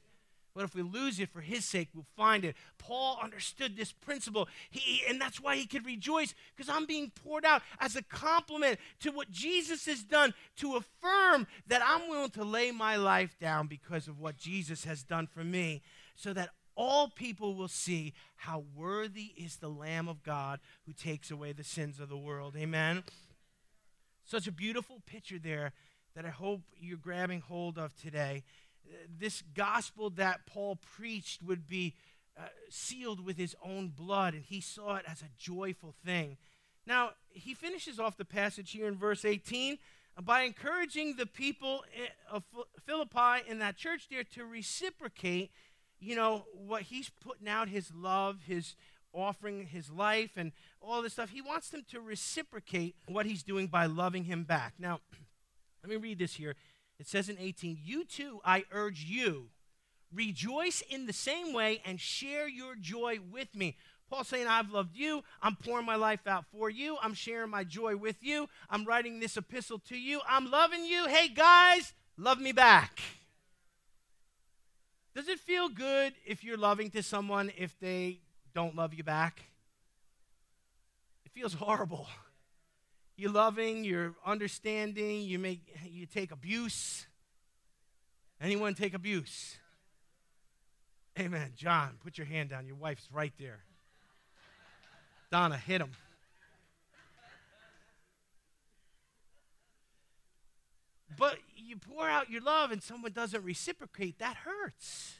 But 0.54 0.64
if 0.64 0.74
we 0.74 0.82
lose 0.82 1.18
it 1.18 1.30
for 1.30 1.40
his 1.40 1.64
sake, 1.64 1.88
we'll 1.94 2.04
find 2.16 2.44
it. 2.44 2.56
Paul 2.78 3.18
understood 3.22 3.76
this 3.76 3.92
principle, 3.92 4.48
he, 4.70 5.02
and 5.08 5.20
that's 5.20 5.40
why 5.40 5.56
he 5.56 5.66
could 5.66 5.86
rejoice 5.86 6.34
because 6.54 6.68
I'm 6.68 6.84
being 6.84 7.10
poured 7.24 7.44
out 7.44 7.62
as 7.80 7.96
a 7.96 8.02
complement 8.02 8.78
to 9.00 9.10
what 9.10 9.30
Jesus 9.30 9.86
has 9.86 10.02
done 10.02 10.34
to 10.56 10.76
affirm 10.76 11.46
that 11.68 11.82
I'm 11.84 12.08
willing 12.08 12.30
to 12.30 12.44
lay 12.44 12.70
my 12.70 12.96
life 12.96 13.36
down 13.40 13.66
because 13.66 14.08
of 14.08 14.20
what 14.20 14.36
Jesus 14.36 14.84
has 14.84 15.02
done 15.02 15.26
for 15.26 15.42
me, 15.42 15.82
so 16.16 16.32
that 16.34 16.50
all 16.74 17.08
people 17.08 17.54
will 17.54 17.68
see 17.68 18.12
how 18.36 18.64
worthy 18.74 19.32
is 19.36 19.56
the 19.56 19.68
Lamb 19.68 20.08
of 20.08 20.22
God 20.22 20.60
who 20.86 20.92
takes 20.92 21.30
away 21.30 21.52
the 21.52 21.64
sins 21.64 22.00
of 22.00 22.08
the 22.08 22.16
world. 22.16 22.56
Amen. 22.56 23.04
Such 24.24 24.46
a 24.46 24.52
beautiful 24.52 25.00
picture 25.06 25.38
there 25.38 25.72
that 26.14 26.24
I 26.24 26.30
hope 26.30 26.60
you're 26.78 26.98
grabbing 26.98 27.40
hold 27.40 27.78
of 27.78 27.96
today 27.96 28.44
this 29.18 29.42
gospel 29.54 30.10
that 30.10 30.46
Paul 30.46 30.78
preached 30.96 31.42
would 31.42 31.66
be 31.66 31.94
uh, 32.38 32.42
sealed 32.70 33.24
with 33.24 33.36
his 33.36 33.54
own 33.62 33.88
blood, 33.88 34.34
and 34.34 34.42
he 34.42 34.60
saw 34.60 34.96
it 34.96 35.04
as 35.06 35.22
a 35.22 35.28
joyful 35.38 35.94
thing. 36.04 36.36
Now, 36.86 37.10
he 37.30 37.54
finishes 37.54 38.00
off 38.00 38.16
the 38.16 38.24
passage 38.24 38.72
here 38.72 38.88
in 38.88 38.96
verse 38.96 39.24
18 39.24 39.78
by 40.20 40.42
encouraging 40.42 41.16
the 41.16 41.26
people 41.26 41.84
of 42.30 42.42
Philippi 42.84 43.48
in 43.48 43.58
that 43.60 43.76
church 43.76 44.08
there 44.10 44.24
to 44.34 44.44
reciprocate, 44.44 45.50
you 46.00 46.16
know, 46.16 46.44
what 46.54 46.82
he's 46.82 47.10
putting 47.10 47.48
out 47.48 47.68
his 47.68 47.92
love, 47.94 48.40
his 48.46 48.74
offering 49.14 49.66
his 49.66 49.90
life, 49.90 50.32
and 50.36 50.52
all 50.80 51.02
this 51.02 51.14
stuff. 51.14 51.30
He 51.30 51.40
wants 51.40 51.68
them 51.68 51.84
to 51.90 52.00
reciprocate 52.00 52.96
what 53.06 53.26
he's 53.26 53.42
doing 53.42 53.66
by 53.68 53.86
loving 53.86 54.24
him 54.24 54.44
back. 54.44 54.74
Now, 54.78 55.00
let 55.82 55.90
me 55.90 55.96
read 55.96 56.18
this 56.18 56.34
here. 56.34 56.56
It 57.02 57.08
says 57.08 57.28
in 57.28 57.36
18, 57.36 57.80
You 57.82 58.04
too, 58.04 58.40
I 58.44 58.62
urge 58.70 59.02
you, 59.02 59.48
rejoice 60.14 60.84
in 60.88 61.06
the 61.06 61.12
same 61.12 61.52
way 61.52 61.82
and 61.84 62.00
share 62.00 62.46
your 62.46 62.76
joy 62.76 63.18
with 63.28 63.52
me. 63.56 63.76
Paul 64.08 64.22
saying, 64.22 64.46
I've 64.46 64.70
loved 64.70 64.94
you. 64.94 65.24
I'm 65.42 65.56
pouring 65.56 65.84
my 65.84 65.96
life 65.96 66.24
out 66.28 66.44
for 66.52 66.70
you. 66.70 66.98
I'm 67.02 67.14
sharing 67.14 67.50
my 67.50 67.64
joy 67.64 67.96
with 67.96 68.22
you. 68.22 68.48
I'm 68.70 68.84
writing 68.84 69.18
this 69.18 69.36
epistle 69.36 69.80
to 69.88 69.98
you. 69.98 70.20
I'm 70.28 70.48
loving 70.48 70.84
you. 70.84 71.08
Hey, 71.08 71.26
guys, 71.26 71.92
love 72.16 72.38
me 72.38 72.52
back. 72.52 73.00
Does 75.16 75.26
it 75.26 75.40
feel 75.40 75.68
good 75.68 76.12
if 76.24 76.44
you're 76.44 76.56
loving 76.56 76.88
to 76.90 77.02
someone 77.02 77.50
if 77.58 77.76
they 77.80 78.20
don't 78.54 78.76
love 78.76 78.94
you 78.94 79.02
back? 79.02 79.42
It 81.24 81.32
feels 81.32 81.54
horrible. 81.54 82.06
You're 83.22 83.30
loving, 83.30 83.84
you're 83.84 84.16
understanding, 84.26 85.22
you 85.22 85.38
make 85.38 85.60
you 85.88 86.06
take 86.06 86.32
abuse. 86.32 87.06
Anyone 88.40 88.74
take 88.74 88.94
abuse? 88.94 89.58
Amen. 91.16 91.52
John, 91.54 91.98
put 92.02 92.18
your 92.18 92.26
hand 92.26 92.50
down. 92.50 92.66
Your 92.66 92.74
wife's 92.74 93.06
right 93.12 93.32
there. 93.38 93.60
Donna, 95.30 95.56
hit 95.56 95.80
him. 95.80 95.92
But 101.16 101.36
you 101.56 101.76
pour 101.76 102.08
out 102.08 102.28
your 102.28 102.42
love 102.42 102.72
and 102.72 102.82
someone 102.82 103.12
doesn't 103.12 103.44
reciprocate, 103.44 104.18
that 104.18 104.34
hurts. 104.34 105.14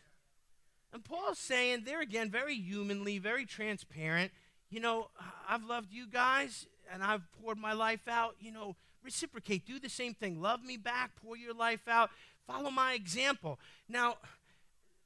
And 0.93 1.05
Paul's 1.05 1.39
saying 1.39 1.85
there 1.85 2.01
again, 2.01 2.31
very 2.33 2.57
humanly, 2.57 3.19
very 3.19 3.47
transparent, 3.47 4.33
you 4.71 4.81
know, 4.81 5.11
I've 5.49 5.63
loved 5.63 5.93
you 5.93 6.09
guys 6.09 6.67
and 6.93 7.03
I've 7.03 7.23
poured 7.41 7.59
my 7.59 7.73
life 7.73 8.07
out, 8.07 8.37
you 8.41 8.53
know, 8.53 8.77
reciprocate. 9.03 9.67
Do 9.67 9.79
the 9.79 9.89
same 9.89 10.15
thing. 10.15 10.41
Love 10.41 10.63
me 10.63 10.77
back. 10.77 11.13
Pour 11.25 11.37
your 11.37 11.55
life 11.55 11.89
out. 11.89 12.11
Follow 12.47 12.71
my 12.71 12.93
example. 12.93 13.59
Now, 13.89 14.17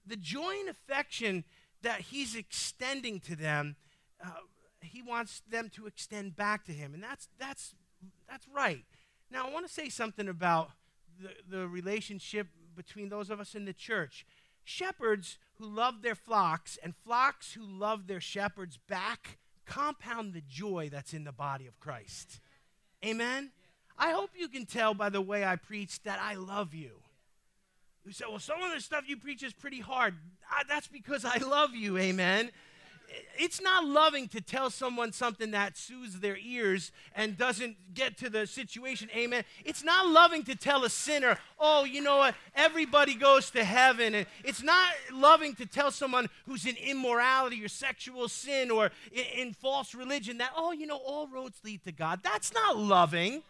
the 0.06 0.16
joy 0.16 0.54
and 0.60 0.68
affection 0.68 1.44
that 1.82 2.00
he's 2.00 2.34
extending 2.34 3.20
to 3.20 3.36
them, 3.36 3.76
uh, 4.24 4.30
he 4.80 5.02
wants 5.02 5.42
them 5.48 5.70
to 5.74 5.86
extend 5.86 6.36
back 6.36 6.64
to 6.64 6.72
him. 6.72 6.94
And 6.94 7.02
that's, 7.02 7.28
that's, 7.38 7.74
that's 8.28 8.46
right. 8.54 8.84
Now, 9.30 9.46
I 9.46 9.52
want 9.52 9.66
to 9.66 9.72
say 9.72 9.88
something 9.88 10.28
about 10.28 10.70
the, 11.20 11.30
the 11.56 11.68
relationship 11.68 12.48
between 12.74 13.08
those 13.08 13.30
of 13.30 13.40
us 13.40 13.54
in 13.54 13.64
the 13.64 13.72
church. 13.72 14.26
shepherds 14.64 15.38
who 15.58 15.66
love 15.66 16.02
their 16.02 16.14
flocks 16.14 16.78
and 16.82 16.94
flocks 17.04 17.54
who 17.54 17.64
love 17.64 18.06
their 18.06 18.20
shepherds 18.20 18.78
back 18.88 19.38
compound 19.66 20.32
the 20.32 20.42
joy 20.48 20.88
that's 20.90 21.12
in 21.12 21.24
the 21.24 21.32
body 21.32 21.66
of 21.66 21.78
Christ. 21.80 22.40
Amen? 23.04 23.50
I 23.98 24.12
hope 24.12 24.30
you 24.36 24.48
can 24.48 24.66
tell 24.66 24.94
by 24.94 25.08
the 25.08 25.20
way 25.20 25.44
I 25.44 25.56
preach 25.56 26.02
that 26.04 26.18
I 26.20 26.34
love 26.34 26.74
you. 26.74 26.92
You 28.04 28.12
say, 28.12 28.24
well, 28.28 28.38
some 28.38 28.62
of 28.62 28.72
the 28.72 28.80
stuff 28.80 29.04
you 29.08 29.16
preach 29.16 29.42
is 29.42 29.52
pretty 29.52 29.80
hard. 29.80 30.14
That's 30.68 30.86
because 30.86 31.24
I 31.24 31.38
love 31.38 31.74
you, 31.74 31.98
amen. 31.98 32.50
It's 33.38 33.60
not 33.60 33.84
loving 33.84 34.28
to 34.28 34.40
tell 34.40 34.70
someone 34.70 35.12
something 35.12 35.50
that 35.52 35.76
soothes 35.76 36.20
their 36.20 36.36
ears 36.36 36.90
and 37.14 37.36
doesn't 37.36 37.76
get 37.94 38.16
to 38.18 38.30
the 38.30 38.46
situation, 38.46 39.08
amen. 39.14 39.44
It's 39.64 39.84
not 39.84 40.08
loving 40.08 40.42
to 40.44 40.56
tell 40.56 40.84
a 40.84 40.90
sinner, 40.90 41.38
oh, 41.58 41.84
you 41.84 42.00
know 42.00 42.18
what, 42.18 42.34
everybody 42.54 43.14
goes 43.14 43.50
to 43.50 43.64
heaven. 43.64 44.14
And 44.14 44.26
it's 44.44 44.62
not 44.62 44.88
loving 45.12 45.54
to 45.56 45.66
tell 45.66 45.90
someone 45.90 46.28
who's 46.46 46.66
in 46.66 46.76
immorality 46.76 47.64
or 47.64 47.68
sexual 47.68 48.28
sin 48.28 48.70
or 48.70 48.90
in, 49.12 49.48
in 49.48 49.52
false 49.54 49.94
religion 49.94 50.38
that, 50.38 50.50
oh, 50.56 50.72
you 50.72 50.86
know, 50.86 50.96
all 50.96 51.28
roads 51.28 51.60
lead 51.64 51.84
to 51.84 51.92
God. 51.92 52.20
That's 52.22 52.52
not 52.52 52.76
loving. 52.76 53.42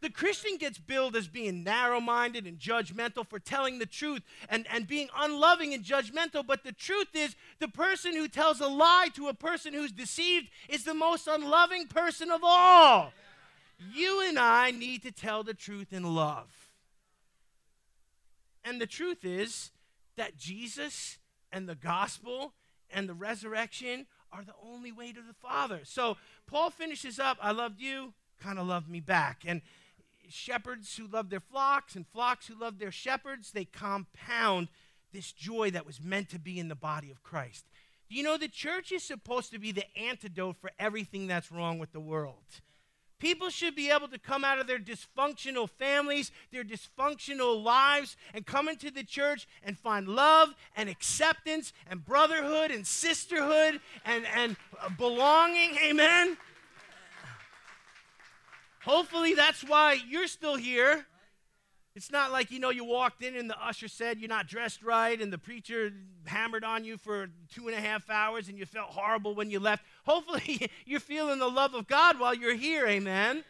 The 0.00 0.10
Christian 0.10 0.58
gets 0.58 0.78
billed 0.78 1.16
as 1.16 1.26
being 1.26 1.64
narrow 1.64 2.00
minded 2.00 2.46
and 2.46 2.58
judgmental 2.58 3.26
for 3.26 3.40
telling 3.40 3.78
the 3.78 3.86
truth 3.86 4.22
and, 4.48 4.66
and 4.72 4.86
being 4.86 5.08
unloving 5.16 5.74
and 5.74 5.84
judgmental. 5.84 6.46
But 6.46 6.62
the 6.62 6.72
truth 6.72 7.08
is, 7.14 7.34
the 7.58 7.68
person 7.68 8.14
who 8.14 8.28
tells 8.28 8.60
a 8.60 8.68
lie 8.68 9.08
to 9.14 9.26
a 9.26 9.34
person 9.34 9.74
who's 9.74 9.90
deceived 9.90 10.48
is 10.68 10.84
the 10.84 10.94
most 10.94 11.26
unloving 11.26 11.88
person 11.88 12.30
of 12.30 12.42
all. 12.44 13.12
You 13.92 14.24
and 14.26 14.38
I 14.38 14.70
need 14.70 15.02
to 15.02 15.10
tell 15.10 15.42
the 15.42 15.54
truth 15.54 15.92
in 15.92 16.14
love. 16.14 16.70
And 18.64 18.80
the 18.80 18.86
truth 18.86 19.24
is 19.24 19.70
that 20.16 20.36
Jesus 20.36 21.18
and 21.50 21.68
the 21.68 21.74
gospel 21.74 22.52
and 22.90 23.08
the 23.08 23.14
resurrection 23.14 24.06
are 24.32 24.44
the 24.44 24.54
only 24.62 24.92
way 24.92 25.12
to 25.12 25.20
the 25.20 25.34
Father. 25.34 25.80
So 25.84 26.16
Paul 26.46 26.70
finishes 26.70 27.18
up, 27.18 27.38
I 27.40 27.52
loved 27.52 27.80
you, 27.80 28.12
kind 28.40 28.58
of 28.58 28.66
loved 28.66 28.88
me 28.88 29.00
back. 29.00 29.42
And 29.46 29.62
shepherds 30.30 30.96
who 30.96 31.06
love 31.06 31.30
their 31.30 31.40
flocks 31.40 31.94
and 31.94 32.06
flocks 32.06 32.46
who 32.46 32.54
love 32.54 32.78
their 32.78 32.90
shepherds, 32.90 33.50
they 33.50 33.64
compound 33.64 34.68
this 35.12 35.32
joy 35.32 35.70
that 35.70 35.86
was 35.86 36.02
meant 36.02 36.28
to 36.30 36.38
be 36.38 36.58
in 36.58 36.68
the 36.68 36.74
body 36.74 37.10
of 37.10 37.22
Christ. 37.22 37.64
You 38.08 38.22
know, 38.22 38.36
the 38.36 38.48
church 38.48 38.92
is 38.92 39.02
supposed 39.02 39.52
to 39.52 39.58
be 39.58 39.72
the 39.72 39.84
antidote 39.96 40.56
for 40.56 40.70
everything 40.78 41.26
that's 41.26 41.52
wrong 41.52 41.78
with 41.78 41.92
the 41.92 42.00
world. 42.00 42.44
People 43.18 43.50
should 43.50 43.74
be 43.74 43.90
able 43.90 44.06
to 44.08 44.18
come 44.18 44.44
out 44.44 44.60
of 44.60 44.68
their 44.68 44.78
dysfunctional 44.78 45.68
families, 45.68 46.30
their 46.52 46.62
dysfunctional 46.62 47.62
lives, 47.62 48.16
and 48.32 48.46
come 48.46 48.68
into 48.68 48.92
the 48.92 49.02
church 49.02 49.48
and 49.64 49.76
find 49.76 50.06
love 50.06 50.54
and 50.76 50.88
acceptance 50.88 51.72
and 51.90 52.04
brotherhood 52.04 52.70
and 52.70 52.86
sisterhood 52.86 53.80
and, 54.04 54.24
and 54.36 54.56
belonging. 54.96 55.76
Amen. 55.82 56.36
Hopefully, 58.88 59.34
that's 59.34 59.62
why 59.62 59.98
you're 60.08 60.26
still 60.26 60.56
here. 60.56 61.04
It's 61.94 62.10
not 62.10 62.32
like, 62.32 62.50
you 62.50 62.58
know, 62.58 62.70
you 62.70 62.84
walked 62.84 63.22
in 63.22 63.36
and 63.36 63.50
the 63.50 63.62
usher 63.62 63.86
said 63.86 64.18
you're 64.18 64.30
not 64.30 64.46
dressed 64.46 64.82
right 64.82 65.20
and 65.20 65.30
the 65.30 65.36
preacher 65.36 65.92
hammered 66.24 66.64
on 66.64 66.84
you 66.84 66.96
for 66.96 67.28
two 67.52 67.68
and 67.68 67.76
a 67.76 67.80
half 67.82 68.08
hours 68.08 68.48
and 68.48 68.56
you 68.56 68.64
felt 68.64 68.88
horrible 68.88 69.34
when 69.34 69.50
you 69.50 69.60
left. 69.60 69.84
Hopefully, 70.06 70.70
you're 70.86 71.00
feeling 71.00 71.38
the 71.38 71.50
love 71.50 71.74
of 71.74 71.86
God 71.86 72.18
while 72.18 72.32
you're 72.32 72.54
here, 72.54 72.86
amen? 72.86 73.44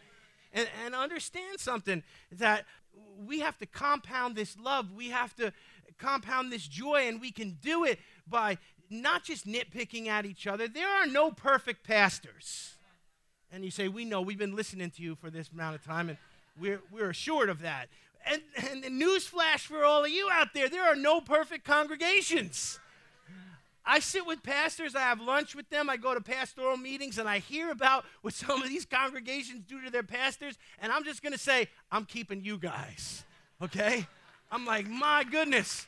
And, 0.53 0.69
and 0.85 0.93
understand 0.93 1.61
something 1.61 2.03
that 2.33 2.65
we 3.25 3.39
have 3.39 3.57
to 3.59 3.67
compound 3.67 4.35
this 4.35 4.59
love, 4.59 4.91
we 4.91 5.11
have 5.11 5.37
to 5.37 5.53
compound 5.99 6.51
this 6.51 6.67
joy, 6.67 7.07
and 7.07 7.21
we 7.21 7.31
can 7.31 7.59
do 7.63 7.85
it 7.85 8.01
by 8.27 8.59
not 8.91 9.23
just 9.23 9.47
nitpicking 9.47 10.09
at 10.09 10.27
each 10.27 10.49
other. 10.49 10.67
There 10.67 10.89
are 10.89 11.07
no 11.07 11.31
perfect 11.31 11.87
pastors. 11.87 12.78
And 13.53 13.65
you 13.65 13.71
say, 13.71 13.89
We 13.89 14.05
know, 14.05 14.21
we've 14.21 14.39
been 14.39 14.57
listening 14.57 14.91
to 14.93 15.03
you 15.03 15.15
for 15.15 15.31
this 15.31 15.51
amount 15.51 15.77
of 15.77 15.85
time, 15.85 16.09
and 16.09 16.19
we're, 16.61 16.81
we're 16.93 17.11
assured 17.11 17.49
of 17.49 17.63
that. 17.63 17.89
And, 18.27 18.43
and 18.71 18.83
the 18.83 18.89
newsflash 18.89 19.61
for 19.61 19.85
all 19.85 20.05
of 20.05 20.11
you 20.11 20.29
out 20.31 20.49
there 20.55 20.69
there 20.69 20.85
are 20.85 20.97
no 20.97 21.21
perfect 21.21 21.65
congregations. 21.65 22.79
I 23.91 24.01
sit 24.01 24.27
with 24.27 24.43
pastors, 24.43 24.95
I 24.95 25.01
have 25.01 25.19
lunch 25.19 25.55
with 25.55 25.71
them, 25.71 25.89
I 25.89 25.97
go 25.97 26.13
to 26.13 26.21
pastoral 26.21 26.77
meetings, 26.77 27.17
and 27.17 27.27
I 27.27 27.39
hear 27.39 27.71
about 27.71 28.05
what 28.21 28.35
some 28.35 28.63
of 28.63 28.69
these 28.69 28.85
congregations 28.85 29.63
do 29.67 29.83
to 29.83 29.91
their 29.91 30.03
pastors, 30.03 30.59
and 30.79 30.93
I'm 30.93 31.05
just 31.05 31.23
to 31.23 31.39
say, 31.39 31.69
I'm 31.91 32.05
keeping 32.05 32.45
you 32.45 32.59
guys, 32.59 33.25
okay? 33.63 34.07
I'm 34.53 34.67
like, 34.67 34.87
my 34.87 35.25
goodness. 35.25 35.87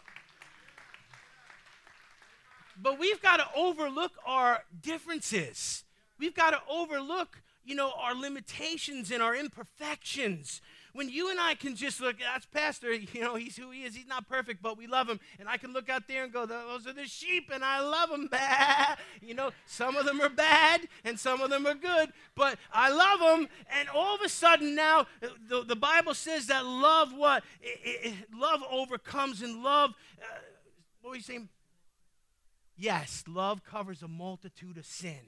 But 2.83 2.99
we've 2.99 3.21
got 3.21 3.37
to 3.37 3.47
overlook 3.55 4.13
our 4.25 4.65
differences. 4.81 5.85
We've 6.19 6.35
got 6.35 6.51
to 6.53 6.61
overlook 6.71 7.43
you 7.71 7.77
know, 7.77 7.93
our 7.97 8.17
limitations 8.17 9.13
and 9.13 9.23
our 9.23 9.37
imperfections. 9.37 10.61
When 10.93 11.09
you 11.09 11.31
and 11.31 11.39
I 11.39 11.55
can 11.55 11.77
just 11.77 12.01
look, 12.01 12.17
that's 12.19 12.47
Pastor, 12.47 12.93
you 12.95 13.21
know, 13.21 13.37
he's 13.37 13.57
who 13.57 13.71
he 13.71 13.85
is. 13.85 13.95
He's 13.95 14.09
not 14.09 14.29
perfect, 14.29 14.61
but 14.61 14.77
we 14.77 14.89
love 14.89 15.09
him. 15.09 15.21
And 15.39 15.49
I 15.49 15.57
can 15.57 15.73
look 15.73 15.89
out 15.89 16.09
there 16.09 16.25
and 16.25 16.33
go, 16.33 16.47
those 16.47 16.89
are 16.89 16.93
the 16.93 17.05
sheep, 17.05 17.49
and 17.55 17.65
I 17.65 17.79
love 17.79 18.11
them. 18.11 18.29
you 19.23 19.35
know, 19.35 19.53
some 19.67 19.97
of 19.97 20.05
them 20.05 20.21
are 20.21 20.29
bad 20.29 20.89
and 21.05 21.17
some 21.17 21.41
of 21.41 21.49
them 21.49 21.65
are 21.65 21.77
good, 21.77 22.13
but 22.35 22.59
I 22.73 22.91
love 22.91 23.21
them. 23.21 23.49
And 23.79 23.89
all 23.89 24.17
of 24.17 24.21
a 24.21 24.29
sudden 24.29 24.75
now, 24.75 25.07
the, 25.21 25.63
the 25.63 25.77
Bible 25.77 26.15
says 26.15 26.49
that 26.49 26.67
love, 26.67 27.15
what? 27.15 27.45
It, 27.63 27.79
it, 27.85 28.15
love 28.37 28.65
overcomes 28.69 29.43
and 29.43 29.63
love, 29.63 29.95
uh, 30.21 30.41
what 31.03 31.13
are 31.13 31.17
you 31.17 31.23
saying? 31.23 31.49
Yes, 32.77 33.23
love 33.29 33.63
covers 33.63 34.03
a 34.03 34.09
multitude 34.09 34.77
of 34.77 34.87
sin. 34.87 35.21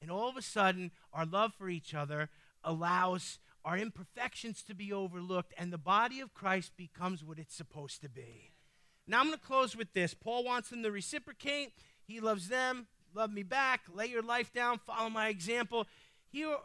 And 0.00 0.10
all 0.10 0.28
of 0.28 0.36
a 0.36 0.42
sudden, 0.42 0.92
our 1.12 1.26
love 1.26 1.52
for 1.58 1.68
each 1.68 1.94
other 1.94 2.30
allows 2.64 3.38
our 3.64 3.76
imperfections 3.76 4.62
to 4.62 4.74
be 4.74 4.92
overlooked, 4.92 5.52
and 5.58 5.72
the 5.72 5.78
body 5.78 6.20
of 6.20 6.32
Christ 6.32 6.72
becomes 6.76 7.22
what 7.22 7.38
it's 7.38 7.54
supposed 7.54 8.00
to 8.00 8.08
be. 8.08 8.52
Now, 9.06 9.20
I'm 9.20 9.26
going 9.26 9.38
to 9.38 9.44
close 9.44 9.76
with 9.76 9.92
this. 9.92 10.14
Paul 10.14 10.44
wants 10.44 10.70
them 10.70 10.82
to 10.82 10.90
reciprocate. 10.90 11.72
He 12.06 12.20
loves 12.20 12.48
them. 12.48 12.86
Love 13.14 13.32
me 13.32 13.42
back. 13.42 13.82
Lay 13.92 14.06
your 14.06 14.22
life 14.22 14.52
down. 14.52 14.78
Follow 14.78 15.10
my 15.10 15.28
example. 15.28 15.86
Here, 16.30 16.56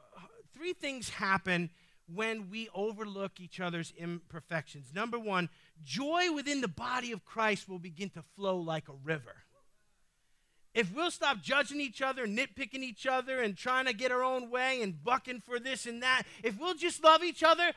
three 0.53 0.73
things 0.73 1.09
happen 1.09 1.71
when 2.07 2.49
we 2.49 2.69
overlook 2.73 3.39
each 3.39 3.59
other's 3.59 3.91
imperfections. 3.97 4.93
Number 4.93 5.17
one, 5.17 5.49
joy 5.83 6.31
within 6.31 6.61
the 6.61 6.67
body 6.67 7.11
of 7.11 7.25
Christ 7.25 7.67
will 7.67 7.79
begin 7.79 8.11
to 8.11 8.23
flow 8.35 8.57
like 8.57 8.87
a 8.87 8.93
river 9.03 9.44
if 10.75 10.93
we'll 10.93 11.09
stop 11.09 11.41
judging 11.41 11.79
each 11.79 12.01
other, 12.01 12.27
nitpicking 12.27 12.83
each 12.83 13.07
other, 13.07 13.41
and 13.41 13.57
trying 13.57 13.85
to 13.85 13.93
get 13.93 14.11
our 14.11 14.23
own 14.23 14.51
way 14.51 14.81
and 14.81 15.03
bucking 15.03 15.41
for 15.41 15.57
this 15.57 15.85
and 15.85 16.03
that, 16.03 16.23
if 16.43 16.59
we'll 16.59 16.75
just 16.75 17.03
love 17.03 17.23
each 17.23 17.41
other, 17.41 17.71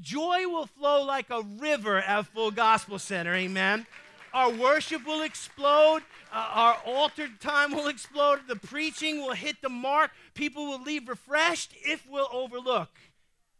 joy 0.00 0.46
will 0.46 0.66
flow 0.66 1.04
like 1.04 1.30
a 1.30 1.42
river 1.42 1.98
at 1.98 2.26
Full 2.28 2.52
Gospel 2.52 3.00
Center. 3.00 3.34
Amen. 3.34 3.86
Our 4.32 4.50
worship 4.50 5.04
will 5.04 5.22
explode. 5.22 6.02
Uh, 6.32 6.48
our 6.52 6.76
altar 6.86 7.28
time 7.40 7.72
will 7.72 7.88
explode. 7.88 8.40
The 8.48 8.56
preaching 8.56 9.18
will 9.20 9.34
hit 9.34 9.56
the 9.60 9.68
mark. 9.68 10.12
People 10.34 10.66
will 10.66 10.82
leave 10.82 11.08
refreshed 11.08 11.74
if 11.84 12.06
we'll 12.08 12.28
overlook 12.32 12.90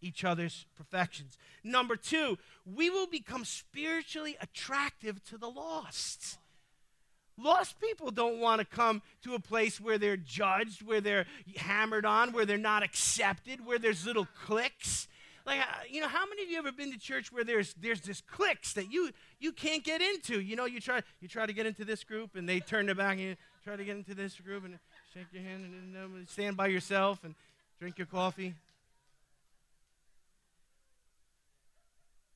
each 0.00 0.24
other's 0.24 0.66
perfections. 0.76 1.36
Number 1.62 1.96
two, 1.96 2.38
we 2.64 2.90
will 2.90 3.06
become 3.06 3.44
spiritually 3.44 4.36
attractive 4.40 5.24
to 5.24 5.38
the 5.38 5.48
lost. 5.48 6.38
Lost 7.36 7.80
people 7.80 8.10
don't 8.10 8.38
want 8.38 8.60
to 8.60 8.64
come 8.64 9.02
to 9.22 9.34
a 9.34 9.40
place 9.40 9.80
where 9.80 9.98
they're 9.98 10.16
judged, 10.16 10.82
where 10.82 11.00
they're 11.00 11.26
hammered 11.56 12.06
on, 12.06 12.32
where 12.32 12.46
they're 12.46 12.56
not 12.56 12.82
accepted, 12.84 13.66
where 13.66 13.78
there's 13.78 14.06
little 14.06 14.28
cliques. 14.46 15.08
Like, 15.44 15.60
uh, 15.60 15.64
you 15.90 16.00
know, 16.00 16.08
how 16.08 16.26
many 16.26 16.44
of 16.44 16.48
you 16.48 16.58
ever 16.58 16.72
been 16.72 16.92
to 16.92 16.98
church 16.98 17.32
where 17.32 17.44
there's 17.44 17.74
there's 17.74 18.00
this 18.00 18.20
cliques 18.20 18.74
that 18.74 18.90
you 18.90 19.10
you 19.40 19.52
can't 19.52 19.82
get 19.82 20.00
into? 20.00 20.40
You 20.40 20.54
know, 20.54 20.64
you 20.64 20.80
try 20.80 21.02
you 21.20 21.28
try 21.28 21.44
to 21.44 21.52
get 21.52 21.66
into 21.66 21.84
this 21.84 22.04
group 22.04 22.36
and 22.36 22.48
they 22.48 22.60
turn 22.60 22.86
their 22.86 22.94
back 22.94 23.18
and 23.18 23.20
you 23.20 23.36
try 23.64 23.76
to 23.76 23.84
get 23.84 23.96
into 23.96 24.14
this 24.14 24.38
group 24.40 24.64
and 24.64 24.78
shake 25.12 25.26
your 25.32 25.42
hand 25.42 25.64
and, 25.64 25.96
and 25.96 26.28
stand 26.28 26.56
by 26.56 26.68
yourself 26.68 27.24
and 27.24 27.34
drink 27.80 27.98
your 27.98 28.06
coffee. 28.06 28.54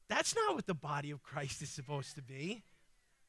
That's 0.09 0.34
not 0.34 0.55
what 0.55 0.66
the 0.66 0.74
body 0.74 1.11
of 1.11 1.22
Christ 1.22 1.62
is 1.62 1.68
supposed 1.68 2.16
to 2.16 2.22
be. 2.22 2.62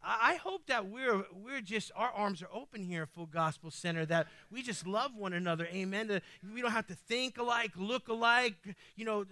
I 0.01 0.35
hope 0.35 0.67
that 0.67 0.87
we're 0.87 1.25
we're 1.43 1.59
just 1.59 1.91
our 1.93 2.09
arms 2.11 2.41
are 2.41 2.47
open 2.53 2.83
here 2.83 3.03
at 3.03 3.09
Full 3.09 3.25
Gospel 3.25 3.69
Center. 3.69 4.05
That 4.05 4.27
we 4.49 4.61
just 4.61 4.87
love 4.87 5.13
one 5.15 5.33
another. 5.33 5.67
Amen. 5.73 6.21
We 6.53 6.61
don't 6.61 6.71
have 6.71 6.87
to 6.87 6.95
think 6.95 7.37
alike, 7.37 7.71
look 7.75 8.07
alike, 8.07 8.55
you 8.95 9.03
know, 9.03 9.25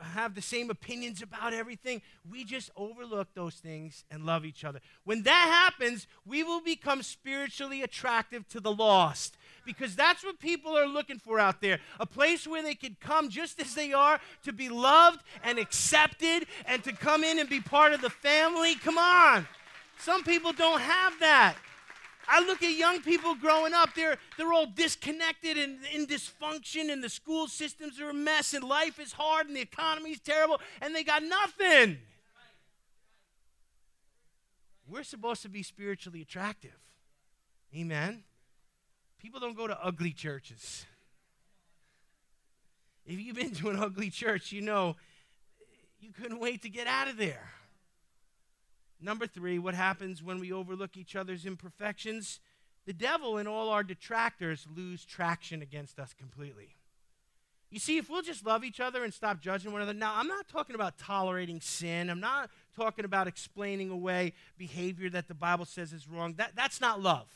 have 0.00 0.36
the 0.36 0.42
same 0.42 0.70
opinions 0.70 1.22
about 1.22 1.52
everything. 1.52 2.02
We 2.30 2.44
just 2.44 2.70
overlook 2.76 3.34
those 3.34 3.56
things 3.56 4.04
and 4.12 4.24
love 4.24 4.44
each 4.44 4.64
other. 4.64 4.80
When 5.04 5.22
that 5.24 5.70
happens, 5.72 6.06
we 6.24 6.44
will 6.44 6.60
become 6.60 7.02
spiritually 7.02 7.82
attractive 7.82 8.46
to 8.50 8.60
the 8.60 8.72
lost 8.72 9.36
because 9.64 9.96
that's 9.96 10.24
what 10.24 10.38
people 10.38 10.78
are 10.78 10.86
looking 10.86 11.18
for 11.18 11.40
out 11.40 11.60
there 11.60 11.78
a 11.98 12.06
place 12.06 12.46
where 12.46 12.62
they 12.62 12.74
can 12.74 12.96
come 13.00 13.28
just 13.28 13.60
as 13.60 13.74
they 13.74 13.92
are 13.92 14.20
to 14.44 14.52
be 14.52 14.68
loved 14.68 15.20
and 15.42 15.58
accepted 15.58 16.46
and 16.66 16.84
to 16.84 16.92
come 16.92 17.24
in 17.24 17.40
and 17.40 17.48
be 17.48 17.60
part 17.60 17.92
of 17.92 18.00
the 18.00 18.10
family. 18.10 18.76
Come 18.76 18.98
on. 18.98 19.48
Some 20.02 20.24
people 20.24 20.52
don't 20.52 20.80
have 20.80 21.20
that. 21.20 21.54
I 22.26 22.44
look 22.44 22.62
at 22.64 22.72
young 22.72 23.02
people 23.02 23.36
growing 23.36 23.72
up, 23.72 23.90
they're, 23.94 24.16
they're 24.36 24.52
all 24.52 24.66
disconnected 24.66 25.56
and 25.56 25.78
in 25.92 26.06
dysfunction, 26.06 26.92
and 26.92 27.04
the 27.04 27.08
school 27.08 27.46
systems 27.46 28.00
are 28.00 28.10
a 28.10 28.14
mess, 28.14 28.52
and 28.52 28.64
life 28.64 28.98
is 28.98 29.12
hard, 29.12 29.46
and 29.46 29.56
the 29.56 29.60
economy's 29.60 30.18
terrible, 30.18 30.60
and 30.80 30.94
they 30.94 31.04
got 31.04 31.22
nothing. 31.22 31.98
We're 34.88 35.04
supposed 35.04 35.42
to 35.42 35.48
be 35.48 35.62
spiritually 35.62 36.20
attractive. 36.20 36.78
Amen. 37.76 38.24
People 39.20 39.38
don't 39.38 39.56
go 39.56 39.68
to 39.68 39.84
ugly 39.84 40.12
churches. 40.12 40.84
If 43.06 43.20
you've 43.20 43.36
been 43.36 43.54
to 43.54 43.70
an 43.70 43.78
ugly 43.78 44.10
church, 44.10 44.50
you 44.50 44.62
know 44.62 44.96
you 46.00 46.10
couldn't 46.10 46.40
wait 46.40 46.62
to 46.62 46.68
get 46.68 46.88
out 46.88 47.06
of 47.06 47.16
there. 47.16 47.50
Number 49.02 49.26
three, 49.26 49.58
what 49.58 49.74
happens 49.74 50.22
when 50.22 50.38
we 50.38 50.52
overlook 50.52 50.96
each 50.96 51.16
other's 51.16 51.44
imperfections? 51.44 52.40
The 52.86 52.92
devil 52.92 53.36
and 53.36 53.48
all 53.48 53.68
our 53.68 53.82
detractors 53.82 54.66
lose 54.74 55.04
traction 55.04 55.60
against 55.60 55.98
us 55.98 56.14
completely. 56.14 56.76
You 57.70 57.78
see, 57.78 57.96
if 57.96 58.10
we'll 58.10 58.22
just 58.22 58.44
love 58.44 58.64
each 58.64 58.80
other 58.80 59.02
and 59.02 59.14
stop 59.14 59.40
judging 59.40 59.72
one 59.72 59.80
another, 59.80 59.98
now 59.98 60.12
I'm 60.14 60.28
not 60.28 60.46
talking 60.46 60.74
about 60.74 60.98
tolerating 60.98 61.60
sin. 61.60 62.10
I'm 62.10 62.20
not 62.20 62.50
talking 62.76 63.04
about 63.04 63.26
explaining 63.26 63.90
away 63.90 64.34
behavior 64.58 65.08
that 65.10 65.26
the 65.26 65.34
Bible 65.34 65.64
says 65.64 65.92
is 65.92 66.06
wrong. 66.06 66.34
That, 66.34 66.54
that's 66.54 66.80
not 66.80 67.00
love. 67.00 67.28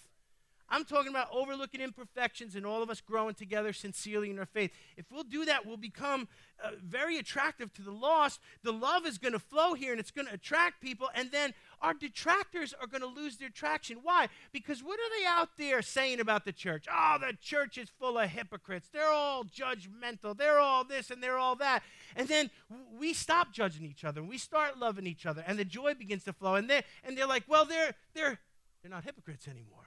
I'm 0.69 0.85
talking 0.85 1.11
about 1.11 1.29
overlooking 1.33 1.81
imperfections 1.81 2.57
and 2.57 2.67
all 2.67 2.83
of 2.83 2.91
us 2.91 3.01
growing 3.01 3.35
together 3.35 3.73
sincerely 3.73 4.31
in 4.31 4.39
our 4.39 4.47
faith. 4.47 4.73
If 4.97 5.07
we'll 5.13 5.25
do 5.25 5.45
that, 5.45 5.65
we'll 5.65 5.77
become 5.77 6.29
uh, 6.63 6.71
very 6.83 7.19
attractive 7.19 7.73
to 7.75 7.83
the 7.83 7.93
lost. 7.93 8.41
The 8.63 8.73
love 8.73 9.07
is 9.07 9.19
going 9.19 9.33
to 9.33 9.39
flow 9.39 9.75
here 9.75 9.93
and 9.93 10.01
it's 10.01 10.11
going 10.11 10.27
to 10.27 10.35
attract 10.35 10.81
people. 10.81 11.09
And 11.15 11.31
then 11.31 11.55
our 11.81 11.95
detractors 11.95 12.75
are 12.81 12.87
going 12.87 13.03
to 13.03 13.07
lose 13.07 13.37
their 13.37 13.49
traction. 13.49 13.99
Why? 14.03 14.29
Because 14.53 14.83
what 14.83 14.99
are 14.99 15.21
they 15.21 15.27
out 15.27 15.51
there 15.57 15.83
saying 15.83 16.19
about 16.21 16.45
the 16.45 16.53
church? 16.53 16.87
Oh, 16.93 17.19
the 17.21 17.37
church 17.41 17.79
is 17.79 17.89
full 18.01 18.19
of 18.19 18.29
hypocrites. 18.29 18.89
They're 18.93 19.13
all 19.13 19.45
judgmental. 19.45 20.37
They're 20.37 20.59
all 20.59 20.85
this 20.85 21.11
and 21.11 21.23
they're 21.23 21.39
all 21.39 21.57
that. 21.57 21.83
And 22.17 22.27
then 22.27 22.51
we 22.99 23.13
stop 23.13 23.53
judging 23.53 23.85
each 23.85 24.05
other 24.05 24.21
and 24.21 24.29
we 24.29 24.39
start 24.39 24.79
loving 24.79 25.07
each 25.07 25.27
other 25.27 25.45
and 25.47 25.59
the 25.59 25.65
joy 25.65 25.95
begins 25.95 26.25
to 26.25 26.33
flow. 26.33 26.57
And, 26.57 26.69
they 26.69 26.83
and 27.05 27.17
they're 27.17 27.29
like, 27.29 27.45
well, 27.47 27.65
they're, 27.65 27.95
they're, 28.15 28.41
they're 28.83 28.91
not 28.91 29.05
hypocrites 29.05 29.47
anymore. 29.47 29.86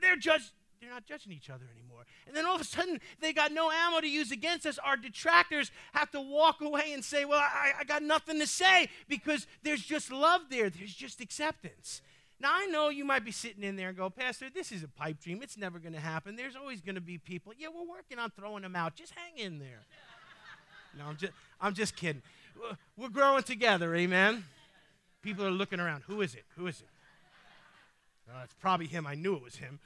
They're 0.00 0.16
judged. 0.16 0.52
They're 0.80 0.90
not 0.90 1.04
judging 1.04 1.32
each 1.32 1.50
other 1.50 1.66
anymore. 1.70 2.06
And 2.26 2.34
then 2.34 2.46
all 2.46 2.54
of 2.54 2.60
a 2.62 2.64
sudden, 2.64 3.00
they 3.20 3.34
got 3.34 3.52
no 3.52 3.70
ammo 3.70 4.00
to 4.00 4.08
use 4.08 4.32
against 4.32 4.64
us. 4.64 4.78
Our 4.78 4.96
detractors 4.96 5.70
have 5.92 6.10
to 6.12 6.20
walk 6.20 6.62
away 6.62 6.92
and 6.94 7.04
say, 7.04 7.26
Well, 7.26 7.40
I, 7.40 7.72
I 7.80 7.84
got 7.84 8.02
nothing 8.02 8.38
to 8.40 8.46
say 8.46 8.88
because 9.06 9.46
there's 9.62 9.82
just 9.82 10.10
love 10.10 10.42
there, 10.48 10.70
there's 10.70 10.94
just 10.94 11.20
acceptance. 11.20 12.00
Now, 12.40 12.52
I 12.54 12.66
know 12.66 12.88
you 12.88 13.04
might 13.04 13.22
be 13.22 13.32
sitting 13.32 13.62
in 13.62 13.76
there 13.76 13.88
and 13.88 13.96
go, 13.96 14.08
Pastor, 14.08 14.46
this 14.48 14.72
is 14.72 14.82
a 14.82 14.88
pipe 14.88 15.20
dream. 15.20 15.42
It's 15.42 15.58
never 15.58 15.78
going 15.78 15.92
to 15.92 16.00
happen. 16.00 16.36
There's 16.36 16.56
always 16.56 16.80
going 16.80 16.94
to 16.94 17.00
be 17.02 17.18
people. 17.18 17.52
Yeah, 17.58 17.68
we're 17.68 17.86
working 17.86 18.18
on 18.18 18.30
throwing 18.30 18.62
them 18.62 18.74
out. 18.74 18.94
Just 18.94 19.12
hang 19.14 19.44
in 19.44 19.58
there. 19.58 19.80
no, 20.98 21.04
I'm 21.04 21.16
just, 21.18 21.32
I'm 21.60 21.74
just 21.74 21.94
kidding. 21.96 22.22
We're 22.96 23.10
growing 23.10 23.42
together, 23.42 23.94
amen? 23.94 24.44
People 25.20 25.44
are 25.44 25.50
looking 25.50 25.80
around. 25.80 26.04
Who 26.06 26.22
is 26.22 26.34
it? 26.34 26.44
Who 26.56 26.66
is 26.66 26.80
it? 26.80 26.88
Uh, 28.30 28.42
it's 28.44 28.54
probably 28.54 28.86
him. 28.86 29.06
I 29.06 29.14
knew 29.14 29.34
it 29.34 29.42
was 29.42 29.56
him. 29.56 29.80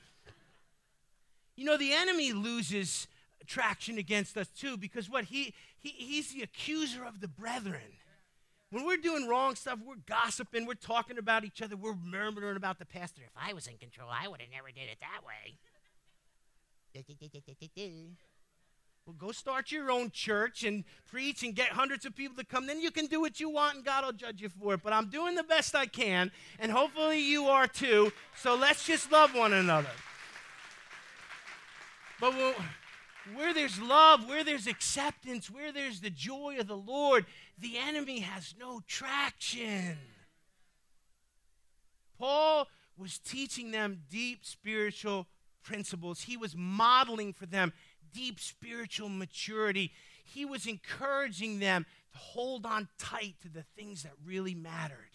You 1.56 1.64
know, 1.64 1.76
the 1.76 1.92
enemy 1.92 2.32
loses 2.32 3.06
traction 3.46 3.98
against 3.98 4.36
us 4.36 4.48
too 4.48 4.76
because 4.76 5.08
what 5.08 5.24
he, 5.24 5.54
he 5.78 5.90
he's 5.90 6.32
the 6.32 6.42
accuser 6.42 7.04
of 7.04 7.20
the 7.20 7.28
brethren. 7.28 7.98
When 8.70 8.84
we're 8.84 8.96
doing 8.96 9.28
wrong 9.28 9.54
stuff, 9.54 9.78
we're 9.86 9.94
gossiping, 10.06 10.66
we're 10.66 10.74
talking 10.74 11.16
about 11.16 11.44
each 11.44 11.62
other, 11.62 11.76
we're 11.76 11.94
murmuring 11.94 12.56
about 12.56 12.78
the 12.80 12.86
pastor. 12.86 13.22
If 13.22 13.30
I 13.36 13.52
was 13.52 13.68
in 13.68 13.76
control, 13.76 14.08
I 14.10 14.26
would 14.26 14.40
have 14.40 14.50
never 14.50 14.68
did 14.68 14.88
it 14.90 14.98
that 15.00 15.24
way. 15.24 15.58
Well, 19.06 19.16
go 19.18 19.32
start 19.32 19.70
your 19.70 19.90
own 19.90 20.10
church 20.10 20.64
and 20.64 20.82
preach 21.10 21.42
and 21.42 21.54
get 21.54 21.68
hundreds 21.68 22.06
of 22.06 22.16
people 22.16 22.36
to 22.38 22.44
come. 22.44 22.66
Then 22.66 22.80
you 22.80 22.90
can 22.90 23.04
do 23.04 23.20
what 23.20 23.38
you 23.38 23.50
want 23.50 23.76
and 23.76 23.84
God 23.84 24.02
will 24.02 24.12
judge 24.12 24.40
you 24.40 24.48
for 24.48 24.74
it. 24.74 24.80
But 24.82 24.94
I'm 24.94 25.10
doing 25.10 25.34
the 25.34 25.42
best 25.42 25.74
I 25.74 25.84
can, 25.84 26.32
and 26.58 26.72
hopefully 26.72 27.20
you 27.20 27.44
are 27.46 27.66
too. 27.66 28.12
So 28.40 28.54
let's 28.54 28.86
just 28.86 29.12
love 29.12 29.34
one 29.34 29.52
another. 29.52 29.90
But 32.18 32.32
where 33.34 33.52
there's 33.52 33.78
love, 33.78 34.26
where 34.26 34.42
there's 34.42 34.66
acceptance, 34.66 35.50
where 35.50 35.70
there's 35.70 36.00
the 36.00 36.08
joy 36.08 36.56
of 36.58 36.66
the 36.66 36.76
Lord, 36.76 37.26
the 37.58 37.76
enemy 37.76 38.20
has 38.20 38.54
no 38.58 38.80
traction. 38.86 39.98
Paul 42.18 42.68
was 42.96 43.18
teaching 43.18 43.70
them 43.70 44.04
deep 44.10 44.46
spiritual 44.46 45.26
principles, 45.62 46.22
he 46.22 46.36
was 46.36 46.54
modeling 46.56 47.32
for 47.32 47.46
them 47.46 47.72
deep 48.14 48.40
spiritual 48.40 49.08
maturity. 49.08 49.92
He 50.24 50.44
was 50.44 50.66
encouraging 50.66 51.58
them 51.58 51.84
to 52.12 52.18
hold 52.18 52.64
on 52.64 52.88
tight 52.98 53.34
to 53.42 53.48
the 53.48 53.64
things 53.76 54.04
that 54.04 54.12
really 54.24 54.54
mattered. 54.54 55.10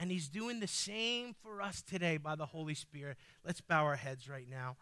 And 0.00 0.10
he's 0.10 0.28
doing 0.28 0.60
the 0.60 0.66
same 0.66 1.34
for 1.42 1.62
us 1.62 1.82
today 1.82 2.16
by 2.16 2.34
the 2.34 2.46
Holy 2.46 2.74
Spirit. 2.74 3.16
Let's 3.44 3.60
bow 3.60 3.84
our 3.84 3.96
heads 3.96 4.28
right 4.28 4.48
now. 4.48 4.76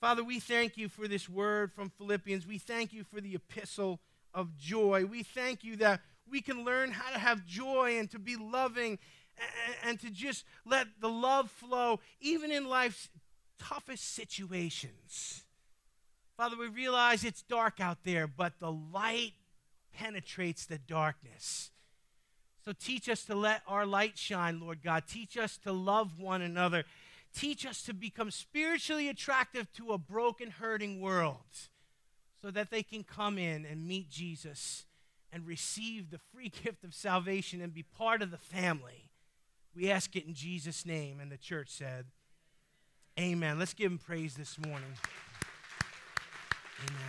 Father, 0.00 0.22
we 0.22 0.40
thank 0.40 0.76
you 0.76 0.88
for 0.88 1.08
this 1.08 1.28
word 1.28 1.72
from 1.72 1.90
Philippians. 1.90 2.46
We 2.46 2.58
thank 2.58 2.92
you 2.92 3.02
for 3.04 3.20
the 3.20 3.34
epistle 3.34 4.00
of 4.32 4.56
joy. 4.56 5.04
We 5.06 5.22
thank 5.22 5.64
you 5.64 5.76
that 5.76 6.00
we 6.30 6.40
can 6.40 6.64
learn 6.64 6.92
how 6.92 7.10
to 7.12 7.18
have 7.18 7.46
joy 7.46 7.98
and 7.98 8.10
to 8.10 8.18
be 8.18 8.36
loving 8.36 8.98
and, 9.38 9.76
and 9.84 10.00
to 10.00 10.10
just 10.10 10.44
let 10.64 10.86
the 11.00 11.08
love 11.08 11.50
flow 11.50 12.00
even 12.20 12.50
in 12.50 12.68
life's 12.68 13.08
toughest 13.58 14.14
situations. 14.14 15.45
Father, 16.36 16.56
we 16.58 16.68
realize 16.68 17.24
it's 17.24 17.42
dark 17.42 17.80
out 17.80 17.98
there, 18.04 18.26
but 18.26 18.58
the 18.58 18.70
light 18.70 19.32
penetrates 19.94 20.66
the 20.66 20.78
darkness. 20.78 21.70
So 22.64 22.72
teach 22.78 23.08
us 23.08 23.24
to 23.24 23.34
let 23.34 23.62
our 23.66 23.86
light 23.86 24.18
shine, 24.18 24.60
Lord 24.60 24.82
God. 24.82 25.04
Teach 25.08 25.38
us 25.38 25.56
to 25.58 25.72
love 25.72 26.18
one 26.18 26.42
another. 26.42 26.84
Teach 27.34 27.64
us 27.64 27.82
to 27.84 27.94
become 27.94 28.30
spiritually 28.30 29.08
attractive 29.08 29.72
to 29.74 29.92
a 29.92 29.98
broken, 29.98 30.50
hurting 30.50 31.00
world 31.00 31.70
so 32.42 32.50
that 32.50 32.70
they 32.70 32.82
can 32.82 33.02
come 33.02 33.38
in 33.38 33.64
and 33.64 33.86
meet 33.86 34.10
Jesus 34.10 34.84
and 35.32 35.46
receive 35.46 36.10
the 36.10 36.20
free 36.34 36.52
gift 36.64 36.84
of 36.84 36.92
salvation 36.92 37.62
and 37.62 37.72
be 37.72 37.82
part 37.82 38.20
of 38.20 38.30
the 38.30 38.36
family. 38.36 39.10
We 39.74 39.90
ask 39.90 40.16
it 40.16 40.26
in 40.26 40.34
Jesus' 40.34 40.84
name. 40.84 41.20
And 41.20 41.30
the 41.30 41.36
church 41.38 41.68
said, 41.70 42.06
Amen. 43.18 43.58
Let's 43.58 43.74
give 43.74 43.90
him 43.90 43.98
praise 43.98 44.34
this 44.34 44.58
morning. 44.58 44.92
Amen. 46.78 47.02